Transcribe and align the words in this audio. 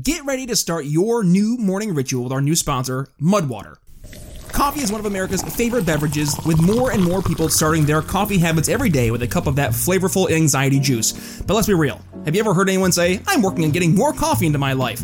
Get 0.00 0.24
ready 0.24 0.46
to 0.46 0.56
start 0.56 0.86
your 0.86 1.22
new 1.22 1.58
morning 1.58 1.94
ritual 1.94 2.22
with 2.22 2.32
our 2.32 2.40
new 2.40 2.56
sponsor, 2.56 3.08
Mudwater. 3.20 3.76
Coffee 4.50 4.80
is 4.80 4.90
one 4.90 5.00
of 5.00 5.04
America's 5.04 5.42
favorite 5.42 5.84
beverages, 5.84 6.34
with 6.46 6.62
more 6.62 6.92
and 6.92 7.04
more 7.04 7.20
people 7.20 7.50
starting 7.50 7.84
their 7.84 8.00
coffee 8.00 8.38
habits 8.38 8.70
every 8.70 8.88
day 8.88 9.10
with 9.10 9.22
a 9.22 9.26
cup 9.26 9.46
of 9.46 9.56
that 9.56 9.72
flavorful 9.72 10.30
anxiety 10.30 10.80
juice. 10.80 11.42
But 11.42 11.52
let's 11.52 11.66
be 11.66 11.74
real 11.74 12.00
have 12.24 12.34
you 12.34 12.40
ever 12.40 12.54
heard 12.54 12.70
anyone 12.70 12.90
say, 12.90 13.20
I'm 13.26 13.42
working 13.42 13.66
on 13.66 13.70
getting 13.70 13.94
more 13.94 14.14
coffee 14.14 14.46
into 14.46 14.58
my 14.58 14.72
life? 14.72 15.02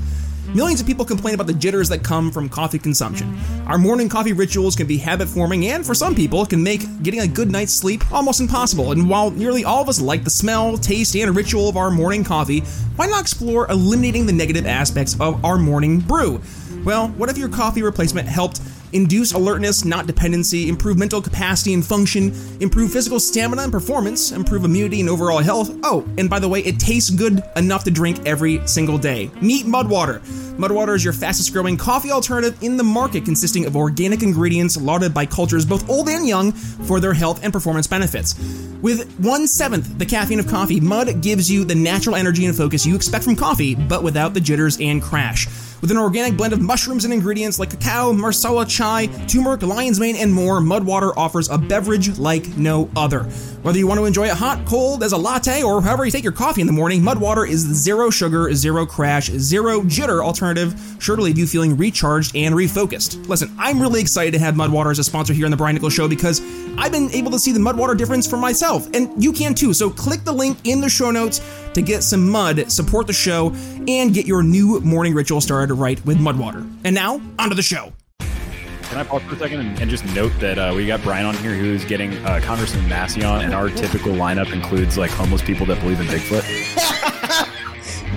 Millions 0.54 0.80
of 0.80 0.86
people 0.86 1.04
complain 1.04 1.34
about 1.34 1.46
the 1.46 1.52
jitters 1.52 1.90
that 1.90 2.02
come 2.02 2.32
from 2.32 2.48
coffee 2.48 2.78
consumption. 2.78 3.30
Mm-hmm. 3.30 3.68
Our 3.68 3.76
morning 3.76 4.08
coffee 4.08 4.32
rituals 4.32 4.76
can 4.76 4.86
be 4.86 4.96
habit 4.96 5.28
forming, 5.28 5.66
and 5.66 5.84
for 5.84 5.92
some 5.92 6.14
people, 6.14 6.46
can 6.46 6.62
make 6.62 7.02
getting 7.02 7.20
a 7.20 7.28
good 7.28 7.50
night's 7.50 7.74
sleep 7.74 8.10
almost 8.10 8.40
impossible. 8.40 8.92
And 8.92 9.10
while 9.10 9.30
nearly 9.30 9.64
all 9.64 9.82
of 9.82 9.90
us 9.90 10.00
like 10.00 10.24
the 10.24 10.30
smell, 10.30 10.78
taste, 10.78 11.14
and 11.14 11.36
ritual 11.36 11.68
of 11.68 11.76
our 11.76 11.90
morning 11.90 12.24
coffee, 12.24 12.60
why 12.96 13.08
not 13.08 13.20
explore 13.20 13.70
eliminating 13.70 14.24
the 14.24 14.32
negative 14.32 14.64
aspects 14.64 15.20
of 15.20 15.44
our 15.44 15.58
morning 15.58 16.00
brew? 16.00 16.40
Well, 16.82 17.08
what 17.08 17.28
if 17.28 17.36
your 17.36 17.50
coffee 17.50 17.82
replacement 17.82 18.26
helped 18.26 18.62
induce 18.92 19.32
alertness, 19.32 19.84
not 19.84 20.06
dependency, 20.06 20.68
improve 20.68 20.98
mental 20.98 21.20
capacity 21.20 21.74
and 21.74 21.84
function, 21.84 22.32
improve 22.60 22.92
physical 22.92 23.20
stamina 23.20 23.62
and 23.62 23.72
performance, 23.72 24.32
improve 24.32 24.64
immunity 24.64 25.00
and 25.00 25.08
overall 25.08 25.38
health. 25.38 25.70
Oh, 25.82 26.06
and 26.18 26.28
by 26.28 26.38
the 26.38 26.48
way, 26.48 26.60
it 26.60 26.78
tastes 26.78 27.10
good 27.10 27.42
enough 27.56 27.84
to 27.84 27.90
drink 27.90 28.26
every 28.26 28.66
single 28.66 28.98
day. 28.98 29.30
Meet 29.40 29.66
Mudwater. 29.66 30.20
Mudwater 30.58 30.96
is 30.96 31.04
your 31.04 31.12
fastest 31.12 31.52
growing 31.52 31.76
coffee 31.76 32.10
alternative 32.10 32.60
in 32.62 32.76
the 32.76 32.82
market, 32.82 33.24
consisting 33.24 33.66
of 33.66 33.76
organic 33.76 34.22
ingredients 34.22 34.76
lauded 34.76 35.14
by 35.14 35.24
cultures 35.24 35.64
both 35.64 35.88
old 35.88 36.08
and 36.08 36.26
young 36.26 36.50
for 36.52 36.98
their 36.98 37.14
health 37.14 37.44
and 37.44 37.52
performance 37.52 37.86
benefits. 37.86 38.34
With 38.82 39.12
one 39.18 39.46
seventh 39.46 39.98
the 39.98 40.06
caffeine 40.06 40.40
of 40.40 40.48
coffee, 40.48 40.80
Mud 40.80 41.20
gives 41.22 41.50
you 41.50 41.64
the 41.64 41.74
natural 41.74 42.16
energy 42.16 42.46
and 42.46 42.56
focus 42.56 42.84
you 42.84 42.96
expect 42.96 43.24
from 43.24 43.36
coffee, 43.36 43.74
but 43.74 44.02
without 44.02 44.34
the 44.34 44.40
jitters 44.40 44.78
and 44.80 45.02
crash. 45.02 45.46
With 45.80 45.92
an 45.92 45.96
organic 45.96 46.36
blend 46.36 46.52
of 46.52 46.60
mushrooms 46.60 47.04
and 47.04 47.14
ingredients 47.14 47.60
like 47.60 47.70
cacao, 47.70 48.12
masala 48.12 48.68
chai, 48.68 49.06
turmeric, 49.28 49.62
lion's 49.62 50.00
mane, 50.00 50.16
and 50.16 50.32
more, 50.32 50.58
Mudwater 50.60 51.12
offers 51.16 51.48
a 51.48 51.56
beverage 51.56 52.18
like 52.18 52.56
no 52.56 52.90
other. 52.96 53.20
Whether 53.62 53.78
you 53.78 53.86
want 53.86 54.00
to 54.00 54.04
enjoy 54.04 54.26
it 54.26 54.34
hot, 54.34 54.66
cold, 54.66 55.04
as 55.04 55.12
a 55.12 55.16
latte, 55.16 55.62
or 55.62 55.80
however 55.80 56.04
you 56.04 56.10
take 56.10 56.24
your 56.24 56.32
coffee 56.32 56.62
in 56.62 56.66
the 56.66 56.72
morning, 56.72 57.00
Mudwater 57.00 57.48
is 57.48 57.68
the 57.68 57.74
zero 57.74 58.10
sugar, 58.10 58.52
zero 58.54 58.86
crash, 58.86 59.30
zero 59.30 59.82
jitter 59.82 60.20
alternative, 60.20 60.74
sure 60.98 61.14
to 61.14 61.22
leave 61.22 61.38
you 61.38 61.46
feeling 61.46 61.76
recharged 61.76 62.34
and 62.34 62.56
refocused. 62.56 63.28
Listen, 63.28 63.54
I'm 63.56 63.80
really 63.80 64.00
excited 64.00 64.32
to 64.32 64.40
have 64.40 64.56
Mudwater 64.56 64.90
as 64.90 64.98
a 64.98 65.04
sponsor 65.04 65.32
here 65.32 65.44
on 65.44 65.52
the 65.52 65.56
Brian 65.56 65.74
Nichols 65.74 65.92
Show 65.92 66.08
because 66.08 66.40
I've 66.76 66.92
been 66.92 67.10
able 67.12 67.30
to 67.30 67.38
see 67.38 67.52
the 67.52 67.60
Mudwater 67.60 67.96
difference 67.96 68.26
for 68.26 68.36
myself, 68.36 68.88
and 68.94 69.22
you 69.22 69.32
can 69.32 69.54
too. 69.54 69.72
So 69.72 69.90
click 69.90 70.24
the 70.24 70.32
link 70.32 70.58
in 70.64 70.80
the 70.80 70.88
show 70.88 71.12
notes 71.12 71.40
to 71.78 71.82
get 71.82 72.02
some 72.02 72.28
mud, 72.28 72.70
support 72.70 73.06
the 73.06 73.12
show, 73.12 73.52
and 73.86 74.12
get 74.12 74.26
your 74.26 74.42
new 74.42 74.80
morning 74.80 75.14
ritual 75.14 75.40
started 75.40 75.72
right 75.74 76.04
with 76.04 76.18
Mudwater. 76.18 76.68
And 76.84 76.94
now, 76.94 77.20
onto 77.38 77.54
the 77.54 77.62
show. 77.62 77.92
Can 78.18 78.96
I 78.96 79.04
pause 79.04 79.22
for 79.22 79.34
a 79.34 79.38
second 79.38 79.60
and, 79.60 79.78
and 79.80 79.90
just 79.90 80.04
note 80.14 80.32
that 80.40 80.58
uh, 80.58 80.72
we 80.74 80.86
got 80.86 81.02
Brian 81.02 81.26
on 81.26 81.36
here 81.36 81.54
who's 81.54 81.84
getting 81.84 82.14
uh, 82.24 82.40
Congressman 82.42 82.88
Massey 82.88 83.22
on, 83.22 83.42
and 83.42 83.54
our 83.54 83.68
typical 83.68 84.12
lineup 84.12 84.52
includes 84.52 84.96
like 84.96 85.10
homeless 85.10 85.42
people 85.42 85.66
that 85.66 85.78
believe 85.80 86.00
in 86.00 86.06
Bigfoot. 86.06 87.24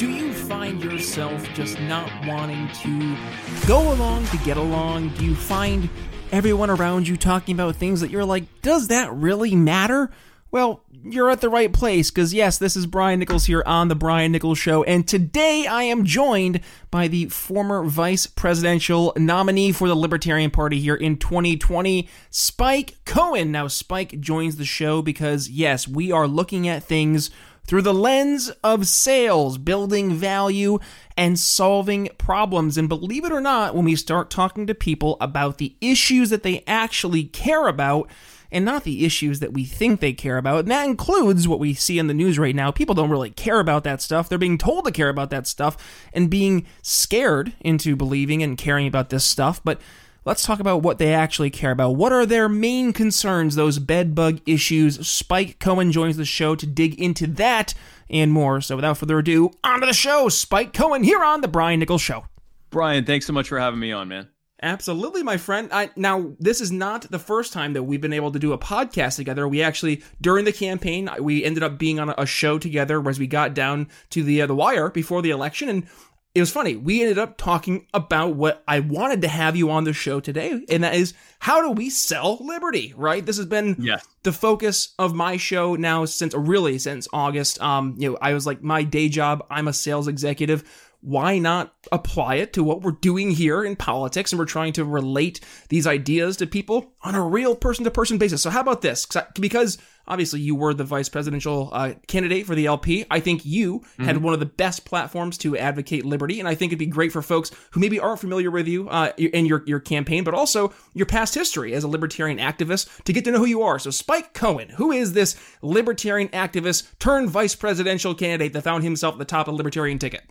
Do 0.00 0.08
you 0.08 0.32
find 0.32 0.82
yourself 0.82 1.46
just 1.52 1.78
not 1.78 2.10
wanting 2.26 2.68
to 2.68 3.18
go 3.66 3.92
along 3.92 4.24
to 4.28 4.38
get 4.38 4.56
along? 4.56 5.10
Do 5.10 5.26
you 5.26 5.34
find 5.34 5.90
everyone 6.32 6.70
around 6.70 7.06
you 7.06 7.18
talking 7.18 7.54
about 7.54 7.76
things 7.76 8.00
that 8.00 8.10
you're 8.10 8.24
like, 8.24 8.62
does 8.62 8.88
that 8.88 9.12
really 9.12 9.54
matter? 9.54 10.10
Well, 10.50 10.82
you're 11.04 11.28
at 11.28 11.42
the 11.42 11.50
right 11.50 11.70
place 11.70 12.10
because, 12.10 12.32
yes, 12.32 12.56
this 12.56 12.76
is 12.76 12.86
Brian 12.86 13.18
Nichols 13.18 13.44
here 13.44 13.62
on 13.66 13.88
The 13.88 13.94
Brian 13.94 14.32
Nichols 14.32 14.58
Show, 14.58 14.82
and 14.84 15.06
today 15.06 15.66
I 15.66 15.82
am 15.82 16.06
joined 16.06 16.60
by 16.90 17.06
the 17.06 17.26
former 17.26 17.84
vice 17.84 18.26
presidential 18.26 19.12
nominee 19.18 19.70
for 19.70 19.86
the 19.86 19.94
Libertarian 19.94 20.50
Party 20.50 20.80
here 20.80 20.96
in 20.96 21.18
2020, 21.18 22.08
Spike 22.30 22.96
Cohen. 23.04 23.52
Now, 23.52 23.68
Spike 23.68 24.18
joins 24.18 24.56
the 24.56 24.64
show 24.64 25.02
because, 25.02 25.50
yes, 25.50 25.86
we 25.86 26.10
are 26.10 26.26
looking 26.26 26.66
at 26.66 26.82
things 26.82 27.30
through 27.70 27.82
the 27.82 27.94
lens 27.94 28.50
of 28.64 28.84
sales, 28.88 29.56
building 29.56 30.12
value, 30.12 30.80
and 31.16 31.38
solving 31.38 32.08
problems. 32.18 32.76
And 32.76 32.88
believe 32.88 33.24
it 33.24 33.30
or 33.30 33.40
not, 33.40 33.76
when 33.76 33.84
we 33.84 33.94
start 33.94 34.28
talking 34.28 34.66
to 34.66 34.74
people 34.74 35.16
about 35.20 35.58
the 35.58 35.76
issues 35.80 36.30
that 36.30 36.42
they 36.42 36.64
actually 36.66 37.22
care 37.22 37.68
about, 37.68 38.10
and 38.50 38.64
not 38.64 38.82
the 38.82 39.04
issues 39.04 39.38
that 39.38 39.52
we 39.52 39.64
think 39.64 40.00
they 40.00 40.12
care 40.12 40.36
about. 40.36 40.58
And 40.58 40.72
that 40.72 40.84
includes 40.84 41.46
what 41.46 41.60
we 41.60 41.72
see 41.72 42.00
in 42.00 42.08
the 42.08 42.12
news 42.12 42.40
right 42.40 42.56
now. 42.56 42.72
People 42.72 42.96
don't 42.96 43.08
really 43.08 43.30
care 43.30 43.60
about 43.60 43.84
that 43.84 44.02
stuff. 44.02 44.28
They're 44.28 44.36
being 44.36 44.58
told 44.58 44.86
to 44.86 44.90
care 44.90 45.08
about 45.08 45.30
that 45.30 45.46
stuff 45.46 45.76
and 46.12 46.28
being 46.28 46.66
scared 46.82 47.52
into 47.60 47.94
believing 47.94 48.42
and 48.42 48.58
caring 48.58 48.88
about 48.88 49.10
this 49.10 49.22
stuff. 49.22 49.60
But 49.62 49.80
let's 50.24 50.44
talk 50.44 50.60
about 50.60 50.82
what 50.82 50.98
they 50.98 51.12
actually 51.12 51.50
care 51.50 51.70
about. 51.70 51.96
What 51.96 52.12
are 52.12 52.26
their 52.26 52.48
main 52.48 52.92
concerns, 52.92 53.54
those 53.54 53.78
bed 53.78 54.14
bug 54.14 54.40
issues? 54.46 55.06
Spike 55.08 55.58
Cohen 55.58 55.92
joins 55.92 56.16
the 56.16 56.24
show 56.24 56.54
to 56.54 56.66
dig 56.66 57.00
into 57.00 57.26
that 57.26 57.74
and 58.08 58.32
more. 58.32 58.60
So 58.60 58.76
without 58.76 58.98
further 58.98 59.18
ado, 59.18 59.50
on 59.64 59.80
to 59.80 59.86
the 59.86 59.92
show. 59.92 60.28
Spike 60.28 60.72
Cohen 60.72 61.04
here 61.04 61.22
on 61.22 61.40
The 61.40 61.48
Brian 61.48 61.80
Nichols 61.80 62.02
Show. 62.02 62.24
Brian, 62.70 63.04
thanks 63.04 63.26
so 63.26 63.32
much 63.32 63.48
for 63.48 63.58
having 63.58 63.80
me 63.80 63.92
on, 63.92 64.08
man. 64.08 64.28
Absolutely, 64.62 65.22
my 65.22 65.38
friend. 65.38 65.70
I, 65.72 65.88
now, 65.96 66.32
this 66.38 66.60
is 66.60 66.70
not 66.70 67.10
the 67.10 67.18
first 67.18 67.52
time 67.54 67.72
that 67.72 67.84
we've 67.84 68.00
been 68.00 68.12
able 68.12 68.30
to 68.30 68.38
do 68.38 68.52
a 68.52 68.58
podcast 68.58 69.16
together. 69.16 69.48
We 69.48 69.62
actually, 69.62 70.02
during 70.20 70.44
the 70.44 70.52
campaign, 70.52 71.08
we 71.18 71.42
ended 71.42 71.62
up 71.62 71.78
being 71.78 71.98
on 71.98 72.10
a, 72.10 72.14
a 72.18 72.26
show 72.26 72.58
together 72.58 73.06
as 73.08 73.18
we 73.18 73.26
got 73.26 73.54
down 73.54 73.88
to 74.10 74.22
the 74.22 74.42
uh, 74.42 74.46
the 74.46 74.54
wire 74.54 74.90
before 74.90 75.22
the 75.22 75.30
election, 75.30 75.70
and 75.70 75.86
it 76.34 76.40
was 76.40 76.52
funny. 76.52 76.76
We 76.76 77.00
ended 77.00 77.18
up 77.18 77.36
talking 77.36 77.86
about 77.92 78.36
what 78.36 78.62
I 78.68 78.80
wanted 78.80 79.22
to 79.22 79.28
have 79.28 79.56
you 79.56 79.70
on 79.70 79.84
the 79.84 79.92
show 79.92 80.20
today, 80.20 80.64
and 80.68 80.84
that 80.84 80.94
is 80.94 81.14
how 81.40 81.60
do 81.60 81.70
we 81.72 81.90
sell 81.90 82.38
liberty, 82.40 82.94
right? 82.96 83.24
This 83.24 83.36
has 83.36 83.46
been 83.46 83.76
yes. 83.78 84.06
the 84.22 84.32
focus 84.32 84.94
of 84.98 85.14
my 85.14 85.36
show 85.36 85.74
now 85.74 86.04
since 86.04 86.34
really 86.34 86.78
since 86.78 87.08
August. 87.12 87.60
Um, 87.60 87.96
you 87.98 88.12
know, 88.12 88.18
I 88.20 88.34
was 88.34 88.46
like 88.46 88.62
my 88.62 88.84
day 88.84 89.08
job, 89.08 89.44
I'm 89.50 89.66
a 89.66 89.72
sales 89.72 90.06
executive 90.06 90.64
why 91.02 91.38
not 91.38 91.72
apply 91.92 92.36
it 92.36 92.52
to 92.52 92.64
what 92.64 92.82
we're 92.82 92.90
doing 92.92 93.30
here 93.30 93.64
in 93.64 93.76
politics? 93.76 94.32
And 94.32 94.38
we're 94.38 94.44
trying 94.44 94.74
to 94.74 94.84
relate 94.84 95.40
these 95.68 95.86
ideas 95.86 96.36
to 96.38 96.46
people 96.46 96.92
on 97.02 97.14
a 97.14 97.22
real 97.22 97.56
person 97.56 97.84
to 97.84 97.90
person 97.90 98.18
basis. 98.18 98.42
So, 98.42 98.50
how 98.50 98.60
about 98.60 98.82
this? 98.82 99.06
Because 99.38 99.78
obviously 100.06 100.40
you 100.40 100.54
were 100.54 100.74
the 100.74 100.84
vice 100.84 101.08
presidential 101.08 101.70
uh, 101.72 101.94
candidate 102.06 102.46
for 102.46 102.54
the 102.54 102.66
LP, 102.66 103.04
I 103.10 103.20
think 103.20 103.44
you 103.44 103.80
mm-hmm. 103.80 104.04
had 104.04 104.18
one 104.18 104.34
of 104.34 104.40
the 104.40 104.46
best 104.46 104.84
platforms 104.84 105.38
to 105.38 105.56
advocate 105.56 106.04
liberty. 106.04 106.40
And 106.40 106.48
I 106.48 106.54
think 106.54 106.70
it'd 106.70 106.78
be 106.78 106.86
great 106.86 107.12
for 107.12 107.22
folks 107.22 107.50
who 107.70 107.80
maybe 107.80 108.00
aren't 108.00 108.20
familiar 108.20 108.50
with 108.50 108.66
you 108.68 108.88
uh, 108.88 109.12
in 109.16 109.46
your, 109.46 109.62
your 109.66 109.80
campaign, 109.80 110.24
but 110.24 110.34
also 110.34 110.72
your 110.94 111.06
past 111.06 111.34
history 111.34 111.74
as 111.74 111.84
a 111.84 111.88
libertarian 111.88 112.38
activist 112.38 113.02
to 113.04 113.12
get 113.12 113.24
to 113.24 113.30
know 113.30 113.38
who 113.38 113.46
you 113.46 113.62
are. 113.62 113.78
So, 113.78 113.90
Spike 113.90 114.34
Cohen, 114.34 114.70
who 114.70 114.92
is 114.92 115.12
this 115.12 115.36
libertarian 115.62 116.28
activist 116.28 116.86
turned 116.98 117.30
vice 117.30 117.54
presidential 117.54 118.14
candidate 118.14 118.52
that 118.52 118.62
found 118.62 118.84
himself 118.84 119.14
at 119.14 119.18
the 119.18 119.24
top 119.24 119.48
of 119.48 119.54
the 119.54 119.58
libertarian 119.58 119.98
ticket? 119.98 120.22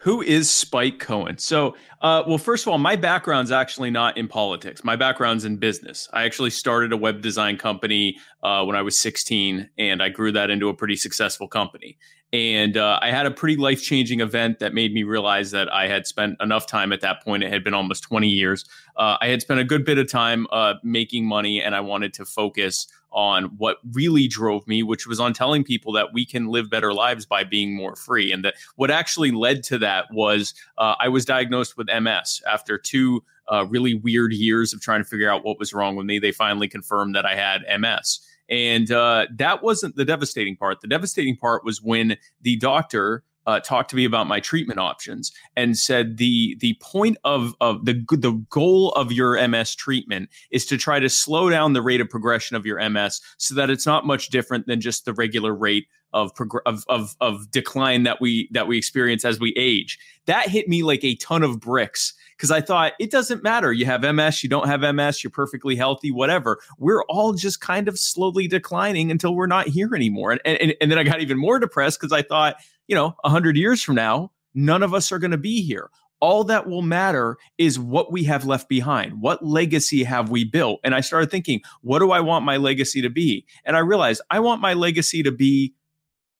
Who 0.00 0.22
is 0.22 0.48
Spike 0.48 1.00
Cohen? 1.00 1.38
So, 1.38 1.74
uh, 2.00 2.22
well, 2.26 2.38
first 2.38 2.64
of 2.64 2.68
all, 2.68 2.78
my 2.78 2.94
background's 2.94 3.50
actually 3.50 3.90
not 3.90 4.16
in 4.16 4.28
politics. 4.28 4.84
My 4.84 4.94
background's 4.94 5.44
in 5.44 5.56
business. 5.56 6.08
I 6.12 6.22
actually 6.24 6.50
started 6.50 6.92
a 6.92 6.96
web 6.96 7.20
design 7.20 7.56
company 7.56 8.16
uh, 8.42 8.64
when 8.64 8.76
I 8.76 8.82
was 8.82 8.98
16, 8.98 9.68
and 9.78 10.02
I 10.02 10.08
grew 10.08 10.32
that 10.32 10.50
into 10.50 10.68
a 10.68 10.74
pretty 10.74 10.96
successful 10.96 11.48
company. 11.48 11.98
And 12.32 12.76
uh, 12.76 12.98
I 13.00 13.10
had 13.10 13.24
a 13.24 13.30
pretty 13.30 13.56
life 13.56 13.82
changing 13.82 14.20
event 14.20 14.58
that 14.58 14.74
made 14.74 14.92
me 14.92 15.02
realize 15.02 15.50
that 15.52 15.72
I 15.72 15.88
had 15.88 16.06
spent 16.06 16.36
enough 16.40 16.66
time 16.66 16.92
at 16.92 17.00
that 17.00 17.22
point. 17.22 17.42
It 17.42 17.50
had 17.50 17.64
been 17.64 17.72
almost 17.72 18.02
20 18.02 18.28
years. 18.28 18.66
Uh, 18.96 19.16
I 19.20 19.28
had 19.28 19.40
spent 19.40 19.60
a 19.60 19.64
good 19.64 19.84
bit 19.84 19.96
of 19.96 20.10
time 20.10 20.46
uh, 20.52 20.74
making 20.82 21.26
money, 21.26 21.62
and 21.62 21.74
I 21.74 21.80
wanted 21.80 22.12
to 22.14 22.26
focus 22.26 22.86
on 23.10 23.44
what 23.56 23.78
really 23.92 24.28
drove 24.28 24.66
me, 24.68 24.82
which 24.82 25.06
was 25.06 25.18
on 25.18 25.32
telling 25.32 25.64
people 25.64 25.92
that 25.92 26.12
we 26.12 26.26
can 26.26 26.48
live 26.48 26.68
better 26.68 26.92
lives 26.92 27.24
by 27.24 27.44
being 27.44 27.74
more 27.74 27.96
free. 27.96 28.30
And 28.30 28.44
that 28.44 28.54
what 28.76 28.90
actually 28.90 29.30
led 29.30 29.62
to 29.64 29.78
that 29.78 30.12
was 30.12 30.52
uh, 30.76 30.94
I 31.00 31.08
was 31.08 31.24
diagnosed 31.24 31.78
with 31.78 31.88
MS 31.88 32.42
after 32.46 32.76
two 32.76 33.22
uh, 33.52 33.66
really 33.66 33.94
weird 33.94 34.32
years 34.32 34.72
of 34.72 34.80
trying 34.80 35.00
to 35.00 35.08
figure 35.08 35.30
out 35.30 35.44
what 35.44 35.58
was 35.58 35.72
wrong 35.72 35.96
with 35.96 36.06
me. 36.06 36.18
They 36.18 36.32
finally 36.32 36.68
confirmed 36.68 37.14
that 37.14 37.26
I 37.26 37.34
had 37.34 37.64
MS. 37.80 38.20
And 38.48 38.90
uh, 38.90 39.26
that 39.36 39.62
wasn't 39.62 39.96
the 39.96 40.04
devastating 40.04 40.56
part. 40.56 40.80
The 40.80 40.88
devastating 40.88 41.36
part 41.36 41.64
was 41.64 41.82
when 41.82 42.16
the 42.40 42.56
doctor 42.56 43.24
uh, 43.48 43.58
talked 43.60 43.88
to 43.88 43.96
me 43.96 44.04
about 44.04 44.26
my 44.26 44.40
treatment 44.40 44.78
options 44.78 45.32
and 45.56 45.78
said 45.78 46.18
the 46.18 46.54
the 46.60 46.76
point 46.82 47.16
of 47.24 47.54
of 47.62 47.86
the 47.86 47.94
the 48.10 48.32
goal 48.50 48.92
of 48.92 49.10
your 49.10 49.48
MS 49.48 49.74
treatment 49.74 50.28
is 50.50 50.66
to 50.66 50.76
try 50.76 51.00
to 51.00 51.08
slow 51.08 51.48
down 51.48 51.72
the 51.72 51.80
rate 51.80 52.02
of 52.02 52.10
progression 52.10 52.56
of 52.56 52.66
your 52.66 52.78
MS 52.90 53.22
so 53.38 53.54
that 53.54 53.70
it's 53.70 53.86
not 53.86 54.04
much 54.04 54.28
different 54.28 54.66
than 54.66 54.82
just 54.82 55.06
the 55.06 55.14
regular 55.14 55.54
rate 55.54 55.86
of, 56.12 56.34
prog- 56.34 56.60
of 56.66 56.84
of 56.90 57.16
of 57.22 57.50
decline 57.50 58.02
that 58.02 58.20
we 58.20 58.50
that 58.52 58.68
we 58.68 58.76
experience 58.76 59.24
as 59.24 59.40
we 59.40 59.54
age. 59.56 59.98
That 60.26 60.48
hit 60.48 60.68
me 60.68 60.82
like 60.82 61.02
a 61.02 61.16
ton 61.16 61.42
of 61.42 61.58
bricks 61.58 62.12
because 62.36 62.50
I 62.50 62.60
thought 62.60 62.92
it 63.00 63.10
doesn't 63.10 63.42
matter. 63.42 63.72
You 63.72 63.86
have 63.86 64.02
MS, 64.02 64.42
you 64.42 64.50
don't 64.50 64.68
have 64.68 64.82
MS, 64.94 65.24
you're 65.24 65.30
perfectly 65.30 65.74
healthy, 65.74 66.10
whatever. 66.10 66.58
We're 66.78 67.02
all 67.04 67.32
just 67.32 67.62
kind 67.62 67.88
of 67.88 67.98
slowly 67.98 68.46
declining 68.46 69.10
until 69.10 69.34
we're 69.34 69.46
not 69.46 69.68
here 69.68 69.94
anymore. 69.94 70.32
And 70.32 70.40
and, 70.44 70.74
and 70.82 70.90
then 70.90 70.98
I 70.98 71.02
got 71.02 71.20
even 71.20 71.38
more 71.38 71.58
depressed 71.58 71.98
because 71.98 72.12
I 72.12 72.22
thought, 72.22 72.56
you 72.88 72.96
know, 72.96 73.14
hundred 73.24 73.56
years 73.56 73.82
from 73.82 73.94
now, 73.94 74.32
none 74.54 74.82
of 74.82 74.92
us 74.92 75.12
are 75.12 75.18
going 75.18 75.30
to 75.30 75.38
be 75.38 75.62
here. 75.62 75.90
All 76.20 76.42
that 76.44 76.66
will 76.66 76.82
matter 76.82 77.36
is 77.58 77.78
what 77.78 78.10
we 78.10 78.24
have 78.24 78.44
left 78.44 78.68
behind. 78.68 79.20
What 79.20 79.44
legacy 79.44 80.02
have 80.02 80.30
we 80.30 80.42
built? 80.44 80.80
And 80.82 80.94
I 80.94 81.00
started 81.00 81.30
thinking, 81.30 81.60
what 81.82 82.00
do 82.00 82.10
I 82.10 82.18
want 82.20 82.44
my 82.44 82.56
legacy 82.56 83.00
to 83.02 83.10
be? 83.10 83.46
And 83.64 83.76
I 83.76 83.80
realized 83.80 84.20
I 84.28 84.40
want 84.40 84.60
my 84.60 84.74
legacy 84.74 85.22
to 85.22 85.30
be 85.30 85.74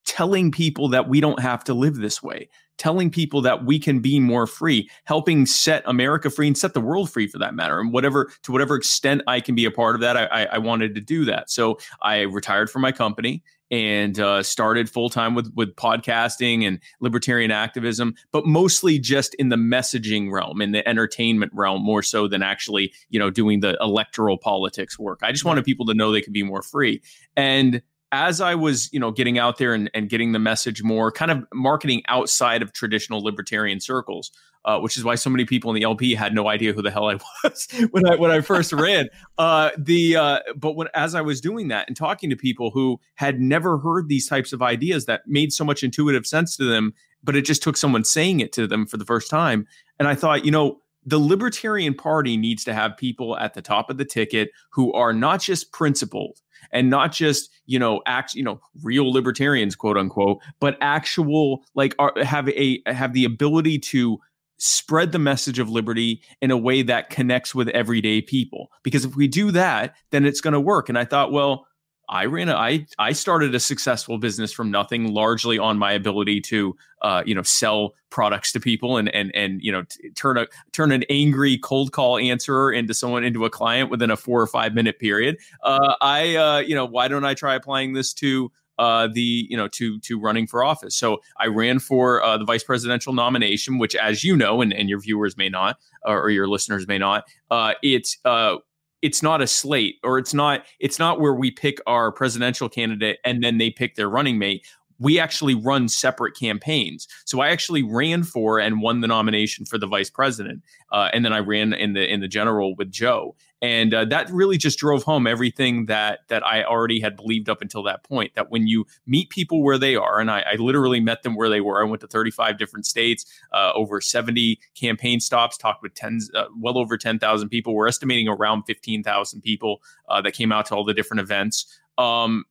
telling 0.04 0.50
people 0.50 0.88
that 0.88 1.08
we 1.08 1.20
don't 1.20 1.38
have 1.38 1.62
to 1.64 1.74
live 1.74 1.96
this 1.96 2.22
way, 2.22 2.48
telling 2.78 3.10
people 3.10 3.42
that 3.42 3.64
we 3.64 3.78
can 3.78 4.00
be 4.00 4.18
more 4.20 4.46
free, 4.46 4.88
helping 5.04 5.46
set 5.46 5.82
America 5.86 6.30
free 6.30 6.46
and 6.46 6.56
set 6.56 6.74
the 6.74 6.80
world 6.80 7.10
free 7.10 7.26
for 7.26 7.38
that 7.38 7.54
matter. 7.54 7.80
And 7.80 7.92
whatever 7.92 8.30
to 8.44 8.52
whatever 8.52 8.76
extent 8.76 9.22
I 9.26 9.40
can 9.40 9.54
be 9.54 9.64
a 9.64 9.70
part 9.70 9.94
of 9.94 10.00
that, 10.00 10.16
I, 10.16 10.24
I, 10.26 10.44
I 10.44 10.58
wanted 10.58 10.94
to 10.94 11.00
do 11.00 11.24
that. 11.26 11.50
So 11.50 11.78
I 12.02 12.20
retired 12.20 12.70
from 12.70 12.82
my 12.82 12.92
company 12.92 13.42
and 13.70 14.18
uh, 14.18 14.42
started 14.42 14.88
full 14.88 15.10
time 15.10 15.34
with 15.34 15.52
with 15.54 15.74
podcasting 15.76 16.66
and 16.66 16.80
libertarian 17.00 17.50
activism, 17.50 18.14
but 18.32 18.46
mostly 18.46 18.98
just 18.98 19.34
in 19.34 19.50
the 19.50 19.56
messaging 19.56 20.32
realm, 20.32 20.62
in 20.62 20.72
the 20.72 20.86
entertainment 20.88 21.52
realm, 21.54 21.82
more 21.82 22.02
so 22.02 22.28
than 22.28 22.42
actually 22.42 22.92
you 23.10 23.18
know 23.18 23.30
doing 23.30 23.60
the 23.60 23.76
electoral 23.80 24.38
politics 24.38 24.98
work. 24.98 25.20
I 25.22 25.32
just 25.32 25.44
wanted 25.44 25.64
people 25.64 25.86
to 25.86 25.94
know 25.94 26.12
they 26.12 26.22
could 26.22 26.32
be 26.32 26.42
more 26.42 26.62
free 26.62 27.02
and 27.36 27.82
as 28.12 28.40
I 28.40 28.54
was, 28.54 28.92
you 28.92 29.00
know, 29.00 29.10
getting 29.10 29.38
out 29.38 29.58
there 29.58 29.74
and, 29.74 29.90
and 29.94 30.08
getting 30.08 30.32
the 30.32 30.38
message 30.38 30.82
more, 30.82 31.12
kind 31.12 31.30
of 31.30 31.44
marketing 31.52 32.02
outside 32.08 32.62
of 32.62 32.72
traditional 32.72 33.22
libertarian 33.22 33.80
circles, 33.80 34.30
uh, 34.64 34.78
which 34.80 34.96
is 34.96 35.04
why 35.04 35.14
so 35.14 35.30
many 35.30 35.44
people 35.44 35.70
in 35.70 35.74
the 35.74 35.82
LP 35.82 36.14
had 36.14 36.34
no 36.34 36.48
idea 36.48 36.72
who 36.72 36.82
the 36.82 36.90
hell 36.90 37.10
I 37.10 37.18
was 37.44 37.68
when 37.90 38.06
I 38.06 38.16
when 38.16 38.30
I 38.30 38.40
first 38.40 38.72
ran. 38.72 39.08
Uh, 39.38 39.70
the 39.78 40.16
uh, 40.16 40.40
but 40.56 40.72
when 40.72 40.88
as 40.94 41.14
I 41.14 41.20
was 41.20 41.40
doing 41.40 41.68
that 41.68 41.86
and 41.86 41.96
talking 41.96 42.28
to 42.28 42.34
people 42.34 42.72
who 42.72 42.98
had 43.14 43.40
never 43.40 43.78
heard 43.78 44.08
these 44.08 44.28
types 44.28 44.52
of 44.52 44.62
ideas 44.62 45.06
that 45.06 45.20
made 45.28 45.52
so 45.52 45.64
much 45.64 45.84
intuitive 45.84 46.26
sense 46.26 46.56
to 46.56 46.64
them, 46.64 46.92
but 47.22 47.36
it 47.36 47.42
just 47.42 47.62
took 47.62 47.76
someone 47.76 48.02
saying 48.02 48.40
it 48.40 48.52
to 48.54 48.66
them 48.66 48.84
for 48.84 48.96
the 48.96 49.04
first 49.04 49.30
time, 49.30 49.64
and 50.00 50.08
I 50.08 50.16
thought, 50.16 50.44
you 50.44 50.50
know, 50.50 50.80
the 51.06 51.20
Libertarian 51.20 51.94
Party 51.94 52.36
needs 52.36 52.64
to 52.64 52.74
have 52.74 52.96
people 52.96 53.38
at 53.38 53.54
the 53.54 53.62
top 53.62 53.90
of 53.90 53.96
the 53.96 54.04
ticket 54.04 54.50
who 54.70 54.92
are 54.92 55.12
not 55.12 55.40
just 55.40 55.72
principled 55.72 56.40
and 56.72 56.90
not 56.90 57.12
just 57.12 57.50
you 57.66 57.78
know 57.78 58.02
act 58.06 58.34
you 58.34 58.42
know 58.42 58.60
real 58.82 59.10
libertarians 59.12 59.74
quote 59.76 59.96
unquote 59.96 60.38
but 60.60 60.76
actual 60.80 61.62
like 61.74 61.94
are, 61.98 62.12
have 62.22 62.48
a 62.50 62.82
have 62.86 63.12
the 63.12 63.24
ability 63.24 63.78
to 63.78 64.18
spread 64.58 65.12
the 65.12 65.18
message 65.18 65.58
of 65.58 65.70
liberty 65.70 66.20
in 66.42 66.50
a 66.50 66.56
way 66.56 66.82
that 66.82 67.10
connects 67.10 67.54
with 67.54 67.68
everyday 67.68 68.20
people. 68.20 68.72
Because 68.82 69.04
if 69.04 69.14
we 69.14 69.28
do 69.28 69.50
that 69.52 69.94
then 70.10 70.24
it's 70.24 70.40
going 70.40 70.52
to 70.52 70.60
work. 70.60 70.88
And 70.88 70.98
i 70.98 71.04
thought 71.04 71.32
well 71.32 71.66
I 72.08 72.24
ran 72.24 72.48
a, 72.48 72.54
I 72.54 72.86
I 72.98 73.12
started 73.12 73.54
a 73.54 73.60
successful 73.60 74.18
business 74.18 74.52
from 74.52 74.70
nothing, 74.70 75.12
largely 75.12 75.58
on 75.58 75.78
my 75.78 75.92
ability 75.92 76.40
to 76.42 76.76
uh, 77.02 77.22
you 77.26 77.34
know 77.34 77.42
sell 77.42 77.94
products 78.10 78.52
to 78.52 78.60
people 78.60 78.96
and 78.96 79.14
and 79.14 79.34
and 79.34 79.60
you 79.62 79.70
know 79.70 79.82
t- 79.82 80.10
turn 80.10 80.38
a 80.38 80.46
turn 80.72 80.92
an 80.92 81.04
angry 81.10 81.58
cold 81.58 81.92
call 81.92 82.18
answerer 82.18 82.72
into 82.72 82.94
someone 82.94 83.24
into 83.24 83.44
a 83.44 83.50
client 83.50 83.90
within 83.90 84.10
a 84.10 84.16
four 84.16 84.40
or 84.40 84.46
five 84.46 84.74
minute 84.74 84.98
period. 84.98 85.36
Uh, 85.62 85.94
I 86.00 86.36
uh, 86.36 86.58
you 86.58 86.74
know 86.74 86.86
why 86.86 87.08
don't 87.08 87.24
I 87.24 87.34
try 87.34 87.54
applying 87.54 87.92
this 87.92 88.12
to 88.14 88.50
uh, 88.78 89.08
the 89.12 89.46
you 89.50 89.56
know 89.56 89.68
to 89.68 89.98
to 90.00 90.18
running 90.18 90.46
for 90.46 90.64
office. 90.64 90.96
So 90.96 91.20
I 91.38 91.46
ran 91.46 91.78
for 91.78 92.22
uh, 92.22 92.38
the 92.38 92.44
vice 92.44 92.64
presidential 92.64 93.12
nomination, 93.12 93.78
which, 93.78 93.94
as 93.94 94.24
you 94.24 94.36
know, 94.36 94.60
and, 94.62 94.72
and 94.72 94.88
your 94.88 95.00
viewers 95.00 95.36
may 95.36 95.48
not, 95.48 95.78
or, 96.04 96.22
or 96.22 96.30
your 96.30 96.48
listeners 96.48 96.86
may 96.86 96.98
not, 96.98 97.24
uh, 97.50 97.74
it's 97.82 98.18
uh, 98.24 98.56
it's 99.02 99.22
not 99.22 99.40
a 99.40 99.46
slate 99.46 99.96
or 100.02 100.18
it's 100.18 100.34
not 100.34 100.64
it's 100.80 100.98
not 100.98 101.20
where 101.20 101.34
we 101.34 101.50
pick 101.50 101.78
our 101.86 102.10
presidential 102.10 102.68
candidate 102.68 103.18
and 103.24 103.42
then 103.42 103.58
they 103.58 103.70
pick 103.70 103.94
their 103.94 104.08
running 104.08 104.38
mate 104.38 104.66
we 104.98 105.18
actually 105.18 105.54
run 105.54 105.88
separate 105.88 106.36
campaigns. 106.36 107.06
So 107.24 107.40
I 107.40 107.48
actually 107.48 107.82
ran 107.82 108.24
for 108.24 108.58
and 108.58 108.82
won 108.82 109.00
the 109.00 109.06
nomination 109.06 109.64
for 109.64 109.78
the 109.78 109.86
vice 109.86 110.10
president, 110.10 110.62
uh, 110.92 111.10
and 111.12 111.24
then 111.24 111.32
I 111.32 111.38
ran 111.38 111.72
in 111.72 111.92
the 111.92 112.10
in 112.12 112.20
the 112.20 112.28
general 112.28 112.74
with 112.76 112.90
Jo, 112.90 113.36
and 113.60 113.92
uh, 113.92 114.04
that 114.04 114.30
really 114.30 114.56
just 114.56 114.78
drove 114.78 115.02
home 115.02 115.26
everything 115.26 115.86
that 115.86 116.20
that 116.28 116.46
I 116.46 116.62
already 116.62 117.00
had 117.00 117.16
believed 117.16 117.48
up 117.48 117.60
until 117.60 117.82
that 117.84 118.04
point. 118.04 118.34
That 118.34 118.50
when 118.50 118.68
you 118.68 118.86
meet 119.06 119.30
people 119.30 119.64
where 119.64 119.78
they 119.78 119.96
are, 119.96 120.20
and 120.20 120.30
I, 120.30 120.44
I 120.52 120.54
literally 120.56 121.00
met 121.00 121.22
them 121.22 121.34
where 121.34 121.48
they 121.48 121.60
were. 121.60 121.80
I 121.80 121.84
went 121.84 122.00
to 122.02 122.06
35 122.06 122.56
different 122.56 122.86
states, 122.86 123.24
uh, 123.52 123.72
over 123.74 124.00
70 124.00 124.60
campaign 124.74 125.18
stops, 125.18 125.56
talked 125.56 125.82
with 125.82 125.94
tens, 125.94 126.30
uh, 126.34 126.44
well 126.56 126.78
over 126.78 126.96
10,000 126.96 127.48
people. 127.48 127.74
We're 127.74 127.88
estimating 127.88 128.28
around 128.28 128.62
15,000 128.64 129.40
people 129.40 129.82
uh, 130.08 130.22
that 130.22 130.34
came 130.34 130.52
out 130.52 130.66
to 130.66 130.76
all 130.76 130.84
the 130.84 130.94
different 130.94 131.20
events. 131.20 131.80
Um, 131.96 132.44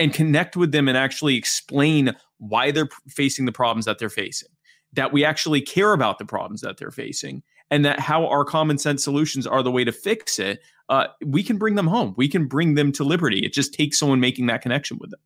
and 0.00 0.12
connect 0.12 0.56
with 0.56 0.72
them 0.72 0.88
and 0.88 0.96
actually 0.96 1.36
explain 1.36 2.14
why 2.38 2.70
they're 2.70 2.88
facing 3.08 3.44
the 3.46 3.52
problems 3.52 3.84
that 3.84 3.98
they're 3.98 4.08
facing, 4.08 4.48
that 4.92 5.12
we 5.12 5.24
actually 5.24 5.60
care 5.60 5.92
about 5.92 6.18
the 6.18 6.24
problems 6.24 6.60
that 6.60 6.78
they're 6.78 6.90
facing, 6.90 7.42
and 7.70 7.84
that 7.84 8.00
how 8.00 8.26
our 8.26 8.44
common 8.44 8.78
sense 8.78 9.04
solutions 9.04 9.46
are 9.46 9.62
the 9.62 9.70
way 9.70 9.84
to 9.84 9.92
fix 9.92 10.38
it, 10.38 10.62
uh, 10.88 11.08
we 11.24 11.42
can 11.42 11.58
bring 11.58 11.74
them 11.74 11.86
home. 11.86 12.14
We 12.16 12.28
can 12.28 12.46
bring 12.46 12.74
them 12.74 12.92
to 12.92 13.04
liberty. 13.04 13.40
It 13.40 13.52
just 13.52 13.74
takes 13.74 13.98
someone 13.98 14.20
making 14.20 14.46
that 14.46 14.62
connection 14.62 14.98
with 14.98 15.10
them. 15.10 15.20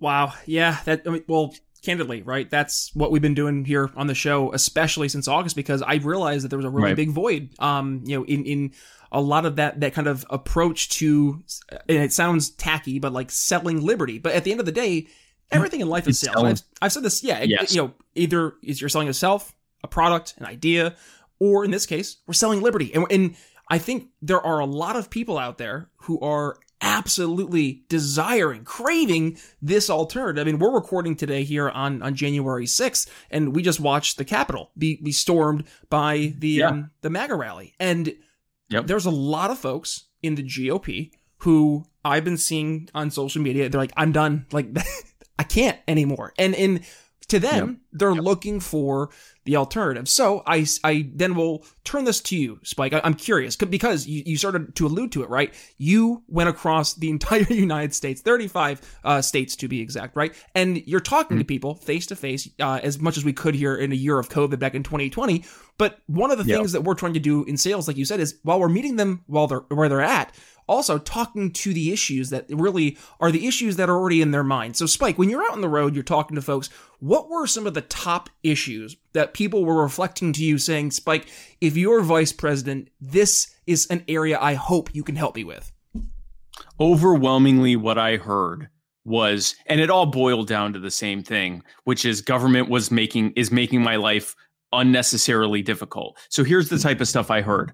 Wow. 0.00 0.34
Yeah. 0.46 0.78
That. 0.84 1.02
I 1.06 1.10
mean, 1.10 1.24
well, 1.28 1.54
candidly, 1.82 2.22
right? 2.22 2.50
That's 2.50 2.94
what 2.94 3.10
we've 3.10 3.22
been 3.22 3.34
doing 3.34 3.64
here 3.64 3.90
on 3.96 4.08
the 4.08 4.14
show, 4.14 4.52
especially 4.52 5.08
since 5.08 5.28
August, 5.28 5.54
because 5.54 5.82
I 5.82 5.96
realized 5.96 6.44
that 6.44 6.48
there 6.48 6.58
was 6.58 6.66
a 6.66 6.70
really 6.70 6.90
right. 6.90 6.96
big 6.96 7.10
void. 7.10 7.50
Um, 7.60 8.02
you 8.04 8.18
know, 8.18 8.24
in 8.24 8.44
in 8.44 8.72
a 9.12 9.20
lot 9.20 9.44
of 9.46 9.56
that 9.56 9.78
that 9.80 9.92
kind 9.92 10.08
of 10.08 10.24
approach 10.30 10.88
to 10.88 11.42
and 11.70 11.98
it 11.98 12.12
sounds 12.12 12.50
tacky 12.50 12.98
but 12.98 13.12
like 13.12 13.30
selling 13.30 13.80
liberty 13.84 14.18
but 14.18 14.32
at 14.32 14.42
the 14.42 14.50
end 14.50 14.58
of 14.58 14.66
the 14.66 14.72
day 14.72 15.06
everything 15.50 15.80
in 15.80 15.88
life 15.88 16.08
is 16.08 16.18
sales 16.18 16.42
I've, 16.42 16.62
I've, 16.80 16.92
said 16.92 17.02
this 17.02 17.22
yeah 17.22 17.42
yes. 17.42 17.74
you 17.74 17.82
know 17.82 17.92
either 18.14 18.54
is 18.62 18.80
you're 18.80 18.88
selling 18.88 19.06
yourself 19.06 19.54
a 19.84 19.88
product 19.88 20.34
an 20.38 20.46
idea 20.46 20.96
or 21.42 21.64
in 21.64 21.70
this 21.70 21.86
case 21.86 22.18
we're 22.26 22.34
selling 22.34 22.60
liberty 22.60 22.92
and, 22.94 23.06
and 23.10 23.36
i 23.68 23.78
think 23.78 24.08
there 24.20 24.40
are 24.40 24.60
a 24.60 24.66
lot 24.66 24.96
of 24.96 25.10
people 25.10 25.38
out 25.38 25.58
there 25.58 25.90
who 25.96 26.18
are 26.20 26.56
absolutely 26.84 27.84
desiring, 27.88 28.64
craving 28.64 29.38
this 29.62 29.88
alternative. 29.88 30.42
I 30.42 30.50
mean, 30.50 30.58
we're 30.58 30.74
recording 30.74 31.14
today 31.14 31.44
here 31.44 31.70
on, 31.70 32.02
on 32.02 32.16
January 32.16 32.66
6th, 32.66 33.08
and 33.30 33.54
we 33.54 33.62
just 33.62 33.78
watched 33.78 34.18
the 34.18 34.24
Capitol 34.24 34.72
be, 34.76 34.98
be 35.00 35.12
stormed 35.12 35.62
by 35.88 36.34
the 36.38 36.48
yeah. 36.48 36.70
um, 36.70 36.90
the 37.02 37.08
MAGA 37.08 37.36
rally. 37.36 37.76
And 37.78 38.12
Yep. 38.72 38.86
There's 38.86 39.06
a 39.06 39.10
lot 39.10 39.50
of 39.50 39.58
folks 39.58 40.04
in 40.22 40.34
the 40.34 40.42
GOP 40.42 41.12
who 41.38 41.84
I've 42.04 42.24
been 42.24 42.38
seeing 42.38 42.88
on 42.94 43.10
social 43.10 43.42
media. 43.42 43.68
They're 43.68 43.80
like, 43.80 43.92
I'm 43.96 44.12
done. 44.12 44.46
Like, 44.50 44.68
I 45.38 45.42
can't 45.42 45.78
anymore. 45.86 46.32
And 46.38 46.54
in 46.54 46.82
to 47.32 47.40
them, 47.40 47.68
yep. 47.68 47.76
they're 47.92 48.14
yep. 48.14 48.22
looking 48.22 48.60
for 48.60 49.10
the 49.44 49.56
alternative. 49.56 50.08
So 50.08 50.42
I, 50.46 50.66
I 50.84 51.10
then 51.14 51.34
will 51.34 51.64
turn 51.82 52.04
this 52.04 52.20
to 52.20 52.36
you, 52.36 52.60
Spike. 52.62 52.92
I, 52.92 53.00
am 53.02 53.14
curious 53.14 53.56
because 53.56 54.06
you, 54.06 54.22
you 54.24 54.36
started 54.36 54.76
to 54.76 54.86
allude 54.86 55.12
to 55.12 55.22
it, 55.22 55.30
right? 55.30 55.52
You 55.78 56.22
went 56.28 56.48
across 56.48 56.94
the 56.94 57.08
entire 57.08 57.42
United 57.48 57.94
States, 57.94 58.20
35 58.20 58.98
uh, 59.02 59.22
states 59.22 59.56
to 59.56 59.68
be 59.68 59.80
exact, 59.80 60.14
right? 60.14 60.34
And 60.54 60.86
you're 60.86 61.00
talking 61.00 61.36
mm-hmm. 61.36 61.40
to 61.40 61.44
people 61.46 61.74
face 61.74 62.06
to 62.08 62.16
face 62.16 62.48
as 62.60 63.00
much 63.00 63.16
as 63.16 63.24
we 63.24 63.32
could 63.32 63.54
here 63.54 63.74
in 63.74 63.90
a 63.90 63.96
year 63.96 64.18
of 64.18 64.28
COVID 64.28 64.58
back 64.58 64.74
in 64.74 64.82
2020. 64.82 65.44
But 65.78 65.98
one 66.06 66.30
of 66.30 66.38
the 66.38 66.44
yep. 66.44 66.58
things 66.58 66.72
that 66.72 66.82
we're 66.82 66.94
trying 66.94 67.14
to 67.14 67.20
do 67.20 67.44
in 67.44 67.56
sales, 67.56 67.88
like 67.88 67.96
you 67.96 68.04
said, 68.04 68.20
is 68.20 68.38
while 68.42 68.60
we're 68.60 68.68
meeting 68.68 68.96
them 68.96 69.24
while 69.26 69.46
they're 69.46 69.64
where 69.70 69.88
they're 69.88 70.02
at, 70.02 70.32
also 70.68 70.98
talking 70.98 71.50
to 71.52 71.72
the 71.72 71.92
issues 71.92 72.30
that 72.30 72.46
really 72.48 72.96
are 73.20 73.30
the 73.30 73.46
issues 73.46 73.76
that 73.76 73.88
are 73.88 73.96
already 73.96 74.22
in 74.22 74.30
their 74.30 74.44
mind. 74.44 74.76
So, 74.76 74.86
Spike, 74.86 75.18
when 75.18 75.30
you're 75.30 75.42
out 75.42 75.52
on 75.52 75.60
the 75.60 75.68
road, 75.68 75.94
you're 75.94 76.02
talking 76.02 76.34
to 76.34 76.42
folks, 76.42 76.70
what 76.98 77.28
were 77.28 77.46
some 77.46 77.66
of 77.66 77.74
the 77.74 77.82
top 77.82 78.30
issues 78.42 78.96
that 79.12 79.34
people 79.34 79.64
were 79.64 79.82
reflecting 79.82 80.32
to 80.34 80.44
you 80.44 80.58
saying, 80.58 80.92
Spike, 80.92 81.28
if 81.60 81.76
you're 81.76 82.02
vice 82.02 82.32
president, 82.32 82.88
this 83.00 83.54
is 83.66 83.86
an 83.86 84.04
area 84.08 84.38
I 84.40 84.54
hope 84.54 84.94
you 84.94 85.02
can 85.02 85.16
help 85.16 85.36
me 85.36 85.44
with? 85.44 85.72
Overwhelmingly, 86.80 87.76
what 87.76 87.98
I 87.98 88.16
heard 88.16 88.68
was 89.04 89.56
and 89.66 89.80
it 89.80 89.90
all 89.90 90.06
boiled 90.06 90.46
down 90.46 90.72
to 90.72 90.78
the 90.78 90.90
same 90.90 91.22
thing 91.22 91.62
which 91.84 92.04
is 92.04 92.20
government 92.20 92.68
was 92.68 92.90
making 92.90 93.32
is 93.34 93.50
making 93.50 93.82
my 93.82 93.96
life 93.96 94.36
unnecessarily 94.72 95.60
difficult 95.60 96.16
so 96.28 96.44
here's 96.44 96.68
the 96.68 96.78
type 96.78 97.00
of 97.00 97.08
stuff 97.08 97.30
i 97.30 97.40
heard 97.40 97.72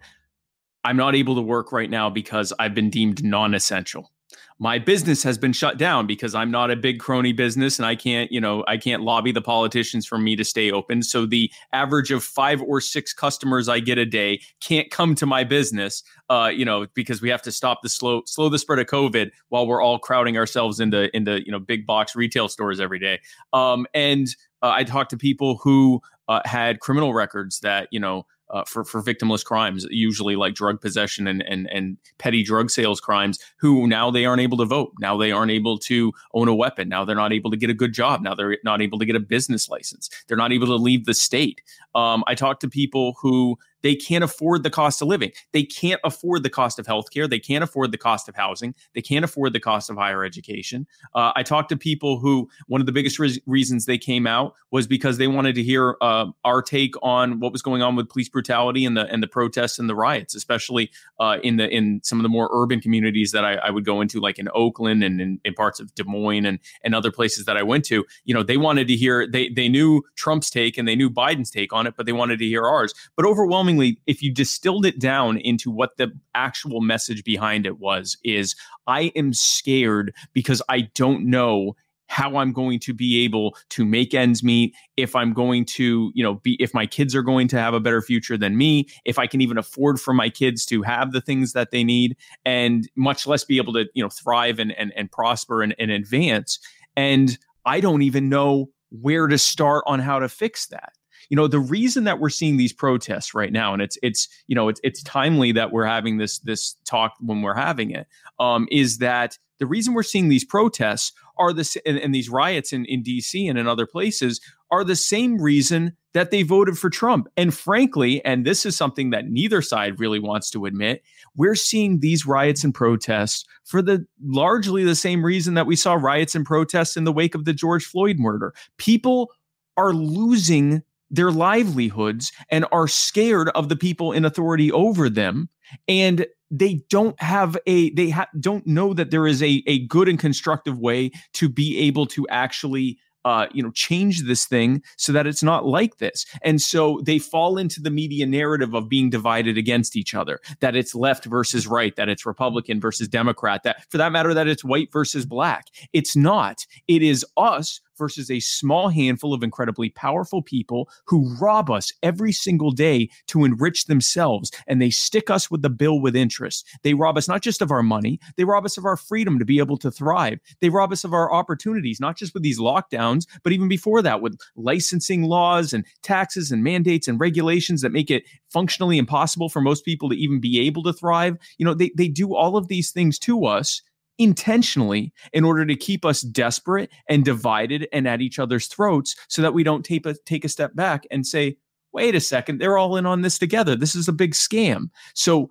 I'm 0.85 0.97
not 0.97 1.15
able 1.15 1.35
to 1.35 1.43
work 1.43 1.73
right 1.73 1.91
now 1.91 2.11
because 2.11 2.53
I've 2.59 2.75
been 2.75 2.91
deemed 2.91 3.25
non 3.25 3.55
essential. 3.55 4.11
my 4.59 4.79
business 4.79 5.23
has 5.23 5.39
been 5.39 5.53
shut 5.53 5.79
down 5.79 6.07
because 6.07 6.35
I'm 6.35 6.51
not 6.51 6.71
a 6.71 6.77
big 6.77 6.99
crony 6.99 7.33
business 7.33 7.79
and 7.79 7.87
I 7.87 7.95
can't, 7.95 8.33
you 8.33 8.41
know, 8.41 8.65
I 8.67 8.77
can't 8.77 9.03
lobby 9.03 9.31
the 9.31 9.41
politicians 9.41 10.07
for 10.07 10.19
me 10.19 10.35
to 10.37 10.45
stay 10.45 10.71
open. 10.73 11.03
So 11.03 11.27
the 11.27 11.51
average 11.73 12.11
of 12.11 12.25
five 12.25 12.61
or 12.63 12.81
six 12.81 13.13
customers 13.13 13.69
I 13.69 13.79
get 13.81 13.99
a 13.99 14.05
day 14.05 14.41
can't 14.61 14.91
come 14.91 15.15
to 15.17 15.27
my 15.27 15.45
business, 15.45 16.03
uh, 16.29 16.51
you 16.53 16.65
know, 16.65 16.87
because 16.95 17.23
we 17.23 17.29
have 17.29 17.43
to 17.43 17.53
stop 17.53 17.83
the 17.83 17.89
slow 17.89 18.23
slow 18.27 18.49
the 18.49 18.59
spread 18.59 18.81
of 18.81 18.87
COVID 18.87 19.31
while 19.49 19.67
we're 19.67 19.83
all 19.83 19.99
crowding 19.99 20.37
ourselves 20.37 20.81
into 20.81 21.15
into 21.17 21.45
you 21.45 21.53
know 21.53 21.61
big 21.61 21.87
box 21.87 22.17
retail 22.17 22.49
stores 22.49 22.81
every 22.81 22.99
day. 22.99 23.21
Um, 23.53 23.87
and 23.95 24.29
uh, 24.63 24.73
I 24.75 24.83
talked 24.83 25.11
to 25.11 25.17
people 25.17 25.59
who 25.63 26.01
uh, 26.27 26.41
had 26.45 26.81
criminal 26.81 27.15
records 27.15 27.61
that 27.61 27.89
you 27.93 28.01
know 28.01 28.27
uh, 28.51 28.65
for 28.65 28.85
for 28.85 29.03
victimless 29.03 29.45
crimes, 29.45 29.87
usually 29.91 30.37
like 30.37 30.55
drug 30.55 30.81
possession 30.81 31.27
and 31.27 31.43
and 31.43 31.69
and 31.71 31.97
petty 32.19 32.43
drug 32.43 32.71
sales 32.71 33.01
crimes. 33.01 33.39
Who 33.59 33.87
now 33.87 34.11
they 34.11 34.25
aren't 34.25 34.41
able 34.41 34.59
to 34.59 34.65
vote. 34.65 34.93
Now 35.01 35.17
they 35.17 35.33
aren't 35.33 35.51
able 35.51 35.79
to 35.81 36.13
own 36.35 36.49
a 36.49 36.55
weapon. 36.55 36.89
Now 36.89 37.05
they're 37.05 37.17
not 37.17 37.33
able 37.33 37.51
to 37.51 37.57
get 37.57 37.71
a 37.71 37.75
good 37.75 37.93
job. 37.93 38.23
Now 38.23 38.35
they're 38.35 38.59
not 38.65 38.83
able 38.83 38.99
to 38.99 39.05
get 39.05 39.17
a 39.17 39.21
business 39.21 39.69
license. 39.69 40.09
They're 40.27 40.37
not 40.37 40.53
able 40.53 40.67
to 40.67 40.77
leave 40.77 41.05
the 41.05 41.15
state. 41.15 41.61
Um, 41.95 42.25
I 42.27 42.35
talked 42.35 42.61
to 42.63 42.69
people 42.69 43.17
who 43.21 43.59
they 43.83 43.95
can't 43.95 44.25
afford 44.25 44.63
the 44.63 44.71
cost 44.71 45.03
of 45.03 45.09
living. 45.09 45.33
They 45.53 45.63
can't 45.63 46.01
afford 46.05 46.43
the 46.43 46.51
cost 46.51 46.79
of 46.79 46.87
healthcare. 46.87 47.29
They 47.29 47.39
can't 47.39 47.65
afford 47.65 47.93
the 47.93 47.99
cost 47.99 48.29
of 48.29 48.35
housing. 48.35 48.75
They 48.95 49.03
can't 49.03 49.25
afford 49.25 49.53
the 49.53 49.61
cost 49.61 49.91
of 49.91 49.97
higher 49.97 50.25
education. 50.25 50.87
Uh, 51.15 51.33
I 51.37 51.43
talked 51.43 51.69
to 51.71 51.77
people 51.77 52.19
who 52.19 52.49
one 52.67 52.81
of 52.81 52.87
the 52.87 52.93
biggest 52.93 53.19
re- 53.19 53.41
reasons 53.47 53.87
they 53.87 53.99
came 53.99 54.27
out 54.27 54.55
was 54.71 54.87
because 54.87 55.19
they 55.19 55.29
wanted 55.29 55.55
to 55.55 55.63
hear 55.63 55.97
uh, 56.01 56.27
our 56.45 56.63
take 56.63 56.95
on 57.03 57.41
what 57.41 57.53
was 57.53 57.63
going 57.63 57.83
on 57.83 57.97
with 57.97 58.09
police 58.09 58.29
brutality 58.29 58.85
and 58.85 58.97
the 58.97 59.07
and 59.07 59.23
the 59.23 59.29
protests 59.29 59.79
and 59.79 59.89
the 59.89 59.95
riots, 59.95 60.35
especially 60.35 60.91
uh, 61.21 61.39
in 61.43 61.57
the 61.57 61.69
in 61.69 62.01
some 62.03 62.19
of 62.19 62.23
the 62.23 62.29
more 62.29 62.49
urban 62.53 62.81
communities 62.81 63.33
that 63.33 63.45
I, 63.45 63.55
I 63.55 63.71
would 63.71 63.85
go 63.85 64.01
into, 64.01 64.21
like 64.21 64.39
in 64.39 64.49
Oakland 64.55 65.03
and 65.05 65.21
in, 65.21 65.41
in, 65.45 65.55
parts 65.55 65.81
of 65.81 65.95
Des 65.95 66.05
Moines 66.05 66.45
and 66.45 66.59
and 66.85 66.95
other 66.95 67.11
places 67.11 67.45
that 67.47 67.57
I 67.57 67.63
went 67.63 67.85
to. 67.87 68.05
You 68.25 68.35
know, 68.35 68.43
they 68.43 68.57
wanted 68.57 68.89
to 68.89 68.97
hear 68.97 69.27
they 69.27 69.49
they 69.49 69.69
knew 69.69 70.03
Trump's 70.17 70.51
take 70.51 70.79
and 70.79 70.87
they 70.87 70.97
knew 70.97 71.11
Biden's 71.11 71.51
take 71.51 71.73
on 71.73 71.87
it, 71.87 71.95
but 71.97 72.07
they 72.07 72.13
wanted 72.13 72.39
to 72.39 72.47
hear 72.47 72.65
ours. 72.65 72.95
But 73.17 73.27
overwhelmingly 73.27 73.68
overwhelmingly, 73.69 74.01
if 74.07 74.23
you 74.23 74.33
distilled 74.33 74.87
it 74.87 74.99
down 74.99 75.39
into 75.39 75.71
what 75.71 75.97
the 75.97 76.11
actual 76.35 76.81
message 76.81 77.25
behind 77.25 77.67
it 77.67 77.79
was, 77.79 78.17
is 78.25 78.55
I 78.87 79.13
am 79.15 79.33
scared 79.33 80.15
because 80.33 80.63
I 80.69 80.89
don't 80.95 81.27
know 81.27 81.77
how 82.11 82.39
I'm 82.39 82.53
going 82.55 82.81
to 82.81 82.95
be 82.95 83.23
able 83.25 83.55
to 83.69 83.85
make 83.85 84.15
ends 84.15 84.43
meet, 84.43 84.75
if 84.97 85.15
I'm 85.15 85.35
going 85.35 85.67
to, 85.67 86.11
you 86.15 86.25
know, 86.25 86.37
be 86.37 86.57
if 86.59 86.73
my 86.73 86.87
kids 86.87 87.15
are 87.15 87.23
going 87.23 87.49
to 87.49 87.61
have 87.61 87.75
a 87.75 87.81
better 87.81 88.01
future 88.01 88.39
than 88.39 88.57
me, 88.57 88.89
if 89.05 89.19
I 89.19 89.27
can 89.27 89.43
even 89.43 89.59
afford 89.59 90.01
for 90.01 90.15
my 90.15 90.31
kids 90.31 90.65
to 90.67 90.81
have 90.83 91.13
the 91.13 91.21
things 91.21 91.53
that 91.53 91.71
they 91.71 91.85
need, 91.85 92.17
and 92.47 92.89
much 92.97 93.27
less 93.27 93.45
be 93.45 93.59
able 93.59 93.75
to, 93.75 93.85
you 93.93 94.03
know, 94.03 94.09
thrive 94.09 94.59
and 94.59 94.73
and, 94.79 94.91
and 94.97 95.13
prosper 95.13 95.63
and, 95.63 95.75
and 95.79 95.91
advance. 95.91 96.59
And 96.97 97.37
I 97.67 97.81
don't 97.81 98.01
even 98.01 98.31
know 98.31 98.71
where 98.89 99.27
to 99.27 99.37
start 99.37 99.85
on 99.87 100.01
how 100.01 100.19
to 100.19 100.31
fix 100.31 100.67
that 100.69 100.95
you 101.29 101.37
know 101.37 101.47
the 101.47 101.61
reason 101.61 102.05
that 102.05 102.19
we're 102.19 102.29
seeing 102.29 102.57
these 102.57 102.73
protests 102.73 103.35
right 103.35 103.53
now 103.53 103.73
and 103.73 103.83
it's 103.83 103.99
it's 104.03 104.29
you 104.47 104.55
know 104.55 104.69
it's 104.69 104.81
it's 104.83 105.03
timely 105.03 105.53
that 105.53 105.73
we're 105.73 105.85
having 105.85 106.19
this 106.19 106.39
this 106.41 106.77
talk 106.85 107.15
when 107.21 107.43
we're 107.43 107.55
having 107.55 107.91
it 107.91 108.07
um, 108.41 108.67
is 108.71 108.99
that 108.99 109.39
the 109.59 109.67
reason 109.67 109.95
we're 109.95 110.03
seeing 110.03 110.29
these 110.29 110.45
protests 110.45 111.13
are 111.37 111.53
this 111.53 111.77
and, 111.85 111.99
and 111.99 112.15
these 112.15 112.29
riots 112.29 112.73
in, 112.73 112.85
in 112.87 113.03
DC 113.03 113.49
and 113.49 113.59
in 113.59 113.67
other 113.67 113.87
places 113.87 114.41
are 114.71 114.85
the 114.85 114.97
same 114.97 115.41
reason 115.41 115.97
that 116.15 116.31
they 116.31 116.43
voted 116.43 116.79
for 116.79 116.91
Trump. 116.91 117.29
And 117.37 117.55
frankly, 117.55 118.25
and 118.25 118.45
this 118.45 118.67
is 118.67 118.77
something 118.77 119.11
that 119.11 119.29
neither 119.29 119.63
side 119.63 120.01
really 120.01 120.19
wants 120.19 120.51
to 120.51 120.67
admit, 120.67 121.03
we're 121.37 121.55
seeing 121.55 122.01
these 122.01 122.27
riots 122.27 122.65
and 122.65 122.75
protests 122.75 123.45
for 123.65 123.83
the 123.83 124.07
largely 124.23 124.85
the 124.85 124.95
same 124.95 125.25
reason 125.25 125.55
that 125.55 125.67
we 125.67 125.77
saw 125.77 125.95
riots 125.95 126.35
and 126.35 126.45
protests 126.45 126.97
in 126.97 127.05
the 127.05 127.13
wake 127.13 127.35
of 127.35 127.45
the 127.45 127.53
George 127.53 127.85
Floyd 127.85 128.19
murder. 128.19 128.55
People 128.79 129.31
are 129.77 129.93
losing 129.93 130.83
their 131.11 131.31
livelihoods 131.31 132.33
and 132.51 132.67
are 132.73 132.89
scared 132.89 133.49
of 133.51 133.69
the 133.69 133.77
people 133.77 134.13
in 134.13 134.25
authority 134.25 134.71
over 134.73 135.09
them 135.09 135.49
and 135.87 136.27
they 136.51 136.81
don't 136.89 137.21
have 137.21 137.57
a 137.67 137.91
they 137.91 138.11
ha- 138.11 138.29
don't 138.41 138.67
know 138.67 138.95
that 138.95 139.11
there 139.11 139.27
is 139.27 139.43
a 139.43 139.63
a 139.67 139.87
good 139.87 140.09
and 140.09 140.19
constructive 140.19 140.79
way 140.79 141.11
to 141.35 141.49
be 141.49 141.79
able 141.79 142.07
to 142.07 142.27
actually 142.29 142.99
uh, 143.25 143.47
you 143.53 143.63
know, 143.63 143.71
change 143.73 144.23
this 144.23 144.47
thing 144.47 144.83
so 144.97 145.13
that 145.13 145.27
it's 145.27 145.43
not 145.43 145.67
like 145.67 145.99
this. 145.99 146.25
And 146.43 146.63
so 146.63 147.01
they 147.05 147.19
fall 147.19 147.59
into 147.59 147.79
the 147.79 147.91
media 147.91 148.25
narrative 148.25 148.75
of 148.75 148.89
being 148.89 149.11
divided 149.11 149.59
against 149.59 149.97
each 149.97 150.15
other, 150.15 150.41
that 150.61 150.75
it's 150.75 150.95
left 150.95 151.27
versus 151.27 151.67
right, 151.67 151.95
that 151.97 152.09
it's 152.09 152.25
Republican 152.25 152.81
versus 152.81 153.07
Democrat, 153.07 153.65
that 153.65 153.85
for 153.91 153.99
that 153.99 154.13
matter, 154.13 154.33
that 154.33 154.49
it's 154.49 154.65
white 154.65 154.91
versus 154.93 155.27
black. 155.27 155.67
It's 155.93 156.17
not. 156.17 156.65
It 156.87 157.03
is 157.03 157.23
us 157.37 157.81
versus 157.99 158.31
a 158.31 158.41
small 158.41 158.89
handful 158.89 159.35
of 159.35 159.43
incredibly 159.43 159.91
powerful 159.91 160.43
people 160.43 160.89
who 161.07 161.35
rob 161.41 161.71
us 161.71 161.93
every 162.03 162.33
single 162.33 162.71
day 162.71 163.11
to 163.27 163.45
enrich 163.45 163.87
themselves. 163.87 164.51
And 164.67 164.81
they 164.81 164.91
stick 164.91 165.31
us 165.31 165.51
with 165.51 165.63
the 165.63 165.71
bill 165.71 166.01
with 166.01 166.17
interest. 166.17 166.67
They 166.83 166.95
rob 166.95 167.19
us 167.19 167.29
not 167.29 167.43
just 167.43 167.61
of 167.61 167.71
our 167.71 167.83
money, 167.83 168.21
they 168.37 168.45
rob 168.45 168.65
us 168.65 168.79
of 168.79 168.85
our 168.85 168.97
freedom 168.97 169.39
to 169.39 169.45
be 169.45 169.59
able 169.59 169.77
to 169.79 169.91
thrive. 169.91 170.39
They 170.61 170.69
rob 170.69 170.93
us 170.93 171.05
of 171.05 171.13
our 171.13 171.33
opportunities, 171.33 172.01
not 172.01 172.17
just 172.17 172.35
with 172.35 172.43
these 172.43 172.61
lockdowns, 172.61 173.27
but 173.43 173.53
even 173.53 173.69
before 173.69 174.03
that, 174.03 174.23
with 174.23 174.39
licensing 174.57 175.25
laws 175.25 175.73
and 175.73 175.85
taxes 176.03 176.51
and 176.51 176.63
mandates 176.63 177.09
and 177.09 177.21
regulations 177.21 177.83
that 177.83 177.93
make 177.93 178.11
it 178.11 178.25
functionally 178.49 178.99
impossible 178.99 179.49
for 179.49 179.61
most 179.61 179.85
people 179.85 180.09
to 180.09 180.17
even 180.17 180.41
be 180.41 180.61
able 180.61 180.83
to 180.83 180.93
thrive. 180.93 181.37
You 181.59 181.67
know, 181.67 181.75
they, 181.75 181.91
they 181.97 182.09
do 182.09 182.35
all 182.35 182.57
of 182.57 182.69
these 182.69 182.91
things 182.91 183.19
to 183.21 183.45
us 183.45 183.83
intentionally 184.19 185.13
in 185.33 185.45
order 185.45 185.65
to 185.65 185.77
keep 185.77 186.05
us 186.05 186.21
desperate 186.23 186.91
and 187.09 187.25
divided 187.25 187.89
and 187.93 188.07
at 188.07 188.21
each 188.21 188.39
other's 188.39 188.67
throats 188.67 189.17
so 189.29 189.43
that 189.43 189.55
we 189.55 189.63
don't 189.63 189.85
take 189.85 190.05
a, 190.07 190.15
take 190.27 190.45
a 190.45 190.49
step 190.49 190.75
back 190.75 191.07
and 191.11 191.27
say, 191.27 191.57
wait 191.93 192.15
a 192.15 192.21
second, 192.21 192.61
they're 192.61 192.79
all 192.79 192.97
in 192.97 193.07
on 193.07 193.23
this 193.23 193.39
together. 193.39 193.77
This 193.77 193.95
is 193.95 194.09
a 194.09 194.13
big 194.13 194.33
scam. 194.33 194.91
So 195.15 195.51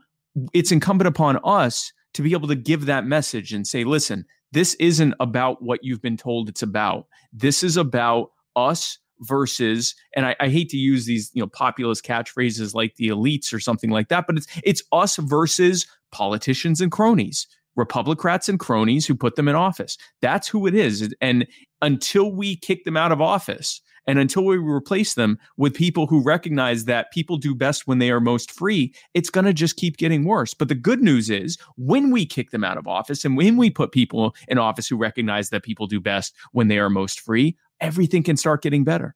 it's 0.53 0.71
incumbent 0.71 1.07
upon 1.07 1.39
us 1.43 1.91
to 2.13 2.21
be 2.21 2.33
able 2.33 2.47
to 2.47 2.55
give 2.55 2.85
that 2.85 3.05
message 3.05 3.53
and 3.53 3.65
say, 3.65 3.83
listen, 3.83 4.25
this 4.51 4.75
isn't 4.75 5.13
about 5.19 5.61
what 5.61 5.83
you've 5.83 6.01
been 6.01 6.17
told 6.17 6.49
it's 6.49 6.61
about. 6.61 7.07
This 7.33 7.63
is 7.63 7.77
about 7.77 8.31
us 8.55 8.97
versus 9.21 9.95
and 10.15 10.25
I, 10.25 10.35
I, 10.39 10.49
hate 10.49 10.69
to 10.69 10.77
use 10.77 11.05
these 11.05 11.31
you 11.33 11.41
know 11.41 11.47
populist 11.47 12.05
catchphrases 12.05 12.75
like 12.75 12.95
the 12.95 13.07
elites 13.07 13.51
or 13.51 13.59
something 13.59 13.89
like 13.89 14.09
that 14.09 14.25
but 14.27 14.37
it's 14.37 14.45
it's 14.63 14.83
us 14.91 15.15
versus 15.17 15.87
politicians 16.11 16.81
and 16.81 16.91
cronies 16.91 17.47
Republicrats 17.77 18.49
and 18.49 18.59
cronies 18.59 19.05
who 19.05 19.15
put 19.15 19.35
them 19.35 19.47
in 19.47 19.55
office. 19.55 19.97
That's 20.21 20.47
who 20.47 20.67
it 20.67 20.75
is. 20.75 21.13
And 21.21 21.47
until 21.81 22.31
we 22.31 22.55
kick 22.55 22.83
them 22.83 22.97
out 22.97 23.11
of 23.11 23.21
office 23.21 23.81
and 24.07 24.17
until 24.17 24.45
we 24.45 24.57
replace 24.57 25.13
them 25.13 25.37
with 25.57 25.75
people 25.75 26.07
who 26.07 26.23
recognize 26.23 26.85
that 26.85 27.11
people 27.11 27.37
do 27.37 27.53
best 27.53 27.87
when 27.87 27.99
they 27.99 28.09
are 28.09 28.21
most 28.21 28.51
free, 28.51 28.93
it's 29.13 29.29
going 29.29 29.45
to 29.45 29.53
just 29.53 29.75
keep 29.75 29.97
getting 29.97 30.23
worse. 30.23 30.53
But 30.53 30.69
the 30.69 30.75
good 30.75 31.03
news 31.03 31.29
is 31.29 31.57
when 31.75 32.09
we 32.09 32.25
kick 32.25 32.51
them 32.51 32.63
out 32.63 32.77
of 32.77 32.87
office 32.87 33.25
and 33.25 33.35
when 33.35 33.57
we 33.57 33.69
put 33.69 33.91
people 33.91 34.33
in 34.47 34.57
office 34.57 34.87
who 34.87 34.97
recognize 34.97 35.49
that 35.49 35.63
people 35.63 35.87
do 35.87 35.99
best 35.99 36.33
when 36.53 36.69
they 36.69 36.79
are 36.79 36.89
most 36.89 37.19
free, 37.19 37.57
everything 37.81 38.23
can 38.23 38.37
start 38.37 38.61
getting 38.61 38.83
better. 38.83 39.15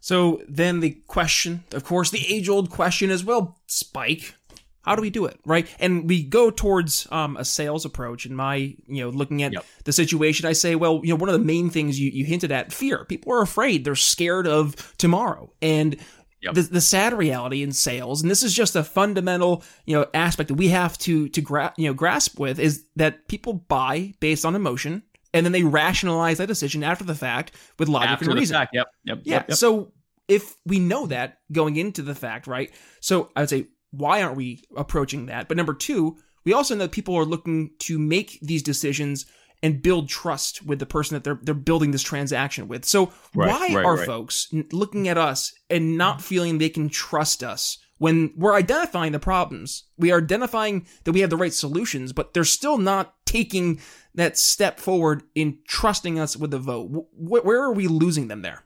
So 0.00 0.40
then 0.48 0.80
the 0.80 0.92
question, 1.08 1.64
of 1.72 1.84
course, 1.84 2.10
the 2.10 2.24
age 2.32 2.48
old 2.48 2.70
question 2.70 3.10
as 3.10 3.22
well, 3.22 3.58
Spike, 3.66 4.34
how 4.82 4.94
do 4.94 5.02
we 5.02 5.10
do 5.10 5.26
it 5.26 5.38
right 5.44 5.68
and 5.78 6.08
we 6.08 6.22
go 6.22 6.50
towards 6.50 7.06
um, 7.10 7.36
a 7.36 7.44
sales 7.44 7.84
approach 7.84 8.26
in 8.26 8.34
my 8.34 8.56
you 8.56 9.02
know 9.02 9.10
looking 9.10 9.42
at 9.42 9.52
yep. 9.52 9.64
the 9.84 9.92
situation 9.92 10.46
i 10.46 10.52
say 10.52 10.74
well 10.74 11.00
you 11.02 11.10
know 11.10 11.16
one 11.16 11.28
of 11.28 11.38
the 11.38 11.44
main 11.44 11.70
things 11.70 11.98
you, 11.98 12.10
you 12.10 12.24
hinted 12.24 12.52
at 12.52 12.72
fear 12.72 13.04
people 13.04 13.32
are 13.32 13.42
afraid 13.42 13.84
they're 13.84 13.94
scared 13.94 14.46
of 14.46 14.96
tomorrow 14.96 15.52
and 15.60 15.96
Yep. 16.42 16.54
The, 16.54 16.62
the 16.62 16.80
sad 16.80 17.12
reality 17.12 17.62
in 17.62 17.70
sales, 17.70 18.22
and 18.22 18.30
this 18.30 18.42
is 18.42 18.54
just 18.54 18.74
a 18.74 18.82
fundamental, 18.82 19.62
you 19.84 19.94
know, 19.94 20.06
aspect 20.14 20.48
that 20.48 20.54
we 20.54 20.68
have 20.68 20.96
to 21.00 21.28
to 21.28 21.40
gra- 21.42 21.74
you 21.76 21.86
know 21.86 21.92
grasp 21.92 22.40
with, 22.40 22.58
is 22.58 22.86
that 22.96 23.28
people 23.28 23.52
buy 23.52 24.14
based 24.20 24.46
on 24.46 24.54
emotion, 24.54 25.02
and 25.34 25.44
then 25.44 25.52
they 25.52 25.64
rationalize 25.64 26.38
that 26.38 26.46
decision 26.46 26.82
after 26.82 27.04
the 27.04 27.14
fact 27.14 27.52
with 27.78 27.90
logic 27.90 28.10
after 28.10 28.30
and 28.30 28.38
reason. 28.38 28.54
Fact, 28.54 28.70
yep, 28.72 28.86
yep, 29.04 29.18
yeah. 29.22 29.34
Yep, 29.34 29.48
yep. 29.50 29.58
So 29.58 29.92
if 30.28 30.56
we 30.64 30.78
know 30.78 31.06
that 31.06 31.40
going 31.52 31.76
into 31.76 32.00
the 32.00 32.14
fact, 32.14 32.46
right? 32.46 32.70
So 33.00 33.30
I 33.36 33.40
would 33.40 33.50
say 33.50 33.66
why 33.90 34.22
aren't 34.22 34.36
we 34.36 34.62
approaching 34.76 35.26
that? 35.26 35.48
But 35.48 35.56
number 35.56 35.74
two, 35.74 36.16
we 36.44 36.52
also 36.52 36.74
know 36.74 36.84
that 36.84 36.92
people 36.92 37.16
are 37.16 37.24
looking 37.24 37.70
to 37.80 37.98
make 37.98 38.38
these 38.40 38.62
decisions 38.62 39.26
and 39.62 39.82
build 39.82 40.08
trust 40.08 40.64
with 40.64 40.78
the 40.78 40.86
person 40.86 41.14
that 41.14 41.24
they're 41.24 41.38
they're 41.42 41.54
building 41.54 41.90
this 41.90 42.02
transaction 42.02 42.68
with. 42.68 42.84
So 42.84 43.12
right, 43.34 43.48
why 43.48 43.74
right, 43.74 43.84
are 43.84 43.96
right. 43.96 44.06
folks 44.06 44.48
looking 44.72 45.08
at 45.08 45.18
us 45.18 45.52
and 45.68 45.98
not 45.98 46.22
feeling 46.22 46.58
they 46.58 46.70
can 46.70 46.88
trust 46.88 47.42
us 47.42 47.78
when 47.98 48.32
we're 48.36 48.54
identifying 48.54 49.12
the 49.12 49.18
problems? 49.18 49.84
We 49.98 50.12
are 50.12 50.18
identifying 50.18 50.86
that 51.04 51.12
we 51.12 51.20
have 51.20 51.30
the 51.30 51.36
right 51.36 51.52
solutions, 51.52 52.12
but 52.12 52.32
they're 52.32 52.44
still 52.44 52.78
not 52.78 53.14
taking 53.26 53.80
that 54.14 54.38
step 54.38 54.80
forward 54.80 55.22
in 55.34 55.58
trusting 55.68 56.18
us 56.18 56.36
with 56.36 56.50
the 56.50 56.58
vote. 56.58 57.06
where 57.12 57.62
are 57.62 57.72
we 57.72 57.86
losing 57.86 58.28
them 58.28 58.42
there? 58.42 58.64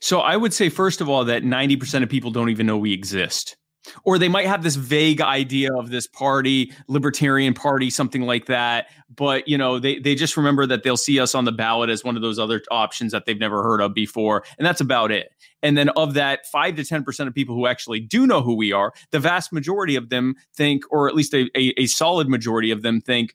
So 0.00 0.20
I 0.20 0.36
would 0.36 0.54
say 0.54 0.68
first 0.68 1.00
of 1.00 1.08
all 1.08 1.24
that 1.24 1.42
90% 1.42 2.02
of 2.02 2.08
people 2.08 2.30
don't 2.30 2.50
even 2.50 2.66
know 2.66 2.78
we 2.78 2.92
exist 2.92 3.56
or 4.04 4.18
they 4.18 4.28
might 4.28 4.46
have 4.46 4.62
this 4.62 4.76
vague 4.76 5.20
idea 5.20 5.72
of 5.74 5.90
this 5.90 6.06
party 6.06 6.72
libertarian 6.88 7.54
party 7.54 7.90
something 7.90 8.22
like 8.22 8.46
that 8.46 8.88
but 9.14 9.46
you 9.48 9.56
know 9.56 9.78
they, 9.78 9.98
they 9.98 10.14
just 10.14 10.36
remember 10.36 10.66
that 10.66 10.82
they'll 10.82 10.96
see 10.96 11.18
us 11.18 11.34
on 11.34 11.44
the 11.44 11.52
ballot 11.52 11.90
as 11.90 12.04
one 12.04 12.16
of 12.16 12.22
those 12.22 12.38
other 12.38 12.62
options 12.70 13.12
that 13.12 13.24
they've 13.26 13.38
never 13.38 13.62
heard 13.62 13.80
of 13.80 13.94
before 13.94 14.44
and 14.58 14.66
that's 14.66 14.80
about 14.80 15.10
it. 15.10 15.32
And 15.60 15.76
then 15.76 15.88
of 15.90 16.14
that 16.14 16.46
5 16.46 16.76
to 16.76 16.82
10% 16.82 17.26
of 17.26 17.34
people 17.34 17.56
who 17.56 17.66
actually 17.66 17.98
do 17.98 18.26
know 18.26 18.42
who 18.42 18.54
we 18.54 18.72
are 18.72 18.92
the 19.10 19.18
vast 19.18 19.52
majority 19.52 19.96
of 19.96 20.08
them 20.08 20.34
think 20.54 20.84
or 20.90 21.08
at 21.08 21.14
least 21.14 21.34
a, 21.34 21.50
a, 21.56 21.74
a 21.80 21.86
solid 21.86 22.28
majority 22.28 22.70
of 22.70 22.82
them 22.82 23.00
think 23.00 23.34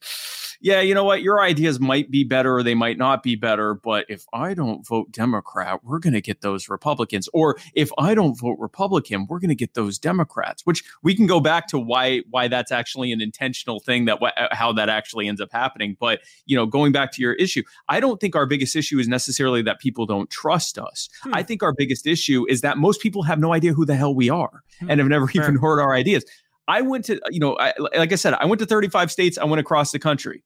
yeah, 0.63 0.79
you 0.79 0.95
know 0.95 1.03
what? 1.03 1.21
Your 1.21 1.41
ideas 1.41 1.81
might 1.81 2.09
be 2.09 2.23
better 2.23 2.55
or 2.55 2.63
they 2.63 2.73
might 2.73 2.97
not 2.97 3.21
be 3.21 3.35
better. 3.35 3.73
But 3.73 4.05
if 4.07 4.25
I 4.31 4.53
don't 4.53 4.87
vote 4.87 5.11
Democrat, 5.11 5.83
we're 5.83 5.99
going 5.99 6.13
to 6.13 6.21
get 6.21 6.39
those 6.39 6.69
Republicans. 6.69 7.27
Or 7.33 7.57
if 7.75 7.91
I 7.97 8.15
don't 8.15 8.39
vote 8.39 8.55
Republican, 8.57 9.27
we're 9.27 9.39
going 9.39 9.49
to 9.49 9.55
get 9.55 9.73
those 9.73 9.99
Democrats, 9.99 10.65
which 10.65 10.81
we 11.03 11.15
can 11.15 11.27
go 11.27 11.41
back 11.41 11.67
to 11.67 11.77
why 11.77 12.21
why 12.29 12.47
that's 12.47 12.71
actually 12.71 13.11
an 13.11 13.19
intentional 13.19 13.81
thing 13.81 14.05
that 14.05 14.19
how 14.51 14.71
that 14.71 14.87
actually 14.87 15.27
ends 15.27 15.41
up 15.41 15.49
happening. 15.51 15.97
But, 15.99 16.21
you 16.45 16.55
know, 16.55 16.65
going 16.65 16.93
back 16.93 17.11
to 17.13 17.21
your 17.21 17.33
issue, 17.33 17.63
I 17.89 17.99
don't 17.99 18.21
think 18.21 18.33
our 18.33 18.45
biggest 18.45 18.73
issue 18.73 18.99
is 18.99 19.07
necessarily 19.09 19.63
that 19.63 19.81
people 19.81 20.05
don't 20.05 20.29
trust 20.29 20.79
us. 20.79 21.09
Hmm. 21.23 21.31
I 21.33 21.43
think 21.43 21.61
our 21.61 21.73
biggest 21.77 22.07
issue 22.07 22.45
is 22.47 22.61
that 22.61 22.77
most 22.77 23.01
people 23.01 23.23
have 23.23 23.37
no 23.37 23.51
idea 23.51 23.73
who 23.73 23.85
the 23.85 23.95
hell 23.97 24.15
we 24.15 24.29
are 24.29 24.63
hmm. 24.79 24.89
and 24.89 25.01
have 25.01 25.09
never 25.09 25.27
Fair. 25.27 25.43
even 25.43 25.57
heard 25.57 25.81
our 25.81 25.93
ideas. 25.93 26.23
I 26.69 26.81
went 26.81 27.03
to, 27.05 27.19
you 27.29 27.41
know, 27.41 27.57
I, 27.57 27.73
like 27.97 28.13
I 28.13 28.15
said, 28.15 28.35
I 28.35 28.45
went 28.45 28.59
to 28.59 28.65
35 28.65 29.11
states. 29.11 29.37
I 29.37 29.43
went 29.43 29.59
across 29.59 29.91
the 29.91 29.99
country 29.99 30.41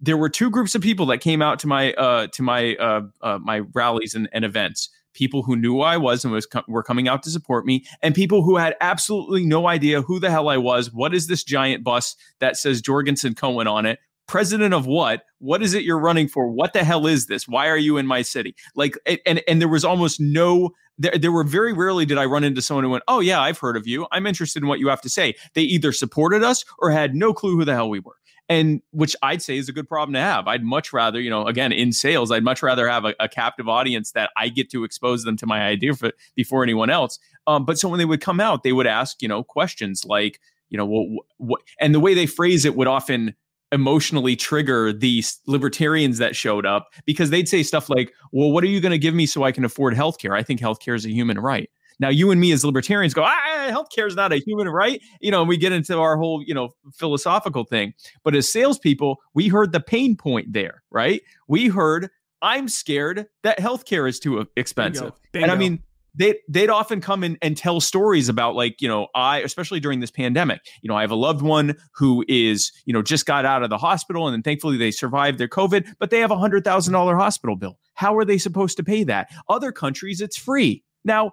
there 0.00 0.16
were 0.16 0.28
two 0.28 0.50
groups 0.50 0.74
of 0.74 0.82
people 0.82 1.06
that 1.06 1.18
came 1.18 1.42
out 1.42 1.58
to 1.60 1.66
my 1.66 1.92
uh, 1.94 2.28
to 2.28 2.42
my 2.42 2.74
uh, 2.76 3.02
uh, 3.22 3.38
my 3.38 3.60
rallies 3.74 4.14
and, 4.14 4.28
and, 4.32 4.44
events. 4.44 4.90
People 5.14 5.42
who 5.42 5.56
knew 5.56 5.74
who 5.74 5.80
I 5.80 5.96
was 5.96 6.24
and 6.24 6.32
was 6.32 6.46
co- 6.46 6.62
were 6.68 6.82
coming 6.82 7.08
out 7.08 7.22
to 7.24 7.30
support 7.30 7.66
me, 7.66 7.84
and 8.02 8.14
people 8.14 8.42
who 8.42 8.56
had 8.56 8.76
absolutely 8.80 9.44
no 9.44 9.66
idea 9.66 10.02
who 10.02 10.20
the 10.20 10.30
hell 10.30 10.48
I 10.48 10.56
was. 10.56 10.92
What 10.92 11.14
is 11.14 11.26
this 11.26 11.42
giant 11.42 11.82
bus 11.82 12.14
that 12.38 12.56
says 12.56 12.80
Jorgensen 12.80 13.34
Cohen 13.34 13.66
on 13.66 13.86
it? 13.86 13.98
President 14.28 14.74
of 14.74 14.86
what? 14.86 15.22
What 15.38 15.62
is 15.62 15.74
it 15.74 15.84
you're 15.84 15.98
running 15.98 16.28
for? 16.28 16.48
What 16.48 16.74
the 16.74 16.84
hell 16.84 17.06
is 17.06 17.26
this? 17.26 17.48
Why 17.48 17.68
are 17.68 17.78
you 17.78 17.96
in 17.96 18.06
my 18.06 18.22
city? 18.22 18.54
Like, 18.76 18.96
and 19.26 19.42
and 19.48 19.60
there 19.60 19.68
was 19.68 19.84
almost 19.84 20.20
no. 20.20 20.70
There, 21.00 21.16
there 21.16 21.30
were 21.30 21.44
very 21.44 21.72
rarely 21.72 22.06
did 22.06 22.18
I 22.18 22.24
run 22.24 22.42
into 22.44 22.60
someone 22.60 22.84
who 22.84 22.90
went, 22.90 23.04
"Oh 23.08 23.20
yeah, 23.20 23.40
I've 23.40 23.58
heard 23.58 23.76
of 23.76 23.86
you. 23.86 24.06
I'm 24.12 24.26
interested 24.26 24.62
in 24.62 24.68
what 24.68 24.78
you 24.78 24.88
have 24.88 25.00
to 25.02 25.08
say." 25.08 25.34
They 25.54 25.62
either 25.62 25.92
supported 25.92 26.44
us 26.44 26.64
or 26.78 26.90
had 26.90 27.14
no 27.14 27.32
clue 27.32 27.56
who 27.56 27.64
the 27.64 27.74
hell 27.74 27.88
we 27.88 28.00
were 28.00 28.16
and 28.48 28.80
which 28.92 29.14
I'd 29.22 29.42
say 29.42 29.58
is 29.58 29.68
a 29.68 29.72
good 29.72 29.88
problem 29.88 30.14
to 30.14 30.20
have. 30.20 30.48
I'd 30.48 30.64
much 30.64 30.92
rather, 30.92 31.20
you 31.20 31.30
know, 31.30 31.46
again 31.46 31.72
in 31.72 31.92
sales, 31.92 32.30
I'd 32.30 32.44
much 32.44 32.62
rather 32.62 32.88
have 32.88 33.04
a, 33.04 33.14
a 33.20 33.28
captive 33.28 33.68
audience 33.68 34.12
that 34.12 34.30
I 34.36 34.48
get 34.48 34.70
to 34.70 34.84
expose 34.84 35.24
them 35.24 35.36
to 35.38 35.46
my 35.46 35.62
idea 35.62 35.94
for, 35.94 36.12
before 36.34 36.62
anyone 36.62 36.90
else. 36.90 37.18
Um, 37.46 37.64
but 37.64 37.78
so 37.78 37.88
when 37.88 37.98
they 37.98 38.04
would 38.04 38.20
come 38.20 38.40
out, 38.40 38.62
they 38.62 38.72
would 38.72 38.86
ask, 38.86 39.20
you 39.22 39.28
know, 39.28 39.42
questions 39.42 40.04
like, 40.04 40.40
you 40.70 40.78
know, 40.78 40.86
what, 40.86 41.24
what, 41.36 41.60
and 41.80 41.94
the 41.94 42.00
way 42.00 42.14
they 42.14 42.26
phrase 42.26 42.64
it 42.64 42.76
would 42.76 42.88
often 42.88 43.34
emotionally 43.70 44.34
trigger 44.34 44.92
these 44.92 45.40
libertarians 45.46 46.18
that 46.18 46.34
showed 46.34 46.64
up 46.64 46.88
because 47.04 47.30
they'd 47.30 47.48
say 47.48 47.62
stuff 47.62 47.90
like, 47.90 48.12
well, 48.32 48.50
what 48.50 48.64
are 48.64 48.68
you 48.68 48.80
going 48.80 48.92
to 48.92 48.98
give 48.98 49.14
me 49.14 49.26
so 49.26 49.42
I 49.42 49.52
can 49.52 49.64
afford 49.64 49.94
healthcare? 49.94 50.34
I 50.34 50.42
think 50.42 50.60
healthcare 50.60 50.96
is 50.96 51.04
a 51.04 51.10
human 51.10 51.38
right. 51.38 51.70
Now, 52.00 52.08
you 52.08 52.30
and 52.30 52.40
me 52.40 52.52
as 52.52 52.64
libertarians 52.64 53.14
go, 53.14 53.24
ah, 53.24 53.68
healthcare 53.70 54.06
is 54.06 54.14
not 54.14 54.32
a 54.32 54.36
human 54.36 54.68
right. 54.68 55.00
You 55.20 55.30
know, 55.30 55.40
and 55.40 55.48
we 55.48 55.56
get 55.56 55.72
into 55.72 55.98
our 55.98 56.16
whole, 56.16 56.42
you 56.44 56.54
know, 56.54 56.70
philosophical 56.94 57.64
thing. 57.64 57.94
But 58.24 58.34
as 58.34 58.48
salespeople, 58.48 59.16
we 59.34 59.48
heard 59.48 59.72
the 59.72 59.80
pain 59.80 60.16
point 60.16 60.52
there, 60.52 60.82
right? 60.90 61.22
We 61.48 61.68
heard, 61.68 62.08
I'm 62.40 62.68
scared 62.68 63.26
that 63.42 63.58
healthcare 63.58 64.08
is 64.08 64.20
too 64.20 64.46
expensive. 64.56 65.02
Bingo. 65.02 65.16
Bingo. 65.32 65.44
And 65.44 65.52
I 65.52 65.56
mean, 65.56 65.82
they 66.14 66.34
they'd 66.48 66.70
often 66.70 67.00
come 67.00 67.24
in 67.24 67.38
and 67.42 67.56
tell 67.56 67.80
stories 67.80 68.28
about 68.28 68.54
like 68.54 68.82
you 68.82 68.88
know 68.88 69.06
I 69.14 69.38
especially 69.40 69.80
during 69.80 70.00
this 70.00 70.10
pandemic 70.10 70.60
you 70.82 70.88
know 70.88 70.96
I 70.96 71.02
have 71.02 71.10
a 71.10 71.16
loved 71.16 71.42
one 71.42 71.76
who 71.94 72.24
is 72.28 72.72
you 72.84 72.92
know 72.92 73.02
just 73.02 73.24
got 73.24 73.44
out 73.44 73.62
of 73.62 73.70
the 73.70 73.78
hospital 73.78 74.26
and 74.26 74.34
then 74.34 74.42
thankfully 74.42 74.76
they 74.76 74.90
survived 74.90 75.38
their 75.38 75.48
COVID 75.48 75.94
but 75.98 76.10
they 76.10 76.18
have 76.20 76.30
a 76.30 76.38
hundred 76.38 76.64
thousand 76.64 76.92
dollar 76.92 77.16
hospital 77.16 77.56
bill 77.56 77.78
how 77.94 78.16
are 78.16 78.24
they 78.24 78.38
supposed 78.38 78.76
to 78.78 78.82
pay 78.82 79.04
that 79.04 79.30
other 79.48 79.70
countries 79.70 80.20
it's 80.20 80.36
free 80.36 80.82
now 81.04 81.30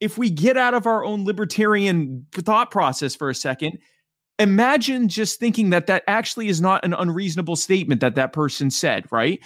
if 0.00 0.16
we 0.18 0.30
get 0.30 0.56
out 0.56 0.74
of 0.74 0.86
our 0.86 1.04
own 1.04 1.24
libertarian 1.24 2.26
thought 2.32 2.70
process 2.70 3.14
for 3.14 3.30
a 3.30 3.34
second, 3.34 3.78
imagine 4.38 5.08
just 5.08 5.38
thinking 5.38 5.70
that 5.70 5.86
that 5.86 6.02
actually 6.08 6.48
is 6.48 6.60
not 6.60 6.84
an 6.84 6.94
unreasonable 6.94 7.56
statement 7.56 8.00
that 8.00 8.14
that 8.14 8.32
person 8.32 8.70
said, 8.70 9.04
right? 9.12 9.40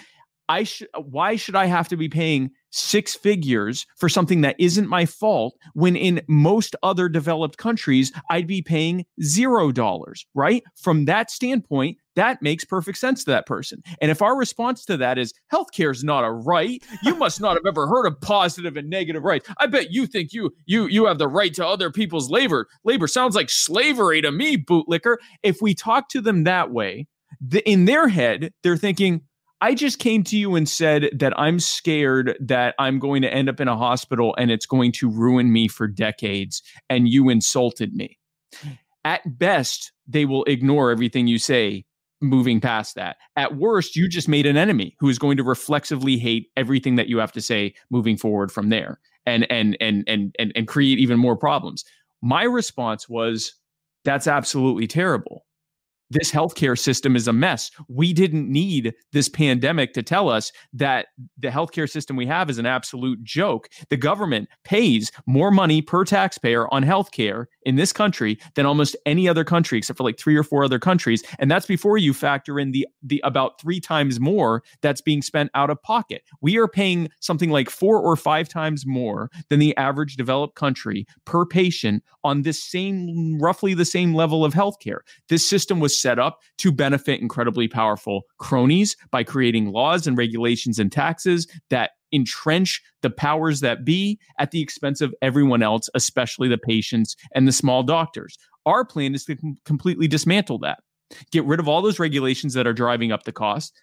I 0.49 0.63
should 0.63 0.87
why 0.97 1.35
should 1.35 1.55
I 1.55 1.65
have 1.65 1.87
to 1.89 1.97
be 1.97 2.09
paying 2.09 2.51
six 2.71 3.15
figures 3.15 3.85
for 3.97 4.09
something 4.09 4.41
that 4.41 4.55
isn't 4.59 4.87
my 4.89 5.05
fault 5.05 5.55
when 5.73 5.95
in 5.95 6.21
most 6.27 6.75
other 6.83 7.07
developed 7.07 7.57
countries 7.57 8.11
I'd 8.29 8.47
be 8.47 8.61
paying 8.61 9.05
zero 9.23 9.71
dollars, 9.71 10.25
right? 10.33 10.61
From 10.75 11.05
that 11.05 11.31
standpoint, 11.31 11.97
that 12.15 12.41
makes 12.41 12.65
perfect 12.65 12.97
sense 12.97 13.23
to 13.23 13.31
that 13.31 13.45
person. 13.45 13.81
And 14.01 14.11
if 14.11 14.21
our 14.21 14.37
response 14.37 14.85
to 14.85 14.97
that 14.97 15.17
is 15.17 15.33
healthcare 15.51 15.91
is 15.91 16.03
not 16.03 16.23
a 16.23 16.31
right, 16.31 16.83
you 17.01 17.15
must 17.17 17.41
not 17.41 17.55
have 17.55 17.65
ever 17.65 17.87
heard 17.87 18.05
of 18.05 18.19
positive 18.21 18.77
and 18.77 18.89
negative 18.89 19.23
rights. 19.23 19.49
I 19.57 19.67
bet 19.67 19.91
you 19.91 20.05
think 20.05 20.33
you 20.33 20.51
you 20.65 20.87
you 20.87 21.05
have 21.05 21.17
the 21.17 21.27
right 21.27 21.53
to 21.55 21.65
other 21.65 21.91
people's 21.91 22.29
labor. 22.29 22.67
Labor 22.83 23.07
sounds 23.07 23.35
like 23.35 23.49
slavery 23.49 24.21
to 24.21 24.31
me, 24.31 24.57
bootlicker. 24.57 25.17
If 25.43 25.61
we 25.61 25.73
talk 25.73 26.09
to 26.09 26.21
them 26.21 26.43
that 26.43 26.71
way, 26.71 27.07
the, 27.41 27.67
in 27.69 27.85
their 27.85 28.07
head, 28.07 28.53
they're 28.63 28.77
thinking, 28.77 29.21
I 29.65 29.73
just 29.73 29.97
came 29.97 30.23
to 30.25 30.37
you 30.37 30.53
and 30.53 30.69
said 30.69 31.09
that 31.11 31.33
I'm 31.39 31.59
scared 31.59 32.37
that 32.39 32.75
I'm 32.77 32.99
going 32.99 33.23
to 33.23 33.33
end 33.33 33.49
up 33.49 33.59
in 33.59 33.67
a 33.67 33.75
hospital 33.75 34.35
and 34.37 34.51
it's 34.51 34.67
going 34.67 34.91
to 34.91 35.09
ruin 35.09 35.51
me 35.51 35.67
for 35.67 35.87
decades. 35.87 36.61
And 36.87 37.09
you 37.09 37.29
insulted 37.29 37.95
me. 37.95 38.19
At 39.03 39.39
best, 39.39 39.91
they 40.07 40.25
will 40.25 40.43
ignore 40.43 40.91
everything 40.91 41.25
you 41.25 41.39
say 41.39 41.83
moving 42.21 42.61
past 42.61 42.93
that. 42.93 43.17
At 43.37 43.57
worst, 43.57 43.95
you 43.95 44.07
just 44.07 44.29
made 44.29 44.45
an 44.45 44.55
enemy 44.55 44.95
who 44.99 45.09
is 45.09 45.17
going 45.17 45.35
to 45.37 45.43
reflexively 45.43 46.19
hate 46.19 46.51
everything 46.55 46.95
that 46.97 47.07
you 47.07 47.17
have 47.17 47.31
to 47.31 47.41
say 47.41 47.73
moving 47.89 48.17
forward 48.17 48.51
from 48.51 48.69
there 48.69 48.99
and 49.25 49.51
and 49.51 49.75
and 49.81 50.03
and 50.05 50.35
and, 50.37 50.51
and 50.55 50.67
create 50.67 50.99
even 50.99 51.17
more 51.17 51.35
problems. 51.35 51.83
My 52.21 52.43
response 52.43 53.09
was 53.09 53.55
that's 54.03 54.27
absolutely 54.27 54.85
terrible 54.85 55.44
this 56.15 56.31
healthcare 56.31 56.77
system 56.79 57.15
is 57.15 57.27
a 57.27 57.33
mess. 57.33 57.69
We 57.87 58.13
didn't 58.13 58.49
need 58.49 58.93
this 59.11 59.29
pandemic 59.29 59.93
to 59.93 60.03
tell 60.03 60.29
us 60.29 60.51
that 60.73 61.07
the 61.37 61.49
healthcare 61.49 61.89
system 61.89 62.15
we 62.15 62.25
have 62.25 62.49
is 62.49 62.57
an 62.57 62.65
absolute 62.65 63.23
joke. 63.23 63.69
The 63.89 63.97
government 63.97 64.49
pays 64.63 65.11
more 65.25 65.51
money 65.51 65.81
per 65.81 66.05
taxpayer 66.05 66.73
on 66.73 66.83
healthcare 66.83 67.45
in 67.63 67.75
this 67.75 67.91
country 67.91 68.39
than 68.55 68.65
almost 68.65 68.95
any 69.05 69.27
other 69.27 69.43
country 69.43 69.77
except 69.77 69.97
for 69.97 70.03
like 70.03 70.17
three 70.17 70.37
or 70.37 70.43
four 70.43 70.63
other 70.63 70.79
countries, 70.79 71.23
and 71.39 71.51
that's 71.51 71.65
before 71.65 71.97
you 71.97 72.13
factor 72.13 72.59
in 72.59 72.71
the 72.71 72.87
the 73.03 73.21
about 73.23 73.59
3 73.61 73.79
times 73.79 74.19
more 74.19 74.63
that's 74.81 75.01
being 75.01 75.21
spent 75.21 75.51
out 75.53 75.69
of 75.69 75.81
pocket. 75.83 76.23
We 76.41 76.57
are 76.57 76.67
paying 76.67 77.09
something 77.19 77.49
like 77.49 77.69
4 77.69 77.99
or 77.99 78.15
5 78.15 78.49
times 78.49 78.85
more 78.85 79.29
than 79.49 79.59
the 79.59 79.75
average 79.77 80.15
developed 80.15 80.55
country 80.55 81.05
per 81.25 81.45
patient 81.45 82.03
on 82.23 82.41
this 82.41 82.61
same 82.63 83.39
roughly 83.39 83.73
the 83.73 83.85
same 83.85 84.13
level 84.13 84.43
of 84.43 84.53
healthcare. 84.53 84.99
This 85.29 85.47
system 85.47 85.79
was 85.79 85.99
set 86.05 86.19
up 86.19 86.39
to 86.59 86.71
benefit 86.71 87.19
incredibly 87.19 87.67
powerful 87.67 88.21
cronies 88.37 88.95
by 89.09 89.23
creating 89.23 89.71
laws 89.71 90.05
and 90.05 90.15
regulations 90.19 90.77
and 90.77 90.91
taxes 90.91 91.47
that 91.71 91.91
entrench 92.11 92.79
the 93.01 93.09
powers 93.09 93.61
that 93.61 93.83
be 93.83 94.19
at 94.37 94.51
the 94.51 94.61
expense 94.61 95.01
of 95.01 95.15
everyone 95.23 95.63
else, 95.63 95.89
especially 95.95 96.47
the 96.47 96.59
patients 96.59 97.15
and 97.33 97.47
the 97.47 97.51
small 97.51 97.81
doctors. 97.81 98.37
Our 98.67 98.85
plan 98.85 99.15
is 99.15 99.25
to 99.25 99.35
com- 99.35 99.57
completely 99.65 100.07
dismantle 100.07 100.59
that. 100.59 100.77
Get 101.31 101.43
rid 101.45 101.59
of 101.59 101.67
all 101.67 101.81
those 101.81 101.97
regulations 101.97 102.53
that 102.53 102.67
are 102.67 102.73
driving 102.73 103.11
up 103.11 103.23
the 103.23 103.31
cost. 103.31 103.73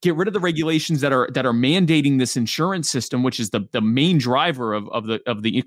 Get 0.00 0.16
rid 0.16 0.26
of 0.26 0.32
the 0.32 0.40
regulations 0.40 1.02
that 1.02 1.12
are 1.12 1.28
that 1.34 1.44
are 1.44 1.52
mandating 1.52 2.18
this 2.18 2.34
insurance 2.34 2.88
system, 2.88 3.22
which 3.22 3.38
is 3.38 3.50
the, 3.50 3.68
the 3.72 3.82
main 3.82 4.16
driver 4.16 4.72
of, 4.72 4.88
of 4.88 5.06
the 5.06 5.20
of 5.26 5.42
the 5.42 5.64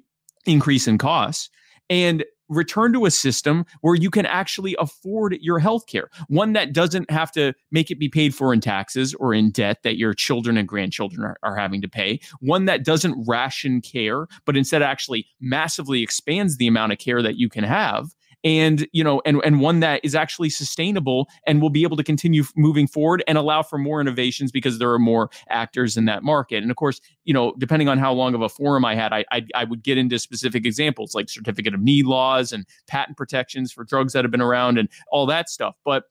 increase 0.48 0.88
in 0.88 0.98
costs, 0.98 1.50
and 1.92 2.24
return 2.52 2.94
to 2.94 3.06
a 3.06 3.12
system 3.12 3.66
where 3.82 3.96
you 3.96 4.12
can 4.12 4.26
actually 4.26 4.76
afford 4.78 5.38
your 5.42 5.58
health 5.58 5.88
care, 5.88 6.10
one 6.28 6.54
that 6.54 6.74
doesn't 6.74 7.10
have 7.10 7.32
to 7.32 7.54
make 7.72 7.90
it 7.90 7.98
be 7.98 8.10
paid 8.10 8.36
for 8.36 8.54
in 8.54 8.62
taxes 8.62 9.16
or 9.16 9.34
in 9.34 9.50
debt 9.50 9.78
that 9.84 9.98
your 9.98 10.14
children 10.14 10.58
and 10.58 10.68
grandchildren 10.68 11.24
are, 11.24 11.38
are 11.42 11.56
having 11.56 11.82
to 11.82 11.90
pay, 11.90 12.20
one 12.40 12.66
that 12.66 12.84
doesn't 12.84 13.26
ration 13.28 13.82
care, 13.82 14.28
but 14.46 14.58
instead 14.58 14.82
actually 14.82 15.26
massively 15.40 16.04
expands 16.04 16.58
the 16.58 16.68
amount 16.68 16.92
of 16.92 17.00
care 17.00 17.22
that 17.22 17.38
you 17.38 17.50
can 17.50 17.64
have 17.64 18.14
and 18.44 18.88
you 18.92 19.04
know 19.04 19.22
and 19.26 19.42
and 19.44 19.62
one 19.62 19.80
that 19.82 20.02
is 20.04 20.16
actually 20.16 20.50
sustainable 20.50 21.30
and 21.46 21.62
will 21.62 21.70
be 21.70 21.84
able 21.84 21.98
to 21.98 22.04
continue 22.04 22.44
moving 22.56 22.88
forward 22.88 23.24
and 23.28 23.38
allow 23.38 23.62
for 23.62 23.78
more 23.78 24.02
innovations 24.02 24.52
because 24.52 24.80
there 24.80 24.92
are 24.92 25.00
more 25.00 25.30
actors 25.50 25.98
in 25.98 26.06
that 26.06 26.24
market. 26.24 26.62
And 26.62 26.72
of 26.72 26.78
course 26.78 27.00
you 27.24 27.34
know 27.34 27.54
depending 27.58 27.88
on 27.88 27.98
how 27.98 28.14
long 28.14 28.34
of 28.34 28.42
a 28.42 28.50
forum 28.50 28.84
i 28.84 28.96
had 28.96 29.14
i 29.14 29.24
i, 29.32 29.46
I 29.54 29.64
would 29.64 29.84
get 29.84 29.98
into 29.98 30.18
specific 30.18 30.66
examples 30.66 31.14
like 31.14 31.30
certificate 31.30 31.74
of 31.74 31.82
need 31.82 32.06
laws 32.06 32.52
and 32.52 32.66
patent 32.88 33.18
protections 33.18 33.72
for 33.72 33.84
drugs 33.84 34.14
that 34.14 34.24
have 34.24 34.32
been 34.32 34.42
around 34.42 34.78
and 34.78 34.90
all 35.12 35.26
that 35.28 35.50
stuff. 35.50 35.76
But 35.86 36.06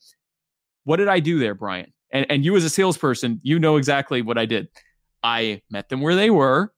what 0.85 0.97
did 0.97 1.09
i 1.09 1.21
do 1.21 1.39
there 1.39 1.55
brian? 1.55 1.93
And 2.13 2.27
and 2.31 2.45
you 2.45 2.57
as 2.57 2.65
a 2.65 2.71
salesperson 2.71 3.41
you 3.43 3.59
know 3.59 3.77
exactly 3.77 4.23
what 4.23 4.39
i 4.39 4.47
did. 4.47 4.69
I 5.23 5.61
met 5.71 5.91
them 5.91 6.01
where 6.01 6.15
they 6.15 6.31
were 6.31 6.73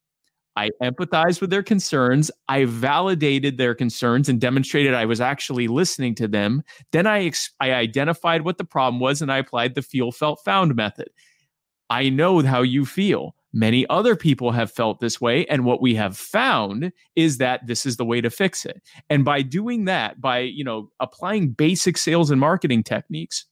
I 0.57 0.71
empathized 0.83 1.41
with 1.41 1.51
their 1.51 1.63
concerns. 1.63 2.31
I 2.49 2.65
validated 2.67 3.57
their 3.57 3.75
concerns 3.75 4.29
and 4.29 4.41
demonstrated 4.41 4.95
I 4.95 5.07
was 5.07 5.21
actually 5.21 5.69
listening 5.69 6.15
to 6.17 6.29
them. 6.29 6.63
Then 6.93 7.07
I, 7.07 7.25
ex- 7.25 7.51
I 7.61 7.73
identified 7.73 8.43
what 8.43 8.59
the 8.59 8.65
problem 8.65 9.01
was 9.01 9.23
and 9.23 9.33
I 9.33 9.39
applied 9.39 9.75
the 9.75 9.83
feel, 9.83 10.13
felt, 10.13 10.41
found 10.45 10.75
method. 10.75 11.09
I 11.89 12.09
know 12.09 12.41
how 12.43 12.63
you 12.63 12.85
feel. 12.85 13.35
Many 13.55 13.87
other 13.89 14.17
people 14.17 14.51
have 14.53 14.73
felt 14.73 15.01
this 15.01 15.21
way. 15.21 15.45
And 15.47 15.65
what 15.65 15.83
we 15.83 15.95
have 15.95 16.17
found 16.17 16.93
is 17.17 17.37
that 17.39 17.67
this 17.67 17.85
is 17.85 17.99
the 17.99 18.05
way 18.05 18.21
to 18.23 18.31
fix 18.31 18.65
it. 18.65 18.81
And 19.11 19.25
by 19.25 19.43
doing 19.43 19.85
that, 19.85 20.21
by, 20.21 20.39
you 20.39 20.65
know, 20.65 20.89
applying 21.01 21.51
basic 21.51 21.99
sales 21.99 22.31
and 22.31 22.41
marketing 22.41 22.83
techniques, 22.83 23.45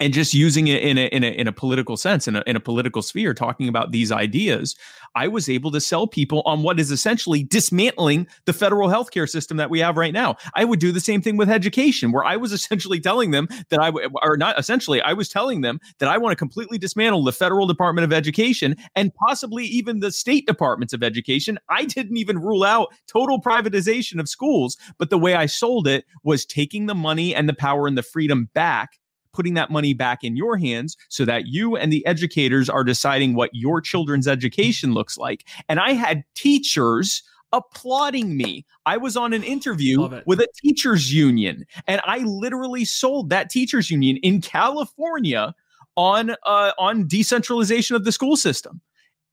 and 0.00 0.12
just 0.12 0.34
using 0.34 0.68
it 0.68 0.82
in 0.82 0.98
a 0.98 1.06
in 1.06 1.24
a 1.24 1.28
in 1.28 1.46
a 1.46 1.52
political 1.52 1.96
sense 1.96 2.28
in 2.28 2.36
a, 2.36 2.42
in 2.46 2.56
a 2.56 2.60
political 2.60 3.02
sphere 3.02 3.34
talking 3.34 3.68
about 3.68 3.92
these 3.92 4.12
ideas 4.12 4.74
i 5.14 5.26
was 5.26 5.48
able 5.48 5.70
to 5.70 5.80
sell 5.80 6.06
people 6.06 6.42
on 6.44 6.62
what 6.62 6.78
is 6.78 6.90
essentially 6.90 7.42
dismantling 7.42 8.26
the 8.44 8.52
federal 8.52 8.88
healthcare 8.88 9.28
system 9.28 9.56
that 9.56 9.70
we 9.70 9.80
have 9.80 9.96
right 9.96 10.12
now. 10.12 10.36
I 10.54 10.64
would 10.64 10.80
do 10.80 10.92
the 10.92 11.00
same 11.00 11.22
thing 11.22 11.36
with 11.36 11.50
education 11.50 12.12
where 12.12 12.24
i 12.24 12.36
was 12.36 12.52
essentially 12.58 13.00
telling 13.00 13.30
them 13.30 13.48
that 13.70 13.80
i 13.80 13.90
or 14.22 14.36
not 14.36 14.58
essentially 14.58 15.00
i 15.02 15.12
was 15.12 15.28
telling 15.28 15.60
them 15.60 15.80
that 15.98 16.08
i 16.08 16.18
want 16.18 16.32
to 16.32 16.36
completely 16.36 16.78
dismantle 16.78 17.24
the 17.24 17.32
federal 17.32 17.66
department 17.66 18.04
of 18.04 18.12
education 18.12 18.76
and 18.94 19.14
possibly 19.14 19.64
even 19.64 20.00
the 20.00 20.12
state 20.12 20.46
departments 20.46 20.92
of 20.92 21.02
education. 21.02 21.58
I 21.68 21.84
didn't 21.84 22.16
even 22.16 22.38
rule 22.38 22.64
out 22.64 22.88
total 23.06 23.40
privatization 23.40 24.20
of 24.20 24.28
schools 24.28 24.76
but 24.98 25.10
the 25.10 25.18
way 25.18 25.34
i 25.34 25.46
sold 25.46 25.86
it 25.88 26.04
was 26.22 26.44
taking 26.44 26.86
the 26.86 26.94
money 26.94 27.34
and 27.34 27.48
the 27.48 27.54
power 27.54 27.86
and 27.86 27.96
the 27.96 28.02
freedom 28.02 28.48
back 28.54 28.98
putting 29.36 29.54
that 29.54 29.70
money 29.70 29.92
back 29.92 30.24
in 30.24 30.36
your 30.36 30.56
hands 30.56 30.96
so 31.08 31.24
that 31.26 31.46
you 31.46 31.76
and 31.76 31.92
the 31.92 32.04
educators 32.06 32.68
are 32.68 32.82
deciding 32.82 33.34
what 33.34 33.50
your 33.52 33.80
children's 33.80 34.26
education 34.26 34.94
looks 34.94 35.18
like. 35.18 35.46
And 35.68 35.78
I 35.78 35.92
had 35.92 36.24
teachers 36.34 37.22
applauding 37.52 38.36
me. 38.36 38.64
I 38.86 38.96
was 38.96 39.16
on 39.16 39.32
an 39.32 39.44
interview 39.44 40.08
with 40.26 40.40
a 40.40 40.48
teachers 40.62 41.12
union 41.12 41.64
and 41.86 42.00
I 42.04 42.18
literally 42.18 42.84
sold 42.84 43.30
that 43.30 43.50
teachers 43.50 43.90
union 43.90 44.16
in 44.18 44.40
California 44.40 45.54
on 45.96 46.30
uh, 46.44 46.72
on 46.78 47.06
decentralization 47.06 47.94
of 47.94 48.04
the 48.04 48.12
school 48.12 48.36
system. 48.36 48.80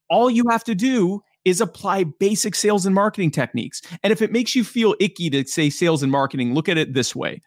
All 0.09 0.29
you 0.29 0.43
have 0.49 0.63
to 0.65 0.75
do 0.75 1.21
is 1.45 1.59
apply 1.59 2.05
basic 2.19 2.55
sales 2.55 2.85
and 2.85 2.95
marketing 2.95 3.31
techniques. 3.31 3.81
And 4.01 4.13
if 4.13 4.21
it 4.21 4.31
makes 4.31 4.55
you 4.55 4.63
feel 4.63 4.95
icky 4.99 5.29
to 5.31 5.45
say 5.45 5.69
sales 5.69 6.03
and 6.03 6.11
marketing, 6.11 6.53
look 6.53 6.69
at 6.69 6.77
it 6.77 6.93
this 6.93 7.15
way. 7.15 7.41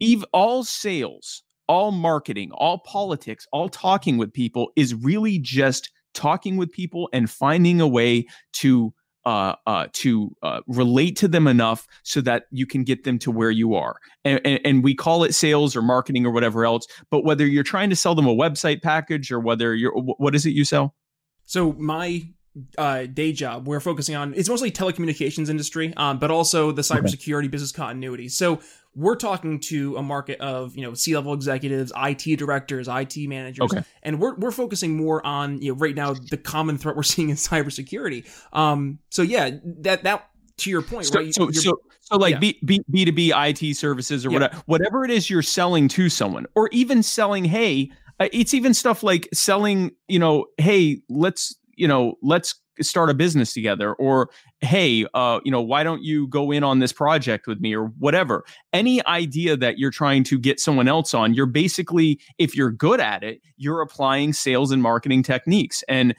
Eve, 0.00 0.24
all 0.32 0.64
sales 0.64 1.42
all 1.68 1.92
marketing, 1.92 2.50
all 2.52 2.78
politics, 2.78 3.46
all 3.52 3.68
talking 3.68 4.18
with 4.18 4.32
people 4.32 4.70
is 4.76 4.94
really 4.94 5.38
just 5.38 5.90
talking 6.14 6.56
with 6.56 6.72
people 6.72 7.08
and 7.12 7.30
finding 7.30 7.80
a 7.80 7.88
way 7.88 8.26
to 8.54 8.92
uh, 9.24 9.54
uh, 9.66 9.86
to 9.92 10.34
uh, 10.42 10.60
relate 10.66 11.14
to 11.14 11.28
them 11.28 11.46
enough 11.46 11.86
so 12.02 12.18
that 12.22 12.44
you 12.50 12.66
can 12.66 12.82
get 12.82 13.04
them 13.04 13.18
to 13.18 13.30
where 13.30 13.50
you 13.50 13.74
are. 13.74 13.96
And, 14.24 14.40
and, 14.42 14.60
and, 14.64 14.84
we 14.84 14.94
call 14.94 15.22
it 15.22 15.34
sales 15.34 15.76
or 15.76 15.82
marketing 15.82 16.24
or 16.24 16.30
whatever 16.30 16.64
else. 16.64 16.86
But 17.10 17.24
whether 17.24 17.46
you're 17.46 17.62
trying 17.62 17.90
to 17.90 17.96
sell 17.96 18.14
them 18.14 18.26
a 18.26 18.34
website 18.34 18.80
package 18.80 19.30
or 19.30 19.38
whether 19.38 19.74
you're, 19.74 19.92
what 19.92 20.34
is 20.34 20.46
it 20.46 20.50
you 20.50 20.64
sell? 20.64 20.94
So 21.44 21.74
my 21.74 22.22
uh, 22.76 23.06
day 23.06 23.32
job, 23.32 23.66
we're 23.66 23.80
focusing 23.80 24.14
on 24.14 24.34
it's 24.34 24.48
mostly 24.48 24.70
telecommunications 24.70 25.48
industry, 25.48 25.92
um, 25.96 26.18
but 26.18 26.30
also 26.30 26.72
the 26.72 26.82
cybersecurity 26.82 27.40
okay. 27.40 27.48
business 27.48 27.72
continuity. 27.72 28.28
So 28.28 28.60
we're 28.98 29.14
talking 29.14 29.60
to 29.60 29.96
a 29.96 30.02
market 30.02 30.40
of 30.40 30.76
you 30.76 30.82
know 30.82 30.92
C-level 30.92 31.32
executives, 31.32 31.92
IT 31.96 32.36
directors, 32.36 32.88
IT 32.88 33.16
managers, 33.28 33.72
okay. 33.72 33.84
and 34.02 34.20
we're 34.20 34.34
we're 34.36 34.50
focusing 34.50 34.96
more 34.96 35.24
on 35.24 35.62
you 35.62 35.72
know 35.72 35.78
right 35.78 35.94
now 35.94 36.14
the 36.14 36.36
common 36.36 36.76
threat 36.78 36.96
we're 36.96 37.02
seeing 37.04 37.30
in 37.30 37.36
cybersecurity. 37.36 38.28
Um, 38.52 38.98
so 39.10 39.22
yeah, 39.22 39.50
that 39.82 40.02
that 40.02 40.28
to 40.58 40.70
your 40.70 40.82
point, 40.82 41.06
so, 41.06 41.20
right? 41.20 41.32
So, 41.32 41.50
so, 41.52 41.80
so 42.00 42.16
like 42.16 42.34
yeah. 42.34 42.38
B, 42.40 42.58
B, 42.64 42.84
B2B 42.92 43.50
IT 43.50 43.76
services 43.76 44.26
or 44.26 44.30
yeah. 44.30 44.34
whatever, 44.34 44.62
whatever 44.66 45.04
it 45.04 45.10
is 45.12 45.30
you're 45.30 45.42
selling 45.42 45.86
to 45.88 46.08
someone, 46.08 46.46
or 46.56 46.68
even 46.72 47.02
selling, 47.02 47.44
hey, 47.44 47.92
uh, 48.18 48.28
it's 48.32 48.52
even 48.52 48.74
stuff 48.74 49.04
like 49.04 49.28
selling, 49.32 49.92
you 50.08 50.18
know, 50.18 50.46
hey, 50.58 51.00
let's, 51.08 51.54
you 51.76 51.86
know, 51.86 52.14
let's 52.22 52.56
start 52.80 53.10
a 53.10 53.14
business 53.14 53.52
together 53.52 53.94
or 53.94 54.30
hey 54.60 55.06
uh, 55.14 55.40
you 55.44 55.50
know 55.50 55.62
why 55.62 55.82
don't 55.82 56.02
you 56.02 56.26
go 56.28 56.50
in 56.50 56.64
on 56.64 56.78
this 56.78 56.92
project 56.92 57.46
with 57.46 57.60
me? 57.60 57.74
or 57.74 57.86
whatever. 57.98 58.44
Any 58.72 59.04
idea 59.06 59.56
that 59.56 59.78
you're 59.78 59.90
trying 59.90 60.24
to 60.24 60.38
get 60.38 60.60
someone 60.60 60.88
else 60.88 61.14
on 61.14 61.34
you're 61.34 61.46
basically 61.46 62.20
if 62.38 62.56
you're 62.56 62.70
good 62.70 63.00
at 63.00 63.22
it 63.22 63.40
you're 63.56 63.80
applying 63.80 64.32
sales 64.32 64.70
and 64.70 64.82
marketing 64.82 65.22
techniques. 65.22 65.82
And 65.88 66.14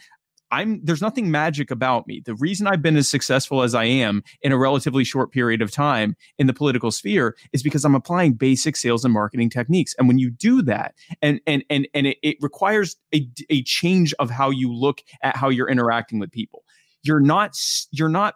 I'm 0.51 0.83
there's 0.83 1.01
nothing 1.01 1.31
magic 1.31 1.71
about 1.71 2.07
me. 2.07 2.21
The 2.25 2.35
reason 2.35 2.67
I've 2.67 2.81
been 2.81 2.97
as 2.97 3.07
successful 3.07 3.61
as 3.61 3.75
I 3.75 3.85
am 3.85 4.23
in 4.41 4.51
a 4.51 4.57
relatively 4.57 5.03
short 5.03 5.31
period 5.31 5.61
of 5.61 5.71
time 5.71 6.15
in 6.37 6.47
the 6.47 6.53
political 6.53 6.91
sphere 6.91 7.35
is 7.53 7.63
because 7.63 7.85
I'm 7.85 7.95
applying 7.95 8.33
basic 8.33 8.75
sales 8.75 9.05
and 9.05 9.13
marketing 9.13 9.49
techniques. 9.49 9.95
And 9.97 10.07
when 10.07 10.17
you 10.17 10.29
do 10.31 10.61
that, 10.63 10.95
and 11.21 11.39
and 11.45 11.63
and 11.69 11.87
and 11.93 12.07
it, 12.07 12.17
it 12.23 12.37
requires 12.41 12.95
a, 13.13 13.27
a 13.49 13.63
change 13.63 14.13
of 14.19 14.29
how 14.29 14.49
you 14.49 14.73
look 14.73 15.01
at 15.21 15.35
how 15.35 15.49
you're 15.49 15.69
interacting 15.69 16.19
with 16.19 16.31
people. 16.31 16.63
You're 17.03 17.19
not 17.19 17.55
you're 17.91 18.09
not 18.09 18.35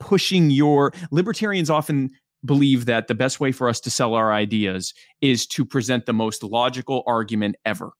pushing 0.00 0.50
your 0.50 0.92
libertarians 1.10 1.70
often 1.70 2.10
believe 2.44 2.86
that 2.86 3.06
the 3.06 3.14
best 3.14 3.40
way 3.40 3.52
for 3.52 3.68
us 3.68 3.80
to 3.80 3.90
sell 3.90 4.14
our 4.14 4.32
ideas 4.32 4.92
is 5.20 5.46
to 5.46 5.64
present 5.64 6.04
the 6.04 6.12
most 6.12 6.42
logical 6.42 7.02
argument 7.06 7.56
ever 7.64 7.92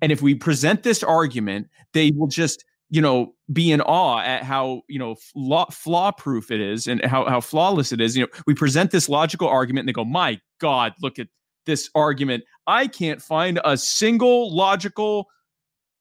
and 0.00 0.12
if 0.12 0.22
we 0.22 0.34
present 0.34 0.82
this 0.82 1.02
argument, 1.02 1.68
they 1.92 2.10
will 2.14 2.28
just, 2.28 2.64
you 2.90 3.00
know, 3.00 3.34
be 3.52 3.72
in 3.72 3.80
awe 3.80 4.20
at 4.20 4.42
how, 4.42 4.82
you 4.88 4.98
know, 4.98 5.14
flaw, 5.14 5.66
flaw 5.70 6.12
proof 6.12 6.50
it 6.50 6.60
is 6.60 6.86
and 6.86 7.04
how, 7.04 7.24
how 7.26 7.40
flawless 7.40 7.92
it 7.92 8.00
is. 8.00 8.16
You 8.16 8.24
know, 8.24 8.28
we 8.46 8.54
present 8.54 8.90
this 8.90 9.08
logical 9.08 9.48
argument 9.48 9.82
and 9.82 9.88
they 9.88 9.92
go, 9.92 10.04
my 10.04 10.40
God, 10.60 10.92
look 11.02 11.18
at 11.18 11.28
this 11.66 11.90
argument. 11.94 12.44
I 12.66 12.86
can't 12.86 13.20
find 13.20 13.60
a 13.64 13.76
single 13.76 14.54
logical 14.54 15.28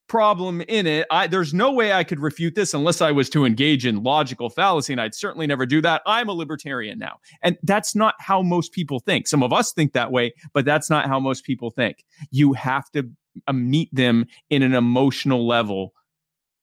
problem 0.08 0.62
in 0.68 0.86
it. 0.86 1.08
I, 1.10 1.28
there's 1.28 1.54
no 1.54 1.72
way 1.72 1.94
I 1.94 2.04
could 2.04 2.20
refute 2.20 2.56
this 2.56 2.74
unless 2.74 3.02
I 3.02 3.12
was 3.12 3.30
to 3.32 3.46
engage 3.46 3.86
in 3.86 4.04
logical 4.04 4.50
fallacy, 4.50 4.94
and 4.94 5.02
I'd 5.02 5.16
certainly 5.16 5.48
never 5.48 5.66
do 5.66 5.82
that. 5.82 6.02
I'm 6.06 6.30
a 6.30 6.34
libertarian 6.34 7.00
now. 7.00 7.18
And 7.42 7.58
that's 7.64 7.96
not 7.96 8.16
how 8.20 8.42
most 8.42 8.74
people 8.74 9.00
think. 9.00 9.28
Some 9.28 9.42
of 9.42 9.52
us 9.54 9.74
think 9.74 9.94
that 9.94 10.12
way, 10.12 10.34
but 10.54 10.66
that's 10.66 10.90
not 10.90 11.08
how 11.08 11.20
most 11.20 11.46
people 11.46 11.72
think. 11.72 12.04
You 12.30 12.54
have 12.54 12.92
to 12.92 13.10
Uh, 13.48 13.54
meet 13.54 13.90
them 13.94 14.26
in 14.50 14.62
an 14.62 14.74
emotional 14.74 15.48
level 15.48 15.94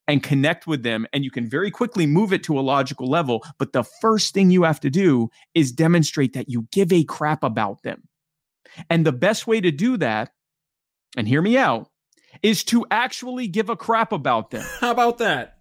and 0.07 0.23
connect 0.23 0.67
with 0.67 0.83
them 0.83 1.07
and 1.13 1.25
you 1.25 1.31
can 1.31 1.49
very 1.49 1.71
quickly 1.71 2.07
move 2.07 2.33
it 2.33 2.43
to 2.45 2.59
a 2.59 2.61
logical 2.61 3.09
level 3.09 3.45
but 3.59 3.73
the 3.73 3.85
first 3.85 4.35
thing 4.35 4.51
you 4.51 4.63
have 4.63 4.81
to 4.81 4.91
do 4.91 5.29
is 5.55 5.73
demonstrate 5.73 6.33
that 6.33 6.49
you 6.49 6.67
give 6.73 6.93
a 6.93 7.05
crap 7.05 7.45
about 7.45 7.83
them. 7.83 8.09
And 8.89 9.05
the 9.05 9.13
best 9.13 9.47
way 9.47 9.61
to 9.61 9.71
do 9.71 9.97
that 9.99 10.31
and 11.17 11.27
hear 11.27 11.43
me 11.43 11.57
out 11.57 11.89
is 12.43 12.63
to 12.65 12.87
actually 12.91 13.49
give 13.49 13.69
a 13.69 13.77
crap 13.77 14.13
about 14.13 14.51
them. 14.51 14.65
How 14.81 14.91
about 14.91 15.19
that? 15.19 15.59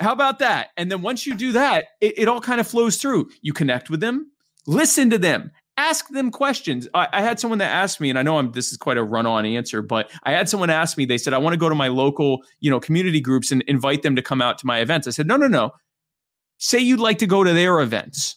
How 0.00 0.12
about 0.12 0.40
that? 0.40 0.70
And 0.76 0.90
then 0.90 1.02
once 1.02 1.26
you 1.26 1.36
do 1.36 1.52
that 1.52 1.86
it, 2.00 2.18
it 2.18 2.28
all 2.28 2.40
kind 2.40 2.60
of 2.60 2.66
flows 2.66 2.96
through. 2.96 3.30
You 3.42 3.52
connect 3.52 3.90
with 3.90 4.00
them 4.00 4.30
listen 4.66 5.10
to 5.10 5.18
them 5.18 5.50
ask 5.80 6.08
them 6.08 6.30
questions. 6.30 6.86
I, 6.92 7.08
I, 7.10 7.22
had 7.22 7.40
someone 7.40 7.58
that 7.60 7.72
asked 7.72 8.00
me, 8.00 8.10
and 8.10 8.18
I 8.18 8.22
know 8.22 8.36
I'm 8.36 8.52
this 8.52 8.70
is 8.70 8.76
quite 8.76 8.98
a 8.98 9.02
run-on 9.02 9.46
answer, 9.46 9.80
but 9.80 10.10
I 10.24 10.32
had 10.32 10.48
someone 10.48 10.68
ask 10.68 10.98
me. 10.98 11.06
They 11.06 11.16
said, 11.16 11.32
"I 11.32 11.38
want 11.38 11.54
to 11.54 11.58
go 11.58 11.70
to 11.70 11.74
my 11.74 11.88
local, 11.88 12.42
you 12.60 12.70
know, 12.70 12.78
community 12.78 13.20
groups 13.20 13.50
and 13.50 13.62
invite 13.62 14.02
them 14.02 14.14
to 14.16 14.22
come 14.22 14.42
out 14.42 14.58
to 14.58 14.66
my 14.66 14.80
events." 14.80 15.08
I 15.08 15.10
said, 15.10 15.26
"No, 15.26 15.36
no, 15.36 15.46
no. 15.46 15.70
Say 16.58 16.78
you'd 16.78 17.00
like 17.00 17.18
to 17.18 17.26
go 17.26 17.42
to 17.42 17.52
their 17.54 17.80
events, 17.80 18.36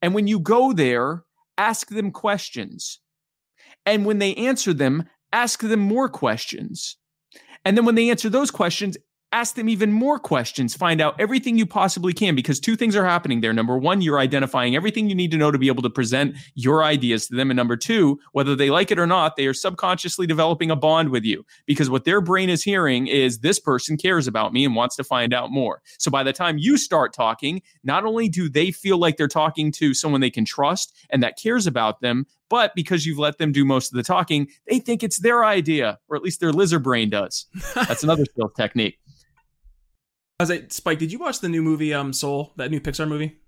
and 0.00 0.14
when 0.14 0.26
you 0.26 0.40
go 0.40 0.72
there, 0.72 1.24
ask 1.58 1.88
them 1.88 2.10
questions, 2.10 3.00
and 3.84 4.06
when 4.06 4.18
they 4.18 4.34
answer 4.34 4.72
them, 4.72 5.04
ask 5.32 5.60
them 5.60 5.80
more 5.80 6.08
questions." 6.08 6.96
And 7.64 7.76
then 7.76 7.84
when 7.84 7.96
they 7.96 8.08
answer 8.08 8.30
those 8.30 8.50
questions, 8.50 8.96
ask 9.32 9.54
them 9.56 9.68
even 9.68 9.92
more 9.92 10.18
questions, 10.18 10.74
find 10.74 11.00
out 11.00 11.14
everything 11.20 11.58
you 11.58 11.66
possibly 11.66 12.12
can, 12.12 12.34
because 12.34 12.58
two 12.58 12.76
things 12.76 12.96
are 12.96 13.04
happening 13.04 13.40
there. 13.40 13.52
Number 13.52 13.76
one, 13.76 14.00
you're 14.00 14.18
identifying 14.18 14.74
everything 14.74 15.08
you 15.08 15.14
need 15.14 15.30
to 15.32 15.36
know 15.36 15.50
to 15.50 15.58
be 15.58 15.68
able 15.68 15.82
to 15.82 15.90
present 15.90 16.36
your 16.54 16.82
ideas 16.82 17.26
to 17.26 17.36
them. 17.36 17.50
And 17.50 17.56
number 17.56 17.76
two, 17.76 18.18
whether 18.32 18.56
they 18.56 18.70
like 18.70 18.90
it 18.90 18.98
or 18.98 19.06
not, 19.06 19.36
they 19.36 19.46
are 19.46 19.54
subconsciously 19.54 20.26
developing 20.26 20.70
a 20.70 20.76
bond 20.76 21.10
with 21.10 21.24
you 21.24 21.44
because 21.66 21.90
what 21.90 22.04
their 22.04 22.20
brain 22.20 22.48
is 22.48 22.62
hearing 22.62 23.06
is 23.06 23.40
this 23.40 23.58
person 23.58 23.96
cares 23.96 24.26
about 24.26 24.52
me 24.52 24.64
and 24.64 24.74
wants 24.74 24.96
to 24.96 25.04
find 25.04 25.34
out 25.34 25.50
more. 25.50 25.82
So 25.98 26.10
by 26.10 26.22
the 26.22 26.32
time 26.32 26.56
you 26.58 26.78
start 26.78 27.12
talking, 27.12 27.60
not 27.84 28.04
only 28.04 28.28
do 28.28 28.48
they 28.48 28.70
feel 28.70 28.98
like 28.98 29.18
they're 29.18 29.28
talking 29.28 29.70
to 29.72 29.92
someone 29.92 30.20
they 30.20 30.30
can 30.30 30.46
trust 30.46 30.96
and 31.10 31.22
that 31.22 31.38
cares 31.38 31.66
about 31.66 32.00
them, 32.00 32.26
but 32.48 32.74
because 32.74 33.04
you've 33.04 33.18
let 33.18 33.36
them 33.36 33.52
do 33.52 33.64
most 33.64 33.92
of 33.92 33.96
the 33.96 34.02
talking, 34.02 34.48
they 34.66 34.78
think 34.78 35.02
it's 35.02 35.18
their 35.18 35.44
idea, 35.44 35.98
or 36.08 36.16
at 36.16 36.22
least 36.22 36.40
their 36.40 36.52
lizard 36.52 36.82
brain 36.82 37.10
does. 37.10 37.46
That's 37.74 38.02
another 38.02 38.24
skill 38.24 38.48
technique. 38.48 38.98
I 40.40 40.64
Spike, 40.68 40.98
did 40.98 41.10
you 41.10 41.18
watch 41.18 41.40
the 41.40 41.48
new 41.48 41.62
movie 41.62 41.92
um 41.92 42.12
Soul, 42.12 42.52
that 42.56 42.70
new 42.70 42.80
Pixar 42.80 43.08
movie? 43.08 43.38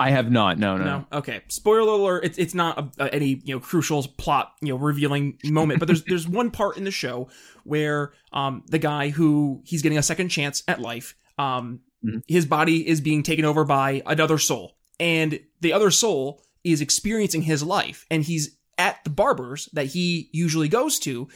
I 0.00 0.10
have 0.10 0.30
not. 0.30 0.58
No, 0.58 0.76
no. 0.76 0.84
No. 0.84 1.06
Okay. 1.12 1.42
Spoiler 1.48 1.92
alert. 1.92 2.24
It's 2.24 2.38
it's 2.38 2.54
not 2.54 2.78
a, 2.78 3.06
a, 3.06 3.14
any 3.14 3.40
you 3.44 3.54
know 3.54 3.60
crucial 3.60 4.06
plot 4.16 4.52
you 4.60 4.68
know 4.68 4.76
revealing 4.76 5.38
moment, 5.44 5.80
but 5.80 5.86
there's 5.86 6.04
there's 6.04 6.28
one 6.40 6.50
part 6.50 6.76
in 6.76 6.84
the 6.84 6.90
show 6.90 7.28
where 7.64 8.12
um 8.32 8.62
the 8.68 8.78
guy 8.78 9.08
who 9.08 9.60
he's 9.64 9.82
getting 9.82 9.98
a 9.98 10.02
second 10.02 10.28
chance 10.28 10.62
at 10.68 10.80
life 10.80 11.16
um 11.36 11.80
mm-hmm. 12.04 12.18
his 12.28 12.46
body 12.46 12.86
is 12.88 13.00
being 13.00 13.24
taken 13.24 13.44
over 13.44 13.64
by 13.64 14.02
another 14.06 14.38
soul, 14.38 14.76
and 15.00 15.40
the 15.60 15.72
other 15.72 15.90
soul 15.90 16.42
is 16.62 16.80
experiencing 16.80 17.42
his 17.42 17.62
life, 17.62 18.06
and 18.08 18.22
he's 18.22 18.56
at 18.78 19.02
the 19.02 19.10
barbers 19.10 19.68
that 19.72 19.86
he 19.86 20.30
usually 20.32 20.68
goes 20.68 21.00
to 21.00 21.28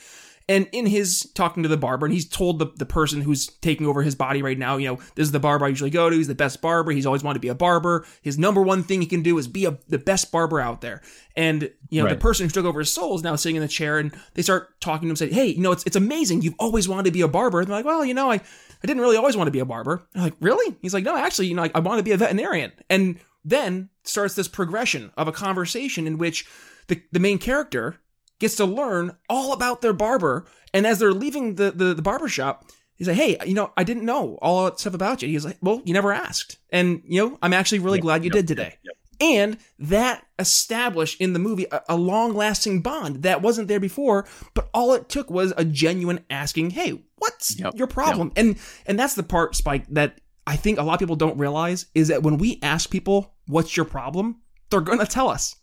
and 0.52 0.68
in 0.70 0.84
his 0.84 1.30
talking 1.34 1.62
to 1.62 1.68
the 1.70 1.78
barber, 1.78 2.04
and 2.04 2.12
he's 2.12 2.28
told 2.28 2.58
the, 2.58 2.66
the 2.76 2.84
person 2.84 3.22
who's 3.22 3.46
taking 3.46 3.86
over 3.86 4.02
his 4.02 4.14
body 4.14 4.42
right 4.42 4.58
now, 4.58 4.76
you 4.76 4.86
know, 4.86 4.96
this 5.14 5.24
is 5.24 5.32
the 5.32 5.40
barber 5.40 5.64
I 5.64 5.68
usually 5.68 5.88
go 5.88 6.10
to. 6.10 6.14
He's 6.14 6.28
the 6.28 6.34
best 6.34 6.60
barber. 6.60 6.90
He's 6.90 7.06
always 7.06 7.24
wanted 7.24 7.38
to 7.38 7.40
be 7.40 7.48
a 7.48 7.54
barber. 7.54 8.04
His 8.20 8.38
number 8.38 8.60
one 8.60 8.82
thing 8.82 9.00
he 9.00 9.06
can 9.06 9.22
do 9.22 9.38
is 9.38 9.48
be 9.48 9.64
a, 9.64 9.78
the 9.88 9.98
best 9.98 10.30
barber 10.30 10.60
out 10.60 10.82
there. 10.82 11.00
And, 11.36 11.70
you 11.88 12.02
know, 12.02 12.06
right. 12.06 12.12
the 12.12 12.20
person 12.20 12.44
who 12.44 12.50
took 12.50 12.66
over 12.66 12.80
his 12.80 12.92
soul 12.92 13.16
is 13.16 13.22
now 13.22 13.34
sitting 13.34 13.56
in 13.56 13.62
the 13.62 13.68
chair 13.68 13.98
and 13.98 14.14
they 14.34 14.42
start 14.42 14.78
talking 14.82 15.08
to 15.08 15.12
him, 15.12 15.16
say, 15.16 15.30
Hey, 15.30 15.46
you 15.46 15.62
know, 15.62 15.72
it's, 15.72 15.84
it's 15.84 15.96
amazing. 15.96 16.42
You've 16.42 16.54
always 16.58 16.86
wanted 16.86 17.06
to 17.06 17.12
be 17.12 17.22
a 17.22 17.28
barber. 17.28 17.60
And 17.60 17.68
they're 17.68 17.76
like, 17.76 17.86
well, 17.86 18.04
you 18.04 18.12
know, 18.12 18.30
I, 18.30 18.34
I 18.34 18.86
didn't 18.86 19.00
really 19.00 19.16
always 19.16 19.38
want 19.38 19.46
to 19.46 19.52
be 19.52 19.60
a 19.60 19.64
barber. 19.64 20.06
They're 20.12 20.24
like, 20.24 20.34
really? 20.38 20.76
He's 20.82 20.92
like, 20.92 21.04
no, 21.04 21.16
actually, 21.16 21.46
you 21.46 21.54
know, 21.54 21.62
I, 21.62 21.70
I 21.74 21.80
want 21.80 21.98
to 21.98 22.04
be 22.04 22.12
a 22.12 22.18
veterinarian. 22.18 22.72
And 22.90 23.18
then 23.42 23.88
starts 24.04 24.34
this 24.34 24.48
progression 24.48 25.12
of 25.16 25.28
a 25.28 25.32
conversation 25.32 26.06
in 26.06 26.18
which 26.18 26.46
the, 26.88 27.02
the 27.10 27.20
main 27.20 27.38
character 27.38 27.96
gets 28.42 28.56
to 28.56 28.66
learn 28.66 29.16
all 29.30 29.54
about 29.54 29.80
their 29.80 29.94
barber. 29.94 30.44
And 30.74 30.86
as 30.86 30.98
they're 30.98 31.14
leaving 31.14 31.54
the, 31.54 31.70
the, 31.70 31.94
the 31.94 32.02
barber 32.02 32.28
shop, 32.28 32.70
he's 32.96 33.08
like, 33.08 33.16
Hey, 33.16 33.38
you 33.46 33.54
know, 33.54 33.72
I 33.76 33.84
didn't 33.84 34.04
know 34.04 34.38
all 34.42 34.64
that 34.64 34.78
stuff 34.78 34.92
about 34.92 35.22
you. 35.22 35.28
He's 35.28 35.46
like, 35.46 35.56
Well, 35.62 35.80
you 35.84 35.94
never 35.94 36.12
asked. 36.12 36.58
And, 36.70 37.02
you 37.06 37.24
know, 37.24 37.38
I'm 37.40 37.54
actually 37.54 37.78
really 37.78 37.98
yep, 37.98 38.02
glad 38.02 38.24
you 38.24 38.28
yep, 38.28 38.32
did 38.32 38.48
today. 38.48 38.78
Yep, 38.82 38.96
and 39.20 39.58
that 39.78 40.26
established 40.38 41.20
in 41.20 41.32
the 41.32 41.38
movie 41.38 41.66
a, 41.70 41.82
a 41.88 41.96
long 41.96 42.34
lasting 42.34 42.82
bond 42.82 43.22
that 43.22 43.40
wasn't 43.40 43.68
there 43.68 43.80
before, 43.80 44.26
but 44.54 44.68
all 44.74 44.92
it 44.92 45.08
took 45.08 45.30
was 45.30 45.54
a 45.56 45.64
genuine 45.64 46.24
asking, 46.28 46.70
Hey, 46.70 47.00
what's 47.16 47.58
your 47.58 47.86
problem? 47.86 48.32
And, 48.36 48.58
and 48.86 48.98
that's 48.98 49.14
the 49.14 49.22
part, 49.22 49.54
Spike, 49.54 49.86
that 49.90 50.20
I 50.46 50.56
think 50.56 50.78
a 50.78 50.82
lot 50.82 50.94
of 50.94 50.98
people 50.98 51.16
don't 51.16 51.38
realize 51.38 51.86
is 51.94 52.08
that 52.08 52.24
when 52.24 52.36
we 52.36 52.58
ask 52.62 52.90
people, 52.90 53.34
What's 53.46 53.76
your 53.76 53.86
problem? 53.86 54.40
They're 54.70 54.80
going 54.80 54.98
to 54.98 55.06
tell 55.06 55.28
us. 55.28 55.54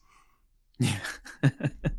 Yeah. 0.79 0.95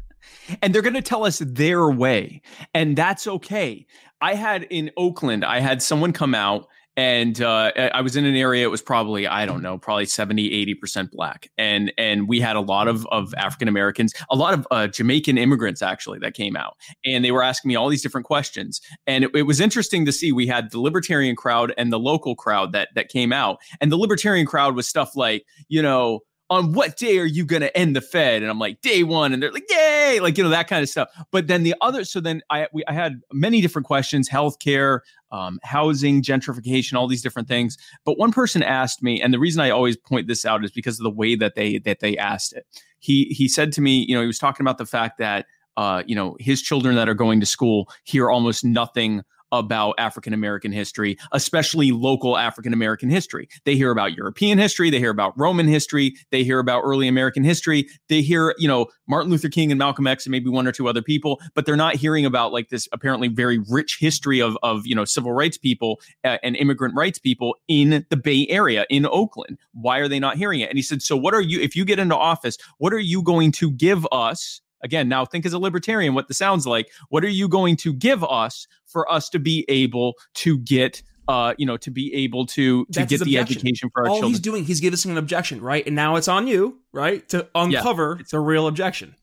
and 0.63 0.75
they're 0.75 0.83
going 0.83 0.95
to 0.95 1.03
tell 1.03 1.25
us 1.25 1.39
their 1.41 1.91
way 1.91 2.41
and 2.75 2.97
that's 2.97 3.27
okay 3.27 3.87
i 4.21 4.35
had 4.35 4.65
in 4.65 4.91
oakland 4.97 5.45
i 5.45 5.61
had 5.61 5.83
someone 5.83 6.13
come 6.13 6.35
out 6.35 6.69
and 7.01 7.41
uh, 7.41 7.73
I 7.95 8.03
was 8.03 8.17
in 8.17 8.27
an 8.27 8.35
area. 8.35 8.65
It 8.65 8.71
was 8.71 8.83
probably 8.83 9.27
I 9.27 9.47
don't 9.47 9.63
know, 9.63 9.79
probably 9.79 10.05
70, 10.05 10.53
80 10.53 10.75
percent 10.75 11.11
black, 11.13 11.49
and 11.57 11.93
and 11.97 12.29
we 12.29 12.41
had 12.41 12.57
a 12.57 12.61
lot 12.61 12.89
of 12.89 13.07
of 13.07 13.33
African 13.39 13.69
Americans, 13.69 14.13
a 14.29 14.37
lot 14.37 14.55
of 14.55 14.67
uh, 14.71 14.87
Jamaican 14.87 15.39
immigrants 15.39 15.83
actually 15.83 16.19
that 16.19 16.35
came 16.35 16.57
out, 16.57 16.77
and 17.05 17.25
they 17.25 17.31
were 17.31 17.43
asking 17.43 17.71
me 17.71 17.77
all 17.77 17.89
these 17.89 18.03
different 18.03 18.27
questions, 18.27 18.81
and 19.07 19.25
it, 19.25 19.31
it, 19.35 19.43
was 19.43 19.61
interesting 19.61 20.05
to 20.05 20.13
see. 20.13 20.33
We 20.33 20.47
had 20.47 20.73
the 20.73 20.81
libertarian 20.81 21.37
crowd 21.37 21.73
and 21.79 21.93
the 21.93 21.99
local 21.99 22.35
crowd 22.35 22.73
that 22.73 22.89
that 22.95 23.09
came 23.09 23.33
out, 23.33 23.61
and 23.81 23.91
the 23.91 23.97
libertarian 23.97 24.47
crowd 24.47 24.75
was 24.75 24.87
stuff 24.87 25.17
like 25.17 25.45
you 25.69 25.81
know 25.81 26.21
on 26.51 26.73
what 26.73 26.97
day 26.97 27.19
are 27.19 27.25
you 27.25 27.45
going 27.45 27.63
to 27.63 27.75
end 27.79 27.95
the 27.95 28.01
Fed? 28.01 28.43
And 28.43 28.51
I'm 28.51 28.59
like, 28.59 28.81
day 28.81 29.05
one. 29.05 29.33
And 29.33 29.41
they're 29.41 29.53
like, 29.53 29.71
yay, 29.71 30.19
like, 30.21 30.37
you 30.37 30.43
know, 30.43 30.51
that 30.51 30.67
kind 30.67 30.83
of 30.83 30.89
stuff. 30.89 31.09
But 31.31 31.47
then 31.47 31.63
the 31.63 31.77
other, 31.81 32.05
so 32.05 32.21
then 32.21 32.43
I, 32.51 32.67
we, 32.73 32.83
I 32.89 32.93
had 32.93 33.21
many 33.33 33.61
different 33.61 33.87
questions, 33.87 34.29
healthcare, 34.29 34.99
um, 35.31 35.61
housing, 35.63 36.23
gentrification, 36.23 36.95
all 36.95 37.07
these 37.07 37.23
different 37.23 37.47
things. 37.47 37.79
But 38.05 38.19
one 38.19 38.33
person 38.33 38.65
asked 38.65 39.01
me, 39.01 39.23
and 39.23 39.33
the 39.33 39.39
reason 39.39 39.61
I 39.61 39.71
always 39.71 39.97
point 39.97 40.27
this 40.27 40.45
out 40.45 40.65
is 40.65 40.73
because 40.73 40.99
of 40.99 41.05
the 41.05 41.11
way 41.11 41.37
that 41.37 41.55
they, 41.55 41.79
that 41.79 42.01
they 42.01 42.17
asked 42.19 42.53
it. 42.53 42.67
He, 42.99 43.27
he 43.27 43.47
said 43.47 43.73
to 43.75 43.81
me, 43.81 44.05
you 44.09 44.17
know, 44.17 44.21
he 44.21 44.27
was 44.27 44.39
talking 44.39 44.65
about 44.65 44.79
the 44.79 44.87
fact 44.87 45.19
that, 45.19 45.47
uh, 45.77 46.03
you 46.05 46.17
know, 46.17 46.37
his 46.41 46.61
children 46.61 46.97
that 46.97 47.09
are 47.09 47.15
going 47.15 47.39
to 47.39 47.47
school 47.47 47.89
hear 48.03 48.29
almost 48.29 48.65
nothing 48.65 49.23
about 49.53 49.95
African 49.99 50.33
American 50.33 50.73
history, 50.73 51.19
especially 51.33 51.93
local 51.93 52.37
African 52.37 52.73
American 52.73 53.11
history. 53.11 53.49
They 53.65 53.77
hear 53.77 53.91
about 53.91 54.15
European 54.15 54.59
history, 54.59 54.91
they 54.91 54.99
hear 54.99 55.11
about 55.11 55.39
Roman 55.39 55.67
history, 55.67 56.17
they 56.31 56.45
hear 56.45 56.59
about 56.59 56.83
early 56.83 57.09
American 57.09 57.45
history, 57.45 57.89
they 58.09 58.23
hear, 58.23 58.55
you 58.59 58.69
know, 58.69 58.87
Martin 59.09 59.31
Luther 59.31 59.49
King 59.49 59.71
and 59.73 59.79
Malcolm 59.79 60.07
X 60.07 60.27
and 60.27 60.31
maybe 60.31 60.51
one 60.51 60.67
or 60.67 60.73
two 60.73 60.89
other 60.89 61.03
people, 61.03 61.41
but 61.55 61.67
they're 61.67 61.77
not 61.77 61.97
hearing 61.97 62.25
about 62.25 62.53
like 62.53 62.69
this 62.69 62.89
apparently 62.93 63.29
very 63.29 63.59
rich 63.71 63.99
history 64.01 64.41
of 64.41 64.57
of, 64.63 64.87
you 64.87 64.95
know, 64.95 65.05
civil 65.05 65.33
rights 65.33 65.59
people 65.59 66.01
uh, 66.25 66.39
and 66.43 66.57
immigrant 66.57 66.95
rights 66.95 67.19
people 67.19 67.57
in 67.69 68.05
the 68.11 68.17
Bay 68.17 68.47
Area 68.49 68.87
in 68.91 69.07
Oakland. 69.07 69.59
Why 69.73 69.99
are 69.99 70.09
they 70.09 70.19
not 70.19 70.37
hearing 70.37 70.61
it? 70.61 70.69
And 70.69 70.79
he 70.79 70.83
said, 70.83 71.03
"So 71.03 71.17
what 71.17 71.35
are 71.35 71.41
you 71.41 71.61
if 71.61 71.75
you 71.75 71.85
get 71.85 71.99
into 71.99 72.17
office, 72.17 72.57
what 72.79 72.93
are 72.93 72.99
you 72.99 73.23
going 73.23 73.53
to 73.53 73.71
give 73.71 74.07
us 74.13 74.61
Again, 74.83 75.09
now 75.09 75.25
think 75.25 75.47
as 75.47 75.53
a 75.53 75.59
libertarian 75.59 76.15
what 76.15 76.29
this 76.29 76.39
sounds 76.39 76.67
like. 76.67 76.91
What 77.09 77.25
are 77.25 77.29
you 77.29 77.49
going 77.49 77.77
to 77.77 77.93
give 77.93 78.25
us 78.25 78.67
for 78.87 79.11
us 79.11 79.29
to 79.31 79.39
be 79.39 79.65
able 79.69 80.15
to 80.35 80.59
get 80.59 81.03
uh, 81.29 81.55
you 81.59 81.65
know, 81.65 81.77
to 81.77 81.93
be 81.93 82.13
able 82.13 82.45
to 82.45 82.85
to 82.87 82.91
That's 82.91 83.09
get 83.09 83.21
the 83.21 83.39
education 83.39 83.89
for 83.93 84.03
our 84.03 84.09
All 84.09 84.15
children. 84.17 84.31
he's 84.33 84.41
doing, 84.41 84.65
he's 84.65 84.81
giving 84.81 84.95
us 84.95 85.05
an 85.05 85.17
objection, 85.17 85.61
right? 85.61 85.87
And 85.87 85.95
now 85.95 86.17
it's 86.17 86.27
on 86.27 86.49
you, 86.49 86.81
right, 86.93 87.29
to 87.29 87.47
uncover 87.55 88.17
yeah, 88.19 88.27
the 88.33 88.41
real 88.41 88.67
objection 88.67 89.15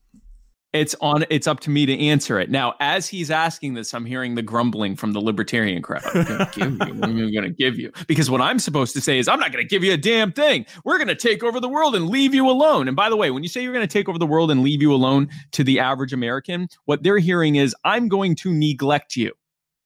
it's 0.72 0.94
on 1.00 1.24
it's 1.30 1.46
up 1.46 1.60
to 1.60 1.70
me 1.70 1.86
to 1.86 1.98
answer 1.98 2.38
it 2.38 2.50
now 2.50 2.74
as 2.80 3.08
he's 3.08 3.30
asking 3.30 3.74
this 3.74 3.94
i'm 3.94 4.04
hearing 4.04 4.34
the 4.34 4.42
grumbling 4.42 4.94
from 4.94 5.12
the 5.12 5.20
libertarian 5.20 5.80
crowd 5.80 6.02
i'm 6.14 6.78
going 6.78 7.32
to 7.42 7.54
give 7.56 7.78
you 7.78 7.90
because 8.06 8.30
what 8.30 8.40
i'm 8.40 8.58
supposed 8.58 8.92
to 8.92 9.00
say 9.00 9.18
is 9.18 9.28
i'm 9.28 9.40
not 9.40 9.50
going 9.50 9.64
to 9.64 9.68
give 9.68 9.82
you 9.82 9.92
a 9.92 9.96
damn 9.96 10.30
thing 10.30 10.66
we're 10.84 10.98
going 10.98 11.08
to 11.08 11.14
take 11.14 11.42
over 11.42 11.58
the 11.58 11.68
world 11.68 11.96
and 11.96 12.08
leave 12.08 12.34
you 12.34 12.48
alone 12.48 12.86
and 12.86 12.96
by 12.96 13.08
the 13.08 13.16
way 13.16 13.30
when 13.30 13.42
you 13.42 13.48
say 13.48 13.62
you're 13.62 13.72
going 13.72 13.86
to 13.86 13.92
take 13.92 14.08
over 14.08 14.18
the 14.18 14.26
world 14.26 14.50
and 14.50 14.62
leave 14.62 14.82
you 14.82 14.92
alone 14.92 15.28
to 15.52 15.64
the 15.64 15.80
average 15.80 16.12
american 16.12 16.68
what 16.84 17.02
they're 17.02 17.18
hearing 17.18 17.56
is 17.56 17.74
i'm 17.84 18.08
going 18.08 18.34
to 18.34 18.52
neglect 18.52 19.16
you 19.16 19.32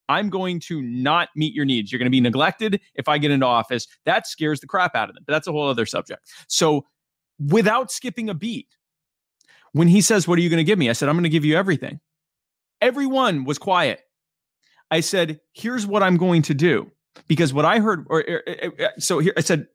I'm 0.08 0.28
going 0.28 0.60
to 0.60 0.82
not 0.82 1.30
meet 1.36 1.54
your 1.54 1.64
needs. 1.64 1.90
You're 1.90 1.98
going 1.98 2.06
to 2.06 2.10
be 2.10 2.20
neglected 2.20 2.82
if 2.96 3.08
I 3.08 3.16
get 3.16 3.30
into 3.30 3.46
office. 3.46 3.86
That 4.04 4.26
scares 4.26 4.60
the 4.60 4.66
crap 4.66 4.94
out 4.94 5.08
of 5.08 5.14
them. 5.14 5.24
But 5.26 5.32
that's 5.32 5.46
a 5.46 5.52
whole 5.52 5.66
other 5.66 5.86
subject. 5.86 6.28
So, 6.48 6.84
without 7.38 7.90
skipping 7.90 8.28
a 8.28 8.34
beat, 8.34 8.66
when 9.72 9.88
he 9.88 10.00
says, 10.00 10.28
What 10.28 10.38
are 10.38 10.42
you 10.42 10.48
going 10.48 10.58
to 10.58 10.64
give 10.64 10.78
me? 10.78 10.88
I 10.88 10.92
said, 10.92 11.08
I'm 11.08 11.14
going 11.16 11.24
to 11.24 11.30
give 11.30 11.44
you 11.44 11.56
everything. 11.56 12.00
Everyone 12.80 13.44
was 13.44 13.58
quiet. 13.58 14.00
I 14.90 15.00
said, 15.00 15.40
Here's 15.52 15.86
what 15.86 16.02
I'm 16.02 16.16
going 16.16 16.42
to 16.42 16.54
do. 16.54 16.90
Because 17.28 17.52
what 17.52 17.64
I 17.64 17.78
heard, 17.78 18.06
or, 18.08 18.24
or, 18.26 18.42
or 18.78 18.88
so 18.98 19.18
here, 19.18 19.34
I 19.36 19.42
said, 19.42 19.66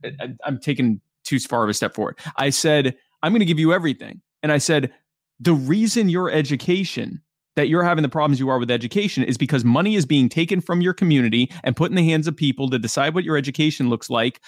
I'm 0.43 0.59
taking 0.59 1.01
too 1.23 1.39
far 1.39 1.63
of 1.63 1.69
a 1.69 1.73
step 1.73 1.93
forward. 1.93 2.17
I 2.37 2.49
said, 2.49 2.95
I'm 3.21 3.31
going 3.31 3.41
to 3.41 3.45
give 3.45 3.59
you 3.59 3.73
everything. 3.73 4.21
And 4.41 4.51
I 4.51 4.57
said, 4.57 4.91
The 5.39 5.53
reason 5.53 6.09
your 6.09 6.31
education 6.31 7.21
that 7.55 7.69
you're 7.69 7.83
having 7.83 8.03
the 8.03 8.09
problems 8.09 8.39
you 8.39 8.49
are 8.49 8.59
with 8.59 8.69
education 8.69 9.23
is 9.23 9.37
because 9.37 9.65
money 9.65 9.95
is 9.95 10.05
being 10.05 10.29
taken 10.29 10.61
from 10.61 10.79
your 10.79 10.93
community 10.93 11.51
and 11.63 11.75
put 11.75 11.89
in 11.89 11.95
the 11.95 12.07
hands 12.07 12.27
of 12.27 12.37
people 12.37 12.69
to 12.69 12.77
decide 12.77 13.15
what 13.15 13.23
your 13.23 13.35
education 13.35 13.89
looks 13.89 14.11
like 14.11 14.39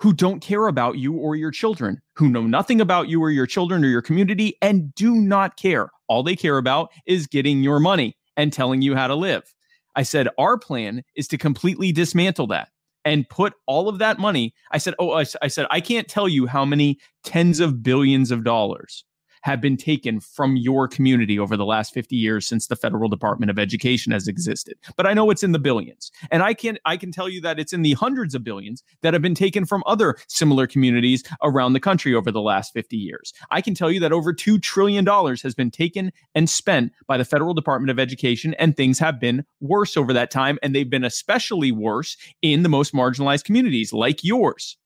who 0.00 0.12
don't 0.12 0.40
care 0.40 0.66
about 0.66 0.98
you 0.98 1.14
or 1.14 1.36
your 1.36 1.50
children, 1.50 2.00
who 2.16 2.28
know 2.28 2.42
nothing 2.42 2.80
about 2.80 3.08
you 3.08 3.22
or 3.22 3.30
your 3.30 3.46
children 3.46 3.84
or 3.84 3.88
your 3.88 4.02
community 4.02 4.56
and 4.60 4.94
do 4.94 5.14
not 5.14 5.56
care. 5.56 5.90
All 6.08 6.22
they 6.22 6.36
care 6.36 6.58
about 6.58 6.90
is 7.06 7.26
getting 7.26 7.62
your 7.62 7.80
money 7.80 8.16
and 8.36 8.52
telling 8.52 8.82
you 8.82 8.94
how 8.94 9.06
to 9.06 9.14
live. 9.14 9.54
I 9.96 10.02
said, 10.02 10.28
our 10.38 10.58
plan 10.58 11.02
is 11.14 11.28
to 11.28 11.38
completely 11.38 11.92
dismantle 11.92 12.48
that 12.48 12.68
and 13.04 13.28
put 13.28 13.54
all 13.66 13.88
of 13.88 13.98
that 13.98 14.18
money. 14.18 14.54
I 14.72 14.78
said, 14.78 14.94
oh, 14.98 15.12
I, 15.12 15.24
I 15.40 15.48
said, 15.48 15.66
I 15.70 15.80
can't 15.80 16.08
tell 16.08 16.28
you 16.28 16.46
how 16.46 16.64
many 16.64 16.98
tens 17.22 17.60
of 17.60 17.82
billions 17.82 18.30
of 18.30 18.44
dollars 18.44 19.04
have 19.44 19.60
been 19.60 19.76
taken 19.76 20.20
from 20.20 20.56
your 20.56 20.88
community 20.88 21.38
over 21.38 21.54
the 21.54 21.66
last 21.66 21.92
50 21.92 22.16
years 22.16 22.46
since 22.46 22.66
the 22.66 22.76
federal 22.76 23.10
department 23.10 23.50
of 23.50 23.58
education 23.58 24.10
has 24.10 24.26
existed. 24.26 24.74
But 24.96 25.06
i 25.06 25.12
know 25.12 25.30
it's 25.30 25.42
in 25.42 25.52
the 25.52 25.58
billions. 25.58 26.10
And 26.30 26.42
i 26.42 26.54
can 26.54 26.78
i 26.86 26.96
can 26.96 27.12
tell 27.12 27.28
you 27.28 27.42
that 27.42 27.60
it's 27.60 27.74
in 27.74 27.82
the 27.82 27.92
hundreds 27.92 28.34
of 28.34 28.42
billions 28.42 28.82
that 29.02 29.12
have 29.12 29.22
been 29.22 29.34
taken 29.34 29.66
from 29.66 29.82
other 29.86 30.16
similar 30.28 30.66
communities 30.66 31.22
around 31.42 31.74
the 31.74 31.80
country 31.80 32.14
over 32.14 32.32
the 32.32 32.40
last 32.40 32.72
50 32.72 32.96
years. 32.96 33.34
I 33.50 33.60
can 33.60 33.74
tell 33.74 33.90
you 33.90 34.00
that 34.00 34.12
over 34.12 34.32
2 34.32 34.58
trillion 34.58 35.04
dollars 35.04 35.42
has 35.42 35.54
been 35.54 35.70
taken 35.70 36.10
and 36.34 36.48
spent 36.48 36.92
by 37.06 37.18
the 37.18 37.24
federal 37.24 37.52
department 37.52 37.90
of 37.90 37.98
education 37.98 38.54
and 38.54 38.74
things 38.74 38.98
have 38.98 39.20
been 39.20 39.44
worse 39.60 39.96
over 39.98 40.14
that 40.14 40.30
time 40.30 40.58
and 40.62 40.74
they've 40.74 40.88
been 40.88 41.04
especially 41.04 41.70
worse 41.70 42.16
in 42.40 42.62
the 42.62 42.70
most 42.70 42.94
marginalized 42.94 43.44
communities 43.44 43.92
like 43.92 44.24
yours. 44.24 44.78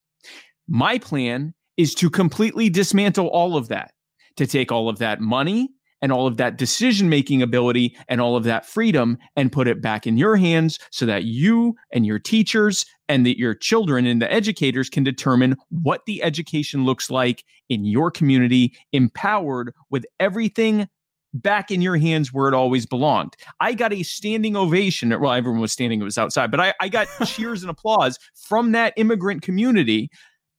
My 0.66 0.98
plan 0.98 1.54
is 1.76 1.94
to 1.94 2.10
completely 2.10 2.68
dismantle 2.68 3.28
all 3.28 3.56
of 3.56 3.68
that 3.68 3.92
to 4.38 4.46
take 4.46 4.72
all 4.72 4.88
of 4.88 4.98
that 4.98 5.20
money 5.20 5.68
and 6.00 6.12
all 6.12 6.26
of 6.26 6.36
that 6.36 6.56
decision 6.56 7.08
making 7.08 7.42
ability 7.42 7.96
and 8.08 8.20
all 8.20 8.36
of 8.36 8.44
that 8.44 8.64
freedom 8.64 9.18
and 9.36 9.52
put 9.52 9.68
it 9.68 9.82
back 9.82 10.06
in 10.06 10.16
your 10.16 10.36
hands 10.36 10.78
so 10.90 11.04
that 11.06 11.24
you 11.24 11.74
and 11.92 12.06
your 12.06 12.18
teachers 12.18 12.86
and 13.08 13.26
that 13.26 13.38
your 13.38 13.54
children 13.54 14.06
and 14.06 14.22
the 14.22 14.32
educators 14.32 14.88
can 14.88 15.02
determine 15.02 15.56
what 15.70 16.06
the 16.06 16.22
education 16.22 16.84
looks 16.84 17.10
like 17.10 17.44
in 17.68 17.84
your 17.84 18.10
community, 18.10 18.76
empowered 18.92 19.74
with 19.90 20.06
everything 20.20 20.88
back 21.34 21.70
in 21.70 21.82
your 21.82 21.96
hands 21.96 22.32
where 22.32 22.48
it 22.48 22.54
always 22.54 22.86
belonged. 22.86 23.34
I 23.60 23.74
got 23.74 23.92
a 23.92 24.02
standing 24.02 24.56
ovation. 24.56 25.10
Well, 25.20 25.32
everyone 25.32 25.60
was 25.60 25.72
standing, 25.72 26.00
it 26.00 26.04
was 26.04 26.16
outside, 26.16 26.50
but 26.50 26.60
I, 26.60 26.74
I 26.80 26.88
got 26.88 27.08
cheers 27.26 27.62
and 27.62 27.70
applause 27.70 28.18
from 28.34 28.72
that 28.72 28.94
immigrant 28.96 29.42
community 29.42 30.10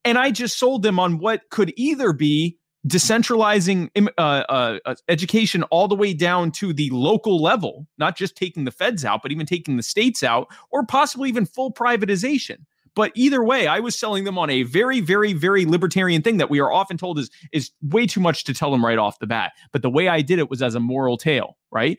And 0.05 0.17
I 0.17 0.31
just 0.31 0.57
sold 0.57 0.83
them 0.83 0.99
on 0.99 1.19
what 1.19 1.49
could 1.49 1.73
either 1.75 2.13
be 2.13 2.57
decentralizing 2.87 3.89
uh, 4.17 4.21
uh, 4.21 4.79
uh, 4.85 4.95
education 5.07 5.63
all 5.63 5.87
the 5.87 5.95
way 5.95 6.13
down 6.13 6.51
to 6.51 6.73
the 6.73 6.89
local 6.91 7.41
level, 7.41 7.87
not 7.97 8.15
just 8.15 8.35
taking 8.35 8.63
the 8.63 8.71
feds 8.71 9.03
out, 9.03 9.21
but 9.21 9.31
even 9.31 9.45
taking 9.45 9.77
the 9.77 9.83
states 9.83 10.23
out, 10.23 10.47
or 10.71 10.85
possibly 10.85 11.29
even 11.29 11.45
full 11.45 11.73
privatization. 11.73 12.59
But 12.95 13.11
either 13.15 13.43
way, 13.43 13.67
I 13.67 13.79
was 13.79 13.97
selling 13.97 14.23
them 14.23 14.37
on 14.37 14.49
a 14.49 14.63
very, 14.63 14.99
very, 14.99 15.33
very 15.33 15.65
libertarian 15.65 16.21
thing 16.21 16.37
that 16.37 16.49
we 16.49 16.59
are 16.59 16.71
often 16.71 16.97
told 16.97 17.19
is 17.19 17.29
is 17.51 17.71
way 17.81 18.05
too 18.05 18.19
much 18.19 18.43
to 18.45 18.53
tell 18.53 18.71
them 18.71 18.83
right 18.83 18.97
off 18.97 19.19
the 19.19 19.27
bat. 19.27 19.53
But 19.71 19.81
the 19.83 19.89
way 19.89 20.07
I 20.07 20.21
did 20.21 20.39
it 20.39 20.49
was 20.49 20.61
as 20.61 20.75
a 20.75 20.79
moral 20.79 21.17
tale, 21.17 21.57
right? 21.71 21.97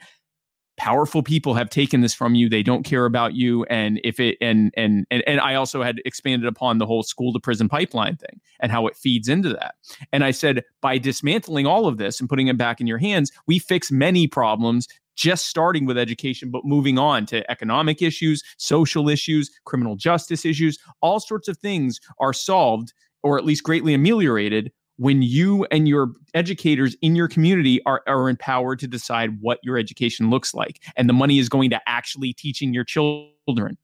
Powerful 0.81 1.23
people 1.23 1.53
have 1.53 1.69
taken 1.69 2.01
this 2.01 2.15
from 2.15 2.35
you. 2.35 2.49
They 2.49 2.63
don't 2.63 2.85
care 2.85 3.05
about 3.05 3.35
you. 3.35 3.65
And 3.65 4.01
if 4.03 4.19
it 4.19 4.39
and 4.41 4.73
and 4.79 5.07
and, 5.11 5.23
and 5.27 5.39
i 5.39 5.55
also 5.55 5.83
had 5.83 6.01
expanded 6.07 6.49
upon 6.49 6.79
the 6.79 6.87
whole 6.87 7.03
school 7.03 7.35
to 7.35 7.39
prison 7.39 7.69
pipeline 7.69 8.17
thing 8.17 8.41
and 8.61 8.73
how 8.73 8.87
it 8.87 8.97
feeds 8.97 9.29
into 9.29 9.51
that. 9.51 9.75
And 10.11 10.25
i 10.25 10.31
said 10.31 10.65
by 10.81 10.97
dismantling 10.97 11.67
all 11.67 11.87
of 11.87 11.99
this 11.99 12.19
and 12.19 12.31
putting 12.31 12.49
it 12.49 12.57
back 12.57 12.81
in 12.81 12.87
your 12.87 12.97
hands 12.97 13.31
we 13.47 13.59
fix 13.59 13.93
many 13.93 14.27
problems 14.27 14.89
just 15.17 15.49
starting 15.49 15.85
with 15.85 15.99
education 15.99 16.51
but 16.51 16.65
moving 16.65 16.99
on 16.99 17.27
to 17.27 17.49
economic 17.51 18.01
issues 18.01 18.43
social 18.57 19.07
issues 19.11 19.51
criminal 19.67 19.97
justice 19.97 20.47
issues. 20.47 20.79
All 21.03 21.21
sorts 21.21 21.47
of 21.47 21.59
things 21.59 22.01
are 22.21 22.33
solved 22.33 22.95
or 23.23 23.37
at 23.37 23.45
least 23.45 23.65
greatly 23.65 23.93
ameliorated 23.93 24.73
when 25.01 25.23
you 25.23 25.67
and 25.71 25.89
your 25.89 26.13
educators 26.35 26.95
in 27.01 27.17
your 27.17 27.27
community 27.27 27.81
are, 27.87 28.03
are 28.07 28.29
empowered 28.29 28.79
to 28.79 28.87
decide 28.87 29.41
what 29.41 29.59
your 29.63 29.79
education 29.79 30.29
looks 30.29 30.53
like 30.53 30.79
and 30.95 31.09
the 31.09 31.15
money 31.15 31.39
is 31.39 31.49
going 31.49 31.71
to 31.71 31.81
actually 31.87 32.35
teaching 32.35 32.75
your 32.75 32.85
children. 32.85 33.79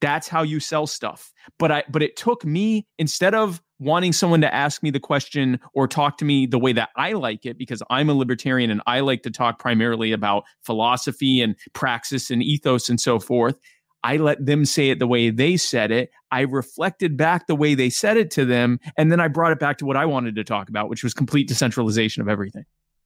That's 0.00 0.28
how 0.28 0.42
you 0.44 0.60
sell 0.60 0.86
stuff. 0.86 1.32
But 1.58 1.72
i 1.72 1.82
but 1.90 2.00
it 2.00 2.16
took 2.16 2.44
me 2.44 2.86
instead 2.96 3.34
of 3.34 3.60
wanting 3.80 4.12
someone 4.12 4.40
to 4.42 4.54
ask 4.54 4.84
me 4.84 4.90
the 4.90 5.00
question 5.00 5.58
or 5.74 5.88
talk 5.88 6.16
to 6.18 6.24
me 6.24 6.46
the 6.46 6.58
way 6.58 6.72
that 6.74 6.90
i 6.96 7.12
like 7.12 7.46
it 7.46 7.56
because 7.56 7.82
i'm 7.88 8.10
a 8.10 8.14
libertarian 8.14 8.70
and 8.70 8.82
i 8.86 9.00
like 9.00 9.22
to 9.22 9.30
talk 9.30 9.58
primarily 9.58 10.12
about 10.12 10.44
philosophy 10.60 11.40
and 11.40 11.56
praxis 11.72 12.30
and 12.30 12.42
ethos 12.42 12.90
and 12.90 13.00
so 13.00 13.18
forth 13.18 13.56
I 14.02 14.16
let 14.16 14.44
them 14.44 14.64
say 14.64 14.90
it 14.90 14.98
the 14.98 15.06
way 15.06 15.30
they 15.30 15.56
said 15.56 15.90
it. 15.90 16.10
I 16.30 16.42
reflected 16.42 17.16
back 17.16 17.46
the 17.46 17.54
way 17.54 17.74
they 17.74 17.90
said 17.90 18.16
it 18.16 18.30
to 18.32 18.44
them. 18.44 18.80
And 18.96 19.12
then 19.12 19.20
I 19.20 19.28
brought 19.28 19.52
it 19.52 19.58
back 19.58 19.78
to 19.78 19.86
what 19.86 19.96
I 19.96 20.06
wanted 20.06 20.36
to 20.36 20.44
talk 20.44 20.68
about, 20.68 20.88
which 20.88 21.04
was 21.04 21.12
complete 21.12 21.48
decentralization 21.48 22.22
of 22.22 22.28
everything. 22.28 22.64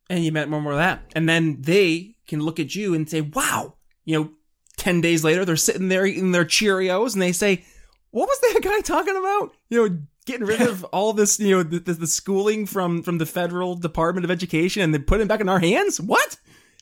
And 0.08 0.24
you 0.24 0.32
meant 0.32 0.50
more, 0.50 0.60
more 0.60 0.72
of 0.72 0.78
that. 0.78 1.02
And 1.16 1.28
then 1.28 1.60
they 1.60 2.14
can 2.26 2.40
look 2.40 2.60
at 2.60 2.74
you 2.74 2.94
and 2.94 3.08
say, 3.08 3.22
wow, 3.22 3.74
you 4.04 4.18
know, 4.18 4.30
10 4.76 5.00
days 5.00 5.24
later, 5.24 5.44
they're 5.44 5.56
sitting 5.56 5.88
there 5.88 6.06
eating 6.06 6.32
their 6.32 6.44
Cheerios 6.44 7.14
and 7.14 7.22
they 7.22 7.32
say, 7.32 7.64
what 8.10 8.28
was 8.28 8.40
that 8.40 8.60
guy 8.62 8.80
talking 8.80 9.16
about? 9.16 9.54
You 9.70 9.88
know, 9.88 9.98
getting 10.26 10.46
rid 10.46 10.60
of 10.60 10.84
all 10.84 11.12
this, 11.12 11.40
you 11.40 11.56
know, 11.56 11.62
the, 11.62 11.80
the, 11.80 11.94
the 11.94 12.06
schooling 12.06 12.66
from, 12.66 13.02
from 13.02 13.18
the 13.18 13.26
federal 13.26 13.74
Department 13.74 14.24
of 14.24 14.30
Education 14.30 14.82
and 14.82 14.94
then 14.94 15.02
put 15.04 15.20
it 15.20 15.28
back 15.28 15.40
in 15.40 15.48
our 15.48 15.58
hands? 15.58 16.00
What? 16.00 16.36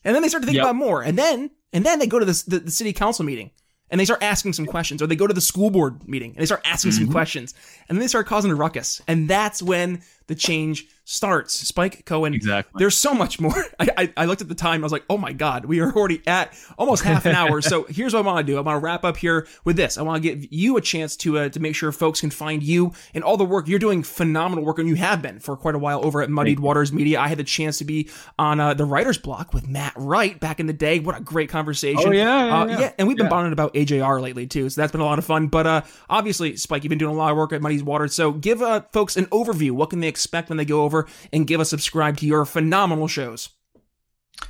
And 0.04 0.14
then 0.14 0.22
they 0.22 0.28
start 0.28 0.42
to 0.42 0.46
think 0.46 0.56
yep. 0.56 0.64
about 0.64 0.76
more. 0.76 1.02
And 1.02 1.16
then, 1.16 1.50
and 1.72 1.86
then 1.86 1.98
they 1.98 2.06
go 2.06 2.18
to 2.18 2.24
this, 2.24 2.42
the, 2.42 2.58
the 2.58 2.70
city 2.70 2.92
council 2.92 3.24
meeting 3.24 3.50
and 3.92 4.00
they 4.00 4.04
start 4.06 4.22
asking 4.22 4.54
some 4.54 4.66
questions, 4.66 5.02
or 5.02 5.06
they 5.06 5.14
go 5.14 5.26
to 5.26 5.34
the 5.34 5.40
school 5.40 5.70
board 5.70 6.08
meeting 6.08 6.30
and 6.30 6.38
they 6.38 6.46
start 6.46 6.62
asking 6.64 6.90
mm-hmm. 6.90 7.04
some 7.04 7.12
questions, 7.12 7.54
and 7.88 7.96
then 7.96 8.00
they 8.00 8.08
start 8.08 8.26
causing 8.26 8.50
a 8.50 8.54
ruckus, 8.54 9.02
and 9.06 9.28
that's 9.28 9.62
when 9.62 10.02
the 10.26 10.34
change 10.34 10.86
starts. 11.04 11.52
Spike 11.52 12.04
Cohen. 12.04 12.34
Exactly. 12.34 12.78
There's 12.78 12.96
so 12.96 13.12
much 13.12 13.40
more. 13.40 13.54
I, 13.80 13.88
I, 13.96 14.12
I, 14.18 14.24
looked 14.26 14.40
at 14.40 14.48
the 14.48 14.54
time. 14.54 14.82
I 14.82 14.84
was 14.84 14.92
like, 14.92 15.04
oh 15.10 15.18
my 15.18 15.32
God, 15.32 15.64
we 15.64 15.80
are 15.80 15.92
already 15.92 16.22
at 16.26 16.56
almost 16.78 17.02
half 17.02 17.26
an 17.26 17.34
hour. 17.34 17.60
so 17.60 17.84
here's 17.88 18.14
what 18.14 18.20
I 18.20 18.26
want 18.26 18.46
to 18.46 18.52
do. 18.52 18.56
I 18.56 18.60
want 18.60 18.76
to 18.76 18.84
wrap 18.84 19.04
up 19.04 19.16
here 19.16 19.46
with 19.64 19.76
this. 19.76 19.98
I 19.98 20.02
want 20.02 20.22
to 20.22 20.28
give 20.28 20.52
you 20.52 20.76
a 20.76 20.80
chance 20.80 21.16
to 21.18 21.38
uh, 21.38 21.48
to 21.50 21.60
make 21.60 21.74
sure 21.74 21.90
folks 21.92 22.20
can 22.20 22.30
find 22.30 22.62
you 22.62 22.92
and 23.14 23.24
all 23.24 23.36
the 23.36 23.44
work 23.44 23.68
you're 23.68 23.78
doing. 23.78 24.02
Phenomenal 24.02 24.64
work, 24.64 24.78
and 24.78 24.88
you 24.88 24.94
have 24.96 25.22
been 25.22 25.40
for 25.40 25.56
quite 25.56 25.74
a 25.74 25.78
while 25.78 26.04
over 26.04 26.22
at 26.22 26.30
Muddied 26.30 26.60
Waters 26.60 26.92
Media. 26.92 27.20
I 27.20 27.28
had 27.28 27.38
the 27.38 27.44
chance 27.44 27.78
to 27.78 27.84
be 27.84 28.08
on 28.38 28.60
uh, 28.60 28.74
the 28.74 28.84
writer's 28.84 29.18
block 29.18 29.52
with 29.52 29.68
Matt 29.68 29.92
Wright 29.96 30.38
back 30.38 30.60
in 30.60 30.66
the 30.66 30.72
day. 30.72 30.98
What 31.00 31.16
a 31.18 31.20
great 31.20 31.48
conversation. 31.48 32.08
Oh 32.08 32.12
yeah, 32.12 32.46
yeah, 32.46 32.60
uh, 32.60 32.66
yeah. 32.66 32.80
yeah. 32.80 32.92
And 32.98 33.08
we've 33.08 33.16
been 33.16 33.26
yeah. 33.26 33.30
bonding 33.30 33.52
about 33.52 33.74
AJR 33.74 34.20
lately 34.20 34.46
too. 34.46 34.68
So 34.70 34.80
that's 34.80 34.92
been 34.92 35.00
a 35.00 35.04
lot 35.04 35.18
of 35.18 35.24
fun. 35.24 35.48
But 35.48 35.66
uh, 35.66 35.82
obviously, 36.08 36.56
Spike, 36.56 36.84
you've 36.84 36.90
been 36.90 36.98
doing 36.98 37.14
a 37.14 37.18
lot 37.18 37.30
of 37.30 37.36
work 37.36 37.52
at 37.52 37.60
Muddied 37.60 37.82
Waters. 37.82 38.14
So 38.14 38.32
give 38.32 38.62
uh, 38.62 38.82
folks 38.92 39.16
an 39.16 39.26
overview. 39.26 39.72
What 39.72 39.90
can 39.90 40.00
they 40.00 40.08
expect 40.08 40.21
when 40.30 40.56
they 40.56 40.64
go 40.64 40.82
over 40.82 41.06
and 41.32 41.46
give 41.46 41.60
a 41.60 41.64
subscribe 41.64 42.16
to 42.18 42.26
your 42.26 42.44
phenomenal 42.44 43.08
shows. 43.08 43.50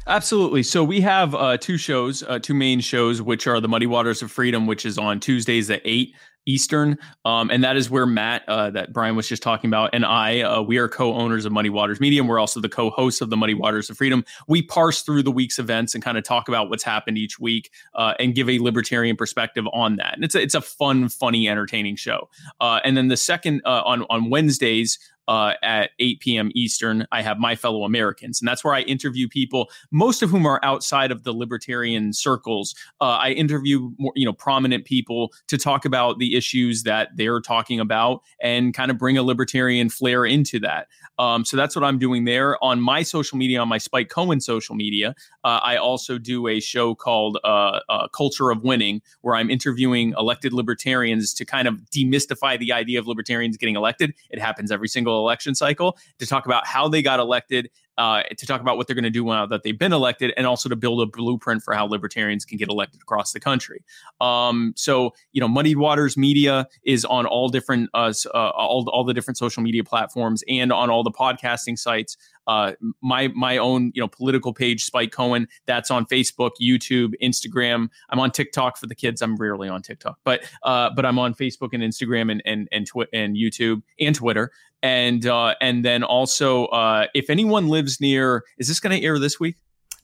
Absolutely. 0.07 0.63
So 0.63 0.83
we 0.83 1.01
have 1.03 1.35
uh, 1.35 1.57
two 1.59 1.77
shows, 1.77 2.23
uh, 2.23 2.39
two 2.39 2.55
main 2.55 2.81
shows, 2.81 3.21
which 3.21 3.47
are 3.47 3.61
the 3.61 3.69
Muddy 3.69 3.87
Waters 3.87 4.23
of 4.23 4.31
Freedom, 4.31 4.67
which 4.67 4.87
is 4.87 4.99
on 4.99 5.21
Tuesdays 5.21 5.71
at 5.71 5.83
eight 5.85 6.15
Eastern, 6.45 6.99
um, 7.25 7.51
and 7.51 7.63
that 7.63 7.77
is 7.77 7.89
where 7.89 8.05
Matt, 8.05 8.43
uh, 8.49 8.69
that 8.71 8.93
Brian 8.93 9.15
was 9.15 9.29
just 9.29 9.45
talking 9.45 9.71
about, 9.71 9.91
and 9.93 10.05
I, 10.05 10.41
uh, 10.41 10.61
we 10.61 10.77
are 10.77 10.89
co-owners 10.89 11.45
of 11.45 11.53
Muddied 11.53 11.71
Waters 11.71 12.01
Media, 12.01 12.21
and 12.21 12.29
we're 12.29 12.41
also 12.41 12.59
the 12.59 12.69
co-hosts 12.69 13.21
of 13.21 13.31
the 13.31 13.37
Muddy 13.37 13.55
Waters 13.55 13.89
of 13.91 13.97
Freedom. 13.97 14.25
We 14.49 14.61
parse 14.61 15.03
through 15.03 15.23
the 15.23 15.31
week's 15.31 15.61
events 15.61 15.95
and 15.95 16.03
kind 16.03 16.19
of 16.19 16.25
talk 16.25 16.49
about 16.49 16.69
what's 16.69 16.83
happened 16.83 17.17
each 17.17 17.39
week, 17.39 17.71
uh, 17.95 18.15
and 18.19 18.35
give 18.35 18.49
a 18.49 18.59
libertarian 18.59 19.15
perspective 19.15 19.67
on 19.73 19.95
that. 19.97 20.15
And 20.15 20.25
it's 20.25 20.35
a, 20.35 20.43
it's 20.43 20.57
a 20.57 20.61
fun, 20.61 21.09
funny, 21.09 21.49
entertaining 21.49 21.95
show. 21.95 22.29
Uh, 22.61 22.81
and 22.83 22.97
then 22.97 23.07
the 23.07 23.17
second 23.17 23.63
on 23.65 24.05
on 24.11 24.29
Wednesdays, 24.29 24.99
uh, 25.29 25.55
at 25.63 25.91
8 25.99 26.21
p.m. 26.21 26.51
Eastern. 26.55 27.07
I 27.13 27.23
have 27.23 27.39
My 27.39 27.55
Fellow 27.55 27.85
Americans, 27.85 28.41
and 28.41 28.49
that's 28.49 28.65
where 28.65 28.75
I 28.75 28.83
interview 28.83 29.29
people, 29.29 29.71
most 29.91 30.23
of 30.23 30.31
whom 30.31 30.47
are 30.47 30.61
outside 30.63 31.11
of 31.11 31.25
the 31.25 31.33
libertarian 31.33 32.13
circles. 32.13 32.75
Uh, 33.01 33.19
I 33.21 33.31
interview 33.31 33.93
more, 33.99 34.13
you 34.17 34.27
know, 34.27 34.33
prominent 34.33 34.85
people 34.85 35.33
to 35.49 35.59
talk 35.59 35.85
about 35.85 36.19
the 36.19 36.37
issues 36.37 36.83
that 36.85 37.11
they're 37.17 37.41
talking 37.41 37.81
about 37.81 38.23
and 38.41 38.75
kind 38.75 38.91
of 38.91 38.99
bring 38.99 39.17
a 39.17 39.23
libertarian 39.23 39.89
flair 39.89 40.25
into 40.25 40.59
that. 40.61 40.89
Um, 41.19 41.45
so 41.45 41.57
that's 41.57 41.77
what 41.77 41.85
I'm 41.85 41.99
doing 41.99 42.25
there 42.25 42.63
on 42.65 42.81
my 42.81 43.03
social 43.03 43.39
media, 43.39 43.61
on 43.61 43.69
my 43.69 43.79
Spike 43.79 44.09
Cohen 44.09 44.41
social 44.41 44.75
media. 44.75 45.15
Uh, 45.45 45.61
I 45.63 45.77
also 45.77 46.19
do 46.19 46.49
a 46.49 46.59
show 46.59 46.95
called 46.95 47.39
uh, 47.45 47.81
uh, 47.89 48.09
Culture 48.09 48.51
of 48.51 48.63
Winning, 48.63 49.03
where 49.21 49.37
I'm 49.37 49.51
interviewing 49.51 50.15
elected 50.19 50.53
libertarians 50.53 51.35
to 51.35 51.45
kind 51.45 51.69
of 51.69 51.75
demystify 51.95 52.59
the 52.59 52.73
idea 52.73 52.99
of 52.99 53.07
libertarians 53.07 53.57
getting 53.57 53.77
elected. 53.77 54.15
It 54.31 54.41
happens 54.41 54.73
every 54.73 54.89
single 54.89 55.12
election 55.19 55.55
cycle 55.55 55.97
to 56.19 56.27
talk 56.27 56.47
about 56.47 56.67
how 56.67 56.89
they 56.89 57.03
got 57.03 57.21
elected 57.21 57.71
uh, 57.99 58.23
to 58.37 58.47
talk 58.47 58.61
about 58.61 58.77
what 58.77 58.87
they're 58.87 58.95
going 58.95 59.05
to 59.05 59.11
do 59.11 59.25
now 59.25 59.47
that 59.47 59.63
they've 59.63 59.79
been 59.79 59.93
elected, 59.93 60.33
and 60.37 60.47
also 60.47 60.69
to 60.69 60.77
build 60.77 61.01
a 61.01 61.07
blueprint 61.07 61.63
for 61.63 61.75
how 61.75 61.87
libertarians 61.87 62.45
can 62.45 62.57
get 62.57 62.69
elected 62.69 63.01
across 63.03 63.33
the 63.33 63.41
country. 63.41 63.85
Um, 64.21 64.73
so, 64.77 65.13
you 65.33 65.41
know, 65.41 65.49
Muddied 65.49 65.77
Waters 65.77 66.17
Media 66.17 66.67
is 66.85 67.05
on 67.05 67.27
all 67.27 67.49
different, 67.49 67.91
uh, 67.95 68.13
uh, 68.35 68.51
all 68.51 68.89
all 68.91 69.05
the 69.05 69.15
different 69.15 69.37
social 69.37 69.63
media 69.63 69.85
platforms 69.85 70.43
and 70.49 70.73
on 70.73 70.91
all 70.91 71.03
the 71.03 71.13
podcasting 71.13 71.79
sites. 71.79 72.17
Uh, 72.47 72.73
my 73.03 73.29
my 73.29 73.59
own, 73.59 73.93
you 73.95 74.01
know, 74.01 74.09
political 74.09 74.53
page, 74.53 74.85
Spike 74.85 75.13
Cohen, 75.13 75.47
that's 75.67 75.91
on 75.91 76.07
Facebook, 76.07 76.53
YouTube, 76.61 77.13
Instagram. 77.23 77.89
I'm 78.11 78.19
on 78.19 78.31
TikTok 78.31 78.79
for 78.79 78.87
the 78.87 78.95
kids. 78.95 79.23
I'm 79.23 79.37
rarely 79.37 79.69
on 79.69 79.83
TikTok, 79.83 80.19
but 80.25 80.43
uh, 80.63 80.91
but 80.97 81.05
I'm 81.05 81.19
on 81.19 81.35
Facebook 81.35 81.69
and 81.73 81.83
Instagram 81.83 82.33
and 82.33 82.43
and 82.45 82.69
and, 82.73 82.87
twi- 82.87 83.07
and 83.13 83.37
YouTube 83.37 83.83
and 84.01 84.15
Twitter 84.15 84.51
and 84.83 85.27
uh, 85.27 85.55
and 85.61 85.85
then 85.85 86.03
also 86.03 86.67
uh, 86.67 87.07
if 87.15 87.31
anyone 87.31 87.69
lives 87.69 88.01
near, 88.01 88.45
is 88.59 88.69
this 88.69 88.81
going 88.81 88.99
to 88.99 89.05
air 89.05 89.19
this 89.19 89.39
week? 89.39 89.57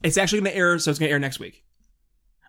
It's 0.02 0.16
actually 0.16 0.40
going 0.40 0.52
to 0.52 0.56
air, 0.56 0.78
so 0.78 0.90
it's 0.90 0.98
going 0.98 1.08
to 1.08 1.12
air 1.12 1.18
next 1.18 1.40
week. 1.40 1.64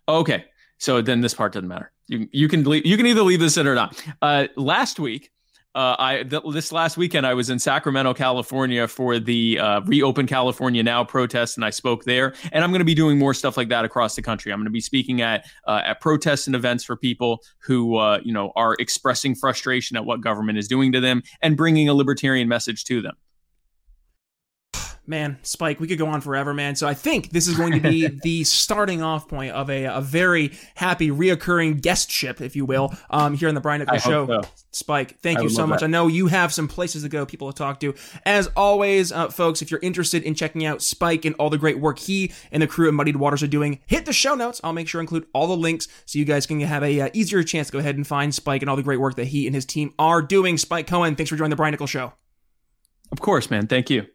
Okay, 0.08 0.46
so 0.78 1.02
then 1.02 1.22
this 1.22 1.34
part 1.34 1.54
doesn't 1.54 1.68
matter. 1.68 1.92
You 2.08 2.28
you 2.32 2.48
can 2.48 2.64
leave, 2.64 2.86
you 2.86 2.98
can 2.98 3.06
either 3.06 3.24
leave 3.24 3.40
this 3.40 3.58
in 3.58 3.68
or 3.68 3.76
not. 3.76 4.04
Uh, 4.22 4.48
last 4.56 5.00
week, 5.00 5.32
uh, 5.76 5.96
I 6.00 6.24
th- 6.24 6.42
this 6.52 6.72
last 6.72 6.98
weekend 6.98 7.28
I 7.28 7.36
was 7.36 7.50
in 7.50 7.60
Sacramento, 7.60 8.14
California 8.16 8.88
for 8.88 9.20
the 9.20 9.60
uh, 9.60 9.82
Reopen 9.82 10.26
California 10.26 10.82
Now 10.82 11.04
protest, 11.04 11.58
and 11.58 11.66
I 11.66 11.70
spoke 11.70 12.06
there. 12.06 12.34
And 12.52 12.64
I'm 12.64 12.72
going 12.72 12.80
to 12.80 12.86
be 12.86 12.96
doing 12.96 13.20
more 13.20 13.36
stuff 13.36 13.56
like 13.56 13.70
that 13.70 13.86
across 13.86 14.16
the 14.16 14.24
country. 14.24 14.52
I'm 14.52 14.60
going 14.60 14.66
to 14.66 14.72
be 14.72 14.82
speaking 14.82 15.22
at 15.22 15.46
uh, 15.68 15.82
at 15.86 16.02
protests 16.02 16.48
and 16.48 16.56
events 16.56 16.84
for 16.84 16.96
people 16.96 17.44
who 17.60 17.98
uh, 17.98 18.20
you 18.24 18.34
know 18.34 18.52
are 18.56 18.76
expressing 18.80 19.36
frustration 19.36 19.96
at 19.96 20.06
what 20.06 20.22
government 20.22 20.58
is 20.58 20.68
doing 20.68 20.92
to 20.92 21.00
them 21.00 21.22
and 21.42 21.56
bringing 21.56 21.88
a 21.88 21.94
libertarian 21.94 22.48
message 22.48 22.84
to 22.86 23.02
them 23.02 23.16
man, 25.10 25.40
Spike, 25.42 25.80
we 25.80 25.88
could 25.88 25.98
go 25.98 26.08
on 26.08 26.22
forever, 26.22 26.54
man. 26.54 26.76
So 26.76 26.88
I 26.88 26.94
think 26.94 27.32
this 27.32 27.48
is 27.48 27.58
going 27.58 27.74
to 27.74 27.80
be 27.80 28.08
the 28.24 28.44
starting 28.44 29.02
off 29.02 29.28
point 29.28 29.52
of 29.52 29.70
a, 29.70 29.86
a 29.86 30.02
very 30.02 30.52
happy, 30.76 31.10
reoccurring 31.10 31.82
guestship, 31.82 32.40
if 32.40 32.56
you 32.56 32.66
will, 32.66 32.94
um, 33.10 33.34
here 33.34 33.50
on 33.50 33.56
the 33.56 33.62
Brian 33.62 33.80
Nichols 33.80 34.04
Show. 34.04 34.28
So. 34.28 34.42
Spike, 34.72 35.20
thank 35.20 35.40
I 35.40 35.42
you 35.42 35.50
so 35.50 35.66
much. 35.66 35.80
That. 35.80 35.88
I 35.88 35.90
know 35.90 36.08
you 36.08 36.28
have 36.28 36.54
some 36.54 36.68
places 36.68 37.02
to 37.02 37.10
go, 37.10 37.26
people 37.26 37.52
to 37.52 37.58
talk 37.58 37.80
to. 37.80 37.96
As 38.24 38.48
always, 38.56 39.12
uh, 39.12 39.30
folks, 39.30 39.64
if 39.64 39.72
you're 39.72 39.80
interested 39.82 40.22
in 40.24 40.36
checking 40.36 40.64
out 40.64 40.84
Spike 40.84 41.26
and 41.26 41.36
all 41.36 41.50
the 41.50 41.58
great 41.58 41.80
work 41.80 41.98
he 41.98 42.32
and 42.52 42.62
the 42.62 42.68
crew 42.68 42.88
at 42.88 42.94
Muddied 42.94 43.16
Waters 43.16 43.42
are 43.42 43.48
doing, 43.48 43.80
hit 43.88 44.06
the 44.06 44.14
show 44.14 44.36
notes. 44.36 44.62
I'll 44.64 44.74
make 44.74 44.88
sure 44.88 45.00
to 45.00 45.04
include 45.04 45.26
all 45.34 45.48
the 45.48 45.58
links 45.58 45.88
so 46.06 46.20
you 46.20 46.26
guys 46.26 46.46
can 46.46 46.60
have 46.60 46.84
a 46.84 47.02
uh, 47.02 47.10
easier 47.14 47.42
chance 47.44 47.68
to 47.68 47.74
go 47.74 47.80
ahead 47.80 47.96
and 47.96 48.06
find 48.06 48.34
Spike 48.34 48.62
and 48.62 48.70
all 48.70 48.76
the 48.76 48.84
great 48.84 49.00
work 49.00 49.16
that 49.16 49.26
he 49.26 49.48
and 49.48 49.56
his 49.56 49.66
team 49.66 49.94
are 49.98 50.22
doing. 50.22 50.58
Spike 50.58 50.86
Cohen, 50.86 51.16
thanks 51.16 51.30
for 51.30 51.36
joining 51.36 51.50
the 51.50 51.56
Brian 51.56 51.72
Nichols 51.72 51.90
Show. 51.90 52.14
Of 53.12 53.22
course, 53.22 53.50
man. 53.50 53.66
Thank 53.66 53.90
you. 53.90 54.06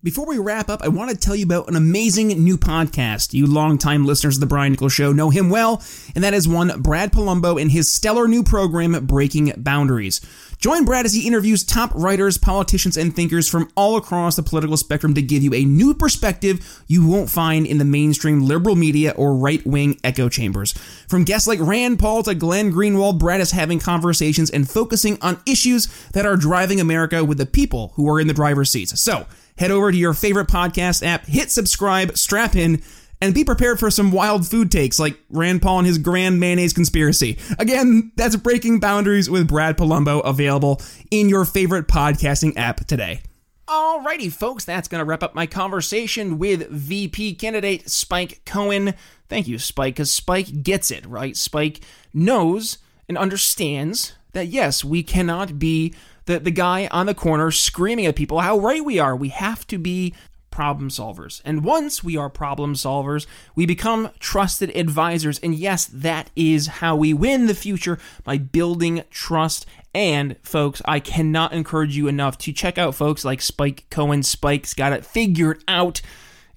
Before 0.00 0.26
we 0.26 0.38
wrap 0.38 0.70
up, 0.70 0.80
I 0.80 0.86
want 0.86 1.10
to 1.10 1.16
tell 1.16 1.34
you 1.34 1.44
about 1.44 1.68
an 1.68 1.74
amazing 1.74 2.28
new 2.28 2.56
podcast. 2.56 3.34
You 3.34 3.48
longtime 3.48 4.06
listeners 4.06 4.36
of 4.36 4.40
The 4.40 4.46
Brian 4.46 4.70
Nichols 4.70 4.92
Show 4.92 5.12
know 5.12 5.30
him 5.30 5.50
well, 5.50 5.82
and 6.14 6.22
that 6.22 6.34
is 6.34 6.46
one 6.46 6.80
Brad 6.80 7.10
Polumbo 7.10 7.60
and 7.60 7.68
his 7.68 7.92
stellar 7.92 8.28
new 8.28 8.44
program, 8.44 9.06
Breaking 9.06 9.52
Boundaries. 9.56 10.20
Join 10.58 10.84
Brad 10.84 11.04
as 11.04 11.14
he 11.14 11.26
interviews 11.26 11.64
top 11.64 11.90
writers, 11.94 12.38
politicians, 12.38 12.96
and 12.96 13.14
thinkers 13.14 13.48
from 13.48 13.72
all 13.74 13.96
across 13.96 14.36
the 14.36 14.42
political 14.44 14.76
spectrum 14.76 15.14
to 15.14 15.22
give 15.22 15.42
you 15.42 15.52
a 15.52 15.64
new 15.64 15.92
perspective 15.94 16.84
you 16.86 17.04
won't 17.04 17.28
find 17.28 17.66
in 17.66 17.78
the 17.78 17.84
mainstream 17.84 18.42
liberal 18.42 18.76
media 18.76 19.12
or 19.16 19.34
right 19.34 19.66
wing 19.66 19.98
echo 20.04 20.28
chambers. 20.28 20.74
From 21.08 21.24
guests 21.24 21.48
like 21.48 21.58
Rand 21.60 21.98
Paul 21.98 22.22
to 22.22 22.36
Glenn 22.36 22.72
Greenwald, 22.72 23.18
Brad 23.18 23.40
is 23.40 23.50
having 23.50 23.80
conversations 23.80 24.48
and 24.48 24.70
focusing 24.70 25.18
on 25.22 25.40
issues 25.44 25.86
that 26.12 26.24
are 26.24 26.36
driving 26.36 26.80
America 26.80 27.24
with 27.24 27.38
the 27.38 27.46
people 27.46 27.94
who 27.96 28.08
are 28.08 28.20
in 28.20 28.28
the 28.28 28.34
driver's 28.34 28.70
seats. 28.70 29.00
So, 29.00 29.26
head 29.58 29.70
over 29.70 29.90
to 29.90 29.98
your 29.98 30.14
favorite 30.14 30.48
podcast 30.48 31.04
app, 31.06 31.26
hit 31.26 31.50
subscribe, 31.50 32.16
strap 32.16 32.56
in, 32.56 32.82
and 33.20 33.34
be 33.34 33.44
prepared 33.44 33.80
for 33.80 33.90
some 33.90 34.12
wild 34.12 34.46
food 34.46 34.70
takes 34.70 34.98
like 34.98 35.18
Rand 35.28 35.62
Paul 35.62 35.78
and 35.78 35.86
his 35.86 35.98
grand 35.98 36.38
mayonnaise 36.38 36.72
conspiracy. 36.72 37.38
Again, 37.58 38.12
that's 38.16 38.36
Breaking 38.36 38.80
Boundaries 38.80 39.28
with 39.28 39.48
Brad 39.48 39.76
Polumbo, 39.76 40.22
available 40.24 40.80
in 41.10 41.28
your 41.28 41.44
favorite 41.44 41.88
podcasting 41.88 42.56
app 42.56 42.86
today. 42.86 43.20
Alrighty, 43.66 44.32
folks, 44.32 44.64
that's 44.64 44.88
going 44.88 45.00
to 45.00 45.04
wrap 45.04 45.22
up 45.22 45.34
my 45.34 45.46
conversation 45.46 46.38
with 46.38 46.68
VP 46.70 47.34
candidate 47.34 47.90
Spike 47.90 48.40
Cohen. 48.46 48.94
Thank 49.28 49.46
you, 49.46 49.58
Spike, 49.58 49.96
because 49.96 50.10
Spike 50.10 50.62
gets 50.62 50.90
it, 50.90 51.04
right? 51.04 51.36
Spike 51.36 51.80
knows 52.14 52.78
and 53.08 53.18
understands 53.18 54.14
that 54.32 54.46
yes, 54.46 54.84
we 54.84 55.02
cannot 55.02 55.58
be 55.58 55.92
the, 56.28 56.38
the 56.38 56.50
guy 56.50 56.86
on 56.88 57.06
the 57.06 57.14
corner 57.14 57.50
screaming 57.50 58.04
at 58.04 58.14
people 58.14 58.40
how 58.40 58.58
right 58.58 58.84
we 58.84 58.98
are. 58.98 59.16
We 59.16 59.30
have 59.30 59.66
to 59.68 59.78
be 59.78 60.14
problem 60.50 60.90
solvers. 60.90 61.40
And 61.42 61.64
once 61.64 62.04
we 62.04 62.18
are 62.18 62.28
problem 62.28 62.74
solvers, 62.74 63.26
we 63.54 63.64
become 63.64 64.10
trusted 64.18 64.76
advisors. 64.76 65.38
And 65.38 65.54
yes, 65.54 65.86
that 65.86 66.30
is 66.36 66.66
how 66.66 66.96
we 66.96 67.14
win 67.14 67.46
the 67.46 67.54
future 67.54 67.98
by 68.24 68.36
building 68.36 69.04
trust. 69.10 69.64
And 69.94 70.36
folks, 70.42 70.82
I 70.84 71.00
cannot 71.00 71.54
encourage 71.54 71.96
you 71.96 72.08
enough 72.08 72.36
to 72.38 72.52
check 72.52 72.76
out 72.76 72.94
folks 72.94 73.24
like 73.24 73.40
Spike 73.40 73.86
Cohen. 73.88 74.22
Spike's 74.22 74.74
got 74.74 74.92
it 74.92 75.06
figured 75.06 75.64
out. 75.66 76.02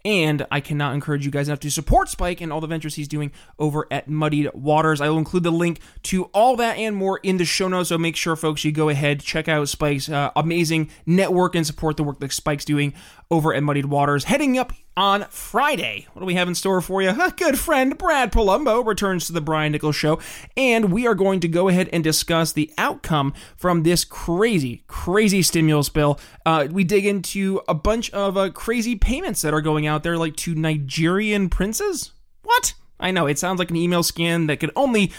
And 0.04 0.46
I 0.52 0.60
cannot 0.60 0.96
encourage 0.96 1.26
you 1.26 1.32
guys 1.32 1.48
enough 1.48 1.60
to 1.62 1.70
support 1.70 2.10
Spike 2.10 2.42
and 2.42 2.52
all 2.52 2.60
the 2.60 2.68
ventures 2.68 2.96
he's 2.96 3.08
doing 3.08 3.32
over 3.60 3.88
at 3.92 4.08
Muddied 4.08 4.54
Waters. 4.54 5.00
I 5.00 5.10
will 5.10 5.18
include 5.18 5.44
the 5.44 5.52
link 5.52 5.80
to 6.04 6.26
all 6.26 6.56
that 6.56 6.78
and 6.78 6.96
more 6.96 7.20
in 7.24 7.38
the 7.38 7.46
show 7.46 7.68
notes. 7.68 7.90
So 7.90 7.98
make 7.98 8.16
sure, 8.16 8.36
folks, 8.36 8.64
you 8.64 8.72
go 8.72 8.90
ahead, 8.90 9.20
check 9.20 9.48
out 9.48 9.70
Spike's 9.70 10.10
uh, 10.10 10.32
amazing 10.36 10.90
network 11.06 11.56
and 11.56 11.66
support 11.66 11.98
the 11.98 12.04
work 12.04 12.20
that 12.20 12.32
Spike's 12.32 12.66
doing 12.66 12.94
over 13.30 13.54
at 13.54 13.62
Muddied 13.64 13.86
Waters. 13.86 14.26
Heading 14.26 14.58
up 14.58 14.74
on 14.98 15.26
Friday. 15.30 16.08
What 16.14 16.22
do 16.22 16.26
we 16.26 16.36
have 16.36 16.48
in 16.48 16.56
store 16.56 16.82
for 16.82 17.02
you? 17.02 17.14
Good 17.38 17.58
friend 17.58 17.98
Brad 17.98 18.32
Polumbo 18.32 18.86
returns 18.86 19.26
to 19.28 19.34
the 19.34 19.42
Brian 19.42 19.72
Nichols 19.72 19.96
Show, 19.96 20.20
and 20.58 20.92
we 20.92 21.08
are 21.08 21.16
going 21.16 21.40
to 21.42 21.48
go 21.48 21.68
ahead 21.68 21.90
and 21.94 22.04
discuss 22.04 22.52
the 22.52 22.72
outcome 22.78 23.34
from 23.56 23.84
this 23.84 24.04
crazy, 24.04 24.84
crazy 24.88 25.42
stimulus 25.42 25.90
bill. 25.90 26.20
Uh, 26.46 26.68
we 26.70 26.84
dig 26.84 27.06
into 27.06 27.62
a 27.68 27.74
bunch 27.74 28.10
of 28.12 28.38
uh, 28.38 28.50
crazy 28.50 28.96
payments 28.96 29.42
that 29.42 29.54
are 29.54 29.62
going 29.62 29.88
out 29.88 30.04
there, 30.04 30.18
like 30.18 30.36
to 30.38 30.56
Nigerian 30.56 31.50
princes. 31.50 32.12
What? 32.44 32.74
I 33.00 33.12
know 33.12 33.26
it 33.26 33.40
sounds 33.40 33.60
like 33.60 33.72
an 33.72 33.78
email 33.78 34.04
scan 34.04 34.48
that 34.48 34.60
could 34.60 34.72
only 34.76 35.12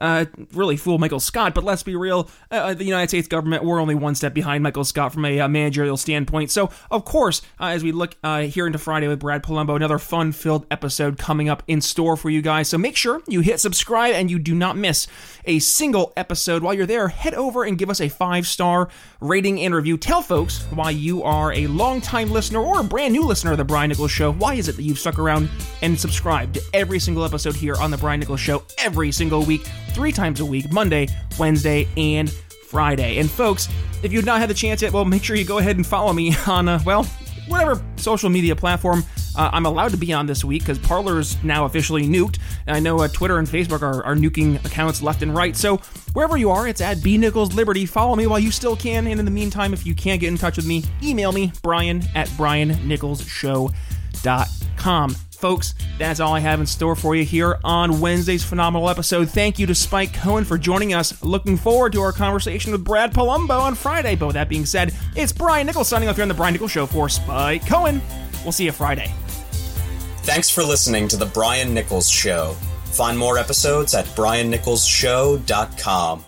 uh, 0.00 0.24
really 0.54 0.76
fool 0.76 0.98
Michael 0.98 1.20
Scott. 1.20 1.54
But 1.54 1.64
let's 1.64 1.82
be 1.82 1.96
real, 1.96 2.30
uh, 2.50 2.56
uh, 2.56 2.74
the 2.74 2.84
United 2.84 3.08
States 3.08 3.28
government, 3.28 3.64
we're 3.64 3.80
only 3.80 3.94
one 3.94 4.14
step 4.14 4.34
behind 4.34 4.62
Michael 4.62 4.84
Scott 4.84 5.12
from 5.12 5.24
a 5.24 5.40
uh, 5.40 5.48
managerial 5.48 5.96
standpoint. 5.96 6.50
So, 6.50 6.70
of 6.90 7.04
course, 7.04 7.42
uh, 7.60 7.66
as 7.66 7.82
we 7.84 7.92
look 7.92 8.16
uh, 8.22 8.42
here 8.42 8.66
into 8.66 8.78
Friday 8.78 9.08
with 9.08 9.20
Brad 9.20 9.42
Polumbo, 9.42 9.76
another 9.76 9.98
fun 9.98 10.32
filled 10.32 10.66
episode 10.70 11.18
coming 11.18 11.48
up 11.48 11.62
in 11.66 11.80
store 11.80 12.16
for 12.16 12.30
you 12.30 12.42
guys. 12.42 12.68
So 12.68 12.78
make 12.78 12.96
sure 12.96 13.22
you 13.26 13.40
hit 13.40 13.60
subscribe 13.60 14.14
and 14.14 14.30
you 14.30 14.38
do 14.38 14.54
not 14.54 14.76
miss 14.76 15.06
a 15.44 15.58
single 15.58 16.12
episode. 16.16 16.62
While 16.62 16.74
you're 16.74 16.86
there, 16.86 17.08
head 17.08 17.34
over 17.34 17.64
and 17.64 17.78
give 17.78 17.90
us 17.90 18.00
a 18.00 18.08
five 18.08 18.46
star 18.46 18.88
rating 19.20 19.60
and 19.60 19.74
review. 19.74 19.96
Tell 19.96 20.22
folks 20.22 20.62
why 20.70 20.90
you 20.90 21.22
are 21.22 21.52
a 21.52 21.66
long-time 21.66 22.30
listener 22.30 22.60
or 22.60 22.80
a 22.80 22.84
brand 22.84 23.12
new 23.12 23.24
listener 23.24 23.52
of 23.52 23.58
The 23.58 23.64
Brian 23.64 23.88
Nichols 23.88 24.10
Show. 24.10 24.32
Why 24.32 24.54
is 24.54 24.68
it 24.68 24.76
that 24.76 24.82
you've 24.82 24.98
stuck 24.98 25.18
around 25.18 25.48
and 25.82 25.98
subscribed 25.98 26.54
to 26.54 26.62
every 26.72 26.98
single 26.98 27.24
episode 27.24 27.54
here 27.54 27.76
on 27.76 27.90
The 27.90 27.98
Brian 27.98 28.20
Nichols 28.20 28.40
Show 28.40 28.62
every 28.78 29.12
single 29.12 29.42
week? 29.44 29.66
Three 29.90 30.12
times 30.12 30.40
a 30.40 30.44
week 30.44 30.72
Monday, 30.72 31.08
Wednesday, 31.38 31.88
and 31.96 32.30
Friday. 32.68 33.18
And 33.18 33.30
folks, 33.30 33.68
if 34.02 34.12
you've 34.12 34.24
not 34.24 34.40
had 34.40 34.48
the 34.48 34.54
chance 34.54 34.82
yet, 34.82 34.92
well, 34.92 35.04
make 35.04 35.24
sure 35.24 35.36
you 35.36 35.44
go 35.44 35.58
ahead 35.58 35.76
and 35.76 35.86
follow 35.86 36.12
me 36.12 36.34
on, 36.46 36.68
uh, 36.68 36.80
well, 36.84 37.04
whatever 37.48 37.82
social 37.96 38.30
media 38.30 38.54
platform 38.54 39.02
uh, 39.36 39.50
I'm 39.52 39.66
allowed 39.66 39.90
to 39.92 39.96
be 39.96 40.12
on 40.12 40.26
this 40.26 40.44
week 40.44 40.62
because 40.62 40.78
Parler's 40.78 41.42
now 41.44 41.64
officially 41.64 42.06
nuked. 42.06 42.38
And 42.66 42.76
I 42.76 42.80
know 42.80 43.00
uh, 43.00 43.08
Twitter 43.08 43.38
and 43.38 43.48
Facebook 43.48 43.82
are, 43.82 44.04
are 44.04 44.14
nuking 44.14 44.64
accounts 44.64 45.02
left 45.02 45.22
and 45.22 45.34
right. 45.34 45.56
So 45.56 45.78
wherever 46.12 46.36
you 46.36 46.50
are, 46.50 46.68
it's 46.68 46.80
at 46.80 47.02
B 47.02 47.16
Nichols 47.16 47.54
Liberty. 47.54 47.86
Follow 47.86 48.16
me 48.16 48.26
while 48.26 48.38
you 48.38 48.50
still 48.50 48.76
can. 48.76 49.06
And 49.06 49.18
in 49.18 49.24
the 49.24 49.30
meantime, 49.30 49.72
if 49.72 49.86
you 49.86 49.94
can't 49.94 50.20
get 50.20 50.28
in 50.28 50.36
touch 50.36 50.56
with 50.56 50.66
me, 50.66 50.84
email 51.02 51.32
me, 51.32 51.52
Brian 51.62 52.02
at 52.14 52.28
BrianNicholsShow.com 52.30 55.16
folks, 55.40 55.74
that's 55.98 56.20
all 56.20 56.34
I 56.34 56.40
have 56.40 56.60
in 56.60 56.66
store 56.66 56.94
for 56.94 57.16
you 57.16 57.24
here 57.24 57.58
on 57.64 58.00
Wednesday's 58.00 58.44
phenomenal 58.44 58.90
episode. 58.90 59.30
Thank 59.30 59.58
you 59.58 59.66
to 59.66 59.74
Spike 59.74 60.14
Cohen 60.14 60.44
for 60.44 60.56
joining 60.58 60.94
us. 60.94 61.20
Looking 61.22 61.56
forward 61.56 61.92
to 61.94 62.02
our 62.02 62.12
conversation 62.12 62.70
with 62.72 62.84
Brad 62.84 63.12
Polumbo 63.12 63.60
on 63.60 63.74
Friday. 63.74 64.14
But 64.14 64.26
with 64.26 64.34
that 64.34 64.48
being 64.48 64.66
said, 64.66 64.94
it's 65.16 65.32
Brian 65.32 65.66
Nichols 65.66 65.88
signing 65.88 66.08
off 66.08 66.14
here 66.16 66.22
on 66.22 66.28
the 66.28 66.34
Brian 66.34 66.52
Nichols 66.52 66.70
Show 66.70 66.86
for 66.86 67.08
Spike 67.08 67.66
Cohen. 67.66 68.00
We'll 68.44 68.52
see 68.52 68.66
you 68.66 68.72
Friday. 68.72 69.12
Thanks 70.22 70.50
for 70.50 70.62
listening 70.62 71.08
to 71.08 71.16
the 71.16 71.26
Brian 71.26 71.74
Nichols 71.74 72.08
Show. 72.08 72.52
Find 72.84 73.18
more 73.18 73.36
episodes 73.38 73.94
at 73.94 74.04
briannicholsshow.com. 74.06 76.24